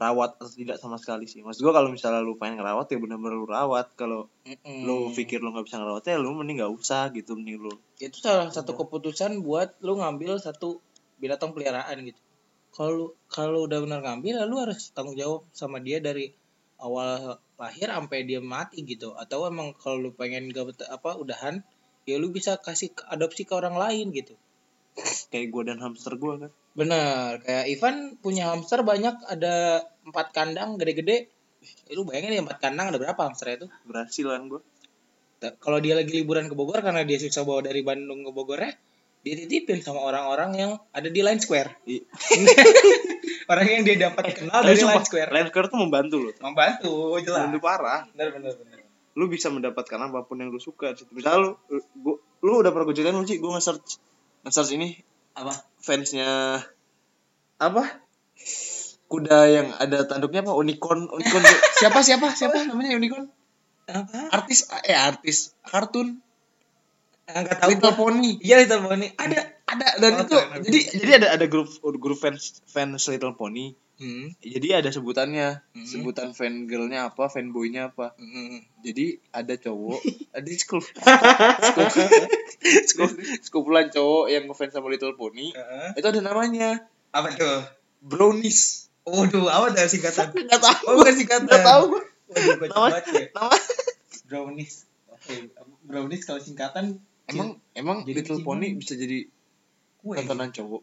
rawat 0.00 0.40
atau 0.40 0.48
tidak 0.48 0.80
sama 0.80 0.96
sekali 0.96 1.28
sih. 1.28 1.44
Maksud 1.44 1.60
gue 1.60 1.72
kalau 1.76 1.92
misalnya 1.92 2.24
lu 2.24 2.40
pengen 2.40 2.56
ngerawat 2.56 2.88
ya 2.88 2.96
benar-benar 2.96 3.36
lu 3.36 3.44
rawat. 3.44 3.92
Kalau 4.00 4.32
Mm-mm. 4.48 4.88
lu 4.88 5.12
pikir 5.12 5.44
lu 5.44 5.52
nggak 5.52 5.68
bisa 5.68 5.76
ngerawat 5.76 6.04
ya 6.08 6.16
lu 6.16 6.32
mending 6.32 6.64
nggak 6.64 6.72
usah 6.72 7.12
gitu, 7.12 7.36
mending 7.36 7.60
lu. 7.60 7.72
itu 8.00 8.16
salah 8.16 8.48
satu 8.48 8.72
keputusan 8.72 9.44
buat 9.44 9.76
lu 9.84 10.00
ngambil 10.00 10.40
satu 10.40 10.80
binatang 11.20 11.52
peliharaan 11.52 12.00
gitu. 12.00 12.16
Kalau 12.72 13.12
kalau 13.28 13.68
udah 13.68 13.84
benar 13.84 14.00
ngambil, 14.00 14.40
ya 14.40 14.44
lu 14.48 14.56
harus 14.56 14.88
tanggung 14.96 15.20
jawab 15.20 15.44
sama 15.52 15.84
dia 15.84 16.00
dari 16.00 16.32
awal 16.80 17.36
lahir 17.60 17.92
sampai 17.92 18.24
dia 18.24 18.40
mati 18.40 18.80
gitu. 18.88 19.12
Atau 19.20 19.44
emang 19.44 19.76
kalau 19.76 20.00
lu 20.00 20.10
pengen 20.16 20.48
gak 20.48 20.80
apa 20.88 21.20
udahan, 21.20 21.60
ya 22.08 22.16
lu 22.16 22.32
bisa 22.32 22.56
kasih 22.56 22.96
adopsi 23.12 23.44
ke 23.44 23.52
orang 23.52 23.76
lain 23.76 24.16
gitu. 24.16 24.32
Kayak 25.30 25.46
gue 25.52 25.62
dan 25.66 25.78
hamster 25.82 26.14
gue 26.18 26.32
kan. 26.46 26.50
Bener, 26.74 27.42
kayak 27.42 27.64
Ivan 27.70 27.94
punya 28.18 28.54
hamster 28.54 28.82
banyak, 28.82 29.16
ada 29.26 29.84
empat 30.06 30.32
kandang 30.34 30.78
gede-gede. 30.78 31.30
Eh, 31.88 31.94
lu 31.94 32.08
bayangin 32.08 32.40
ya 32.40 32.42
empat 32.42 32.58
kandang 32.58 32.94
ada 32.94 32.98
berapa 32.98 33.20
hamsternya 33.20 33.64
itu? 33.64 33.68
Berhasil 33.84 34.26
kan 34.26 34.42
gue. 34.48 34.60
Kalau 35.40 35.78
dia 35.80 35.96
lagi 35.96 36.12
liburan 36.12 36.52
ke 36.52 36.54
Bogor 36.54 36.84
karena 36.84 37.00
dia 37.04 37.16
susah 37.16 37.48
bawa 37.48 37.64
dari 37.64 37.80
Bandung 37.80 38.28
ke 38.28 38.30
Bogornya, 38.32 38.76
dia 39.20 39.34
titipin 39.36 39.80
sama 39.84 40.04
orang-orang 40.04 40.50
yang 40.56 40.70
ada 40.92 41.08
di 41.08 41.20
Line 41.20 41.40
Square. 41.40 41.76
Orang 43.50 43.66
yang 43.66 43.82
dia 43.82 43.98
dapat 43.98 44.30
kenal 44.36 44.62
dari 44.62 44.78
Line 44.80 45.04
Square. 45.04 45.30
Line 45.34 45.48
Square 45.50 45.68
tuh 45.68 45.80
membantu 45.80 46.16
loh. 46.22 46.34
Membantu, 46.40 46.92
jelas. 47.20 47.50
Membantu 47.50 47.60
parah. 47.60 48.00
Bener 48.14 48.28
bener 48.32 48.52
bener. 48.56 48.78
Lu 49.18 49.26
bisa 49.26 49.50
mendapatkan 49.50 49.98
apa 50.00 50.24
pun 50.24 50.40
yang 50.40 50.48
lu 50.54 50.60
suka. 50.62 50.94
Misalnya 51.12 51.50
lu, 51.50 51.50
lu, 52.00 52.12
lu 52.16 52.52
udah 52.62 52.70
pernah 52.72 52.86
gue 52.88 52.96
ceritain 52.96 53.16
lu 53.16 53.26
sih, 53.26 53.42
gue 53.42 53.50
nge-search 53.50 54.09
nge-search 54.42 54.72
ini 54.74 54.88
Apa? 55.34 55.52
fansnya 55.80 56.60
apa 57.56 57.82
kuda 59.06 59.38
yang 59.48 59.68
ada 59.76 60.06
tanduknya 60.06 60.40
apa 60.42 60.54
unicorn 60.54 61.08
unicorn 61.08 61.44
siapa 61.80 62.00
siapa 62.00 62.32
siapa 62.32 62.64
namanya 62.64 62.94
unicorn 62.94 63.26
Apa? 63.84 64.30
artis 64.32 64.68
eh 64.84 64.96
artis 64.96 65.52
kartun 65.66 66.20
Enggak 67.30 67.62
tahu. 67.62 67.70
Little. 67.70 67.94
Pony 67.94 68.42
Iya 68.42 68.66
Little 68.66 68.82
Pony. 68.82 69.06
Ada. 69.14 69.54
ada 69.70 69.86
dan 70.02 70.12
Oh, 70.18 70.26
itu 70.26 70.34
keren, 70.34 70.50
keren. 70.50 70.62
jadi 70.66 70.78
jadi 70.98 71.12
ada 71.22 71.28
ada 71.38 71.46
grup 71.46 71.70
grup 71.78 72.18
fans 72.18 72.58
fans 72.66 73.06
Little 73.06 73.38
Pony 73.38 73.70
Hmm. 74.00 74.32
jadi 74.40 74.80
ada 74.80 74.88
sebutannya 74.88 75.60
Hmm. 75.70 75.84
sebutan 75.84 76.32
fan 76.32 76.64
girlnya 76.64 77.06
apa 77.06 77.26
fanboynya 77.26 77.88
apa 77.88 78.10
Hmm. 78.14 78.58
jadi 78.80 79.18
ada 79.30 79.54
cowok 79.54 80.00
ada 80.34 80.46
skup 80.50 80.80
skup 82.86 83.08
skumpulan 83.40 83.86
cowok 83.88 84.24
yang 84.26 84.42
ngefans 84.46 84.72
sama 84.72 84.88
Little 84.88 85.14
Pony 85.14 85.50
Heeh. 85.50 85.86
itu 85.94 86.06
ada 86.06 86.18
namanya 86.18 86.82
Apa 87.10 87.30
tuh? 87.30 87.60
brownies 88.00 88.86
Waduh, 89.02 89.46
apa 89.46 89.70
dari 89.70 89.86
singkatan? 89.86 90.30
nggak 90.46 90.60
tahu 90.60 90.82
Oh, 90.86 90.92
bukan 90.96 91.14
singkatan. 91.14 91.44
nggak 91.44 91.62
tahu 91.62 91.84
Waduh, 92.26 92.54
nama 92.62 92.86
ya. 92.88 93.00
nama 93.32 93.54
Brownies. 94.22 94.86
Oke, 95.10 95.50
brownies 95.82 96.22
kalau 96.22 96.38
singkatan 96.38 97.00
emang 97.26 97.58
emang 97.72 98.04
Jadi 98.04 98.22
Little. 98.22 98.40
Pony 98.40 98.72
bisa 98.72 98.94
jadi 98.94 99.26
kue. 99.98 100.14
tontonan 100.14 100.48
cowok 100.48 100.80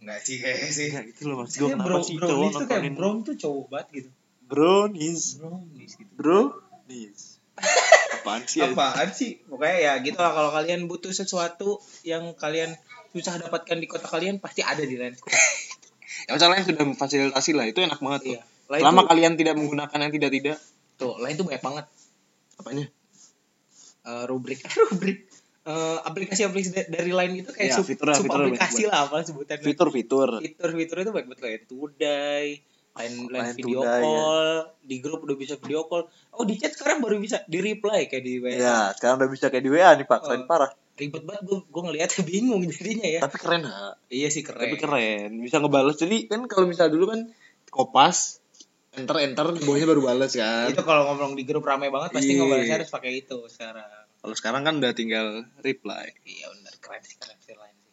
Enggak 0.00 0.20
sih 0.24 0.36
kayaknya 0.40 0.70
sih. 0.72 0.88
ya 0.90 1.00
gitu 1.04 1.22
loh 1.28 1.44
mas 1.44 1.52
gue 1.52 1.68
kenapa 1.68 1.84
bro, 1.84 1.98
sih 2.00 2.16
brownies 2.16 2.32
cowok 2.32 2.50
tuh 2.56 2.66
kayak 2.68 2.92
brown 2.96 3.16
tuh 3.20 3.34
cowok 3.36 3.66
banget 3.68 3.88
gitu. 3.92 4.10
brownies 4.48 5.22
Brownies 5.36 5.92
gitu. 6.00 6.12
brownies 6.16 7.20
apaan 8.20 8.42
sih? 8.48 8.60
Apaan 8.64 9.08
sih? 9.12 9.40
Pokoknya 9.44 9.76
ya 9.80 9.92
gitu 10.00 10.16
lah 10.16 10.32
kalau 10.32 10.50
kalian 10.52 10.88
butuh 10.88 11.12
sesuatu 11.12 11.80
yang 12.04 12.32
kalian 12.36 12.72
susah 13.12 13.36
dapatkan 13.36 13.76
di 13.76 13.86
kota 13.90 14.08
kalian 14.08 14.40
pasti 14.40 14.64
ada 14.64 14.80
di 14.80 14.96
Square. 14.96 15.36
ya 16.28 16.36
masalahnya 16.36 16.64
sudah 16.68 16.84
memfasilitasi 16.84 17.52
lah 17.56 17.66
itu 17.68 17.80
enak 17.80 18.00
banget 18.00 18.20
tuh 18.24 18.34
Iya. 18.36 18.42
Selama 18.70 19.02
tuh, 19.02 19.08
kalian 19.10 19.32
tidak 19.34 19.54
menggunakan 19.58 19.98
yang 19.98 20.12
tidak 20.14 20.30
tidak 20.30 20.56
tuh, 20.94 21.18
Line 21.18 21.34
tuh 21.34 21.44
banyak 21.48 21.64
banget 21.64 21.86
apanya 22.60 22.86
Eh, 24.00 24.24
rubrik 24.26 24.64
rubrik 24.88 25.29
Eh, 25.70 25.98
aplikasi-aplikasi 26.02 26.70
da- 26.72 26.90
dari 26.90 27.12
Line 27.12 27.34
itu 27.38 27.50
kayak 27.50 27.68
Iya, 27.68 27.76
sub, 27.76 27.84
fitur 27.84 28.10
sub 28.10 28.24
fitur 28.24 28.42
aplikasi 28.42 28.74
banyak 28.80 28.90
lah 28.90 28.98
apa 29.04 29.16
sebutannya. 29.22 29.62
fitur-fitur 29.62 30.28
Fitur-fitur 30.40 30.96
itu 30.98 31.10
baik 31.10 31.26
betul 31.28 31.46
Line 31.46 31.64
Today, 31.64 32.46
Line, 32.90 33.14
Line 33.22 33.30
Line 33.30 33.54
video 33.54 33.80
Today, 33.80 33.94
ya. 33.94 34.02
call, 34.02 34.48
di 34.82 34.96
grup 34.98 35.20
udah 35.22 35.36
bisa 35.36 35.54
video 35.56 35.80
call. 35.84 36.02
Oh 36.32 36.42
di 36.42 36.54
chat 36.56 36.72
sekarang 36.72 36.98
baru 36.98 37.16
bisa 37.16 37.44
di 37.44 37.58
reply 37.60 38.04
kayak 38.04 38.20
di 38.20 38.34
WA. 38.36 38.50
ya 38.52 38.78
sekarang 38.92 39.16
udah 39.16 39.30
bisa 39.30 39.46
kayak 39.46 39.62
di 39.62 39.70
WA 39.70 39.90
nih 39.92 40.04
pak 40.04 40.18
keren 40.20 40.42
Oh. 40.42 40.46
parah 40.46 40.70
Ribet 40.92 41.22
banget 41.22 41.42
gue 41.44 41.58
gue 41.62 41.82
ngeliatnya 41.82 42.22
bingung 42.28 42.60
jadinya 42.66 43.06
ya. 43.06 43.20
tapi 43.20 43.36
keren 43.36 43.62
ha 43.64 43.94
Iya 44.06 44.28
sih 44.28 44.42
keren. 44.42 44.60
tapi 44.60 44.76
keren 44.76 45.30
bisa 45.38 45.56
ngebales 45.56 45.96
jadi 45.96 46.26
kan 46.26 46.44
kalau 46.44 46.66
misal 46.66 46.88
dulu 46.88 47.08
kan 47.08 47.30
kopas 47.66 48.42
enter 48.92 49.16
enter 49.22 49.54
bawahnya 49.56 49.86
baru 49.86 50.02
balas 50.04 50.34
kan 50.34 50.66
Itu 50.66 50.82
kalau 50.82 51.06
ngomong 51.06 51.32
di 51.32 51.44
grup 51.44 51.62
rame 51.62 51.88
banget 51.88 52.10
pasti 52.12 52.32
Iya. 52.32 52.42
ngebalasnya 52.42 52.76
harus 52.76 52.90
pakai 52.90 53.12
itu 53.18 53.38
sekarang. 53.46 53.99
Kalau 54.20 54.34
sekarang 54.36 54.62
kan 54.62 54.76
udah 54.78 54.92
tinggal 54.92 55.48
reply. 55.60 56.12
Iya 56.24 56.46
benar 56.52 56.74
keren 56.78 57.02
sih 57.02 57.16
keren 57.16 57.40
sih 57.40 57.56
Line 57.56 57.76
sih. 57.80 57.92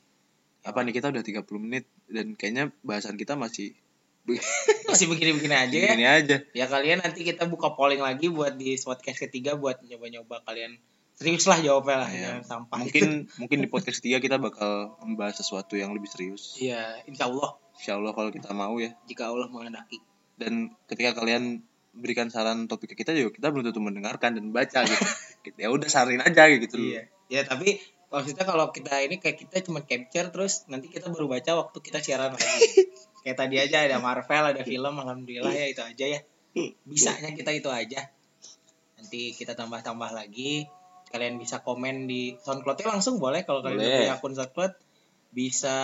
apa 0.68 0.84
nih 0.84 0.94
kita 1.00 1.08
udah 1.16 1.24
30 1.24 1.48
menit 1.64 1.88
dan 2.12 2.36
kayaknya 2.36 2.76
bahasan 2.84 3.16
kita 3.16 3.40
masih 3.40 3.76
Masih 4.92 5.08
begini-begini 5.08 5.56
aja 5.56 5.72
ya. 5.72 5.92
begini 5.96 6.08
aja. 6.08 6.38
Ya 6.52 6.66
kalian 6.68 7.00
nanti 7.00 7.24
kita 7.24 7.48
buka 7.48 7.76
polling 7.80 8.04
lagi 8.04 8.28
buat 8.28 8.60
di 8.60 8.76
podcast 8.76 9.24
ketiga 9.24 9.56
buat 9.56 9.80
nyoba-nyoba 9.88 10.44
kalian 10.44 10.76
serius 11.18 11.48
lah 11.50 11.58
jawabnya 11.58 12.06
lah 12.06 12.10
jangan 12.14 12.44
sampah 12.46 12.78
mungkin 12.78 13.06
mungkin 13.42 13.58
di 13.64 13.68
podcast 13.72 14.04
tiga 14.06 14.22
kita 14.22 14.38
bakal 14.38 15.00
membahas 15.02 15.40
sesuatu 15.40 15.80
yang 15.80 15.96
lebih 15.96 16.12
serius. 16.12 16.60
Iya 16.60 17.08
insya 17.08 17.32
Allah. 17.32 17.56
Insya 17.80 17.96
Allah 17.96 18.12
kalau 18.12 18.30
kita 18.36 18.52
mau 18.52 18.76
ya. 18.78 18.92
Jika 19.08 19.32
Allah 19.32 19.48
menghendaki. 19.48 20.04
Dan 20.38 20.76
ketika 20.92 21.18
kalian 21.18 21.64
berikan 21.98 22.30
saran 22.30 22.70
topik 22.70 22.94
ke 22.94 23.04
kita 23.04 23.12
juga 23.18 23.34
kita 23.34 23.48
belum 23.50 23.70
tentu 23.70 23.82
mendengarkan 23.82 24.38
dan 24.38 24.54
baca 24.54 24.86
gitu. 24.86 25.06
Gitu, 25.48 25.64
ya 25.64 25.72
udah 25.72 25.88
sarin 25.88 26.20
aja 26.20 26.44
gitu. 26.52 26.76
Loh. 26.76 26.84
iya. 26.84 27.04
Ya 27.32 27.42
tapi 27.48 27.80
maksudnya 28.12 28.44
kalau 28.44 28.68
kita 28.76 29.00
ini 29.00 29.16
kayak 29.16 29.48
kita 29.48 29.64
cuma 29.64 29.80
capture 29.84 30.28
terus 30.28 30.68
nanti 30.68 30.92
kita 30.92 31.08
baru 31.08 31.32
baca 31.32 31.56
waktu 31.56 31.78
kita 31.80 32.04
siaran 32.04 32.36
lagi. 32.36 32.68
Kayak 33.24 33.44
tadi 33.44 33.56
aja 33.60 33.78
ada 33.84 34.00
Marvel 34.00 34.56
ada 34.56 34.64
film 34.64 34.96
alhamdulillah 35.04 35.52
ya 35.52 35.68
itu 35.68 35.84
aja 35.84 36.06
ya. 36.08 36.20
Bisanya 36.88 37.36
kita 37.36 37.52
itu 37.52 37.68
aja. 37.68 38.08
Nanti 38.96 39.36
kita 39.36 39.52
tambah-tambah 39.56 40.16
lagi. 40.16 40.64
Kalian 41.12 41.36
bisa 41.36 41.60
komen 41.60 42.08
di 42.08 42.36
SoundCloud 42.40 42.88
langsung 42.88 43.20
boleh. 43.20 43.44
Kalau 43.44 43.60
kalian 43.60 43.84
punya 43.84 44.16
akun 44.16 44.32
SoundCloud 44.32 44.80
bisa 45.36 45.78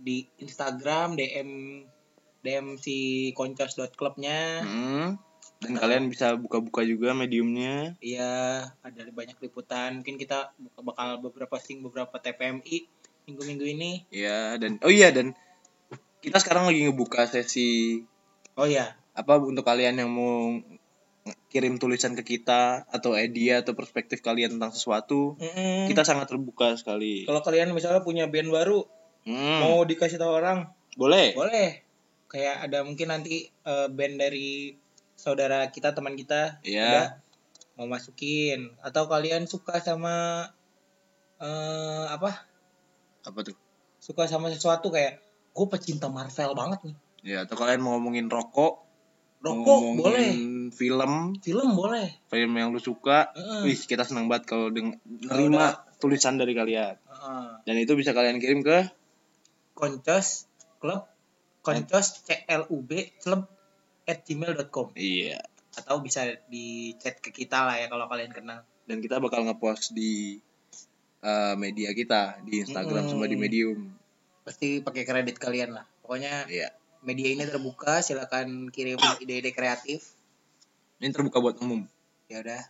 di 0.00 0.24
Instagram 0.40 1.20
DM 1.20 1.50
DM 2.42 2.66
si 2.80 3.30
koncos.clubnya 3.36 4.64
Hmm. 4.64 5.08
Dan 5.62 5.72
kalian 5.74 6.10
bisa 6.10 6.34
buka-buka 6.34 6.82
juga 6.82 7.14
mediumnya 7.14 7.94
Iya, 7.98 8.66
ada 8.74 9.00
banyak 9.08 9.38
liputan. 9.38 10.02
Mungkin 10.02 10.18
kita 10.18 10.50
bakal 10.76 11.22
beberapa 11.22 11.54
posting 11.54 11.80
beberapa 11.80 12.18
TPMI 12.18 12.76
minggu-minggu 13.22 13.66
ini. 13.70 13.92
ya 14.10 14.58
dan 14.58 14.82
oh 14.82 14.90
iya 14.90 15.14
dan 15.14 15.38
kita 16.18 16.36
sekarang 16.36 16.66
lagi 16.66 16.82
ngebuka 16.82 17.22
sesi 17.24 18.02
Oh 18.52 18.66
iya, 18.66 18.98
apa 19.14 19.38
untuk 19.38 19.62
kalian 19.62 19.96
yang 19.96 20.10
mau 20.10 20.58
kirim 21.48 21.78
tulisan 21.78 22.12
ke 22.12 22.26
kita 22.26 22.82
atau 22.90 23.14
idea 23.14 23.62
atau 23.62 23.72
perspektif 23.72 24.18
kalian 24.18 24.58
tentang 24.58 24.74
sesuatu 24.74 25.38
Mm-mm. 25.38 25.86
kita 25.86 26.02
sangat 26.02 26.26
terbuka 26.26 26.74
sekali 26.74 27.22
kalau 27.22 27.38
kalian 27.38 27.70
misalnya 27.70 28.02
punya 28.02 28.26
band 28.26 28.50
baru 28.50 28.82
Hmm, 29.22 29.62
mau 29.62 29.86
dikasih 29.86 30.18
tahu 30.18 30.34
orang, 30.34 30.66
boleh 30.98 31.30
boleh. 31.38 31.78
Kayak 32.26 32.66
ada 32.66 32.82
mungkin 32.82 33.06
nanti 33.06 33.46
eh, 33.46 33.86
band 33.86 34.18
dari 34.18 34.74
saudara 35.22 35.70
kita, 35.70 35.94
teman 35.94 36.12
kita, 36.12 36.58
Iya. 36.60 36.82
ada 36.82 37.02
mau 37.72 37.86
masukin 37.86 38.74
atau 38.80 39.06
kalian 39.06 39.46
suka 39.46 39.78
sama 39.78 40.44
eh 41.38 42.04
apa? 42.06 42.30
apa 43.22 43.38
tuh 43.40 43.54
Suka 43.96 44.26
sama 44.26 44.50
sesuatu 44.50 44.90
kayak 44.90 45.22
gue 45.48 45.66
pecinta 45.68 46.10
Marvel 46.10 46.52
banget 46.52 46.80
nih. 46.82 46.96
ya 47.24 47.38
atau 47.40 47.54
kalian 47.54 47.78
mau 47.78 47.94
ngomongin 47.94 48.26
rokok 48.26 48.82
Rokok 49.40 49.78
ngomongin 49.96 49.98
boleh, 49.98 50.30
film 50.72 51.12
film 51.38 51.68
boleh. 51.72 52.06
film 52.26 52.52
yang 52.52 52.70
lu 52.70 52.78
suka 52.78 53.30
Heeh. 53.32 53.62
wih 53.64 53.78
kita 53.78 54.02
senang 54.02 54.26
banget 54.26 54.46
kalau 54.48 54.70
nerima 54.70 55.70
tulisan 55.96 56.34
dari 56.34 56.50
kalian 56.52 56.98
Heeh. 56.98 57.46
dan 57.62 57.76
itu 57.76 57.94
bisa 57.94 58.10
kalian 58.10 58.36
kirim 58.36 58.60
ke 58.60 58.90
koncos 59.72 60.50
club 60.76 61.06
koncos 61.62 62.26
club 63.18 63.46
at 64.04 64.24
gmail.com 64.26 64.92
iya. 64.94 65.40
Atau 65.72 66.04
bisa 66.04 66.28
di 66.52 66.92
chat 67.00 67.16
ke 67.18 67.32
kita 67.32 67.64
lah 67.64 67.80
ya 67.80 67.86
kalau 67.88 68.04
kalian 68.06 68.32
kenal. 68.34 68.60
Dan 68.84 69.00
kita 69.00 69.22
bakal 69.22 69.46
ngepost 69.48 69.96
di 69.96 70.36
eh, 71.22 71.54
media 71.56 71.94
kita 71.94 72.42
di 72.44 72.60
Instagram 72.66 73.08
sama 73.08 73.24
di 73.30 73.38
Hmm. 73.38 73.42
Medium. 73.46 73.78
Pasti 74.42 74.82
pakai 74.82 75.06
kredit 75.06 75.38
kalian 75.38 75.72
lah. 75.78 75.86
Pokoknya 76.02 76.44
iya. 76.50 76.74
media 77.00 77.30
ini 77.30 77.46
terbuka 77.46 78.02
silakan 78.02 78.68
kirim 78.68 78.98
ide-ide 79.22 79.54
kreatif. 79.54 80.12
Ini 80.98 81.14
terbuka 81.14 81.38
buat 81.38 81.56
umum? 81.62 81.86
Ya 82.26 82.42
udah. 82.42 82.62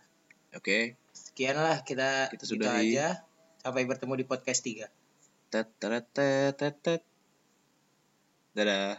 Oke. 0.53 0.95
Sekian 1.11 1.57
lah 1.57 1.81
kita 1.81 2.29
Kita 2.29 2.45
gitu 2.45 2.61
sudahi. 2.61 2.93
aja. 2.93 3.25
Sampai 3.59 3.89
bertemu 3.89 4.21
di 4.21 4.25
podcast 4.29 4.61
3 4.63 4.85
tet 5.53 5.69
tet 5.77 6.05
tet 6.09 6.57
tet 6.57 6.75
tet. 6.81 7.01
dadah 8.57 8.97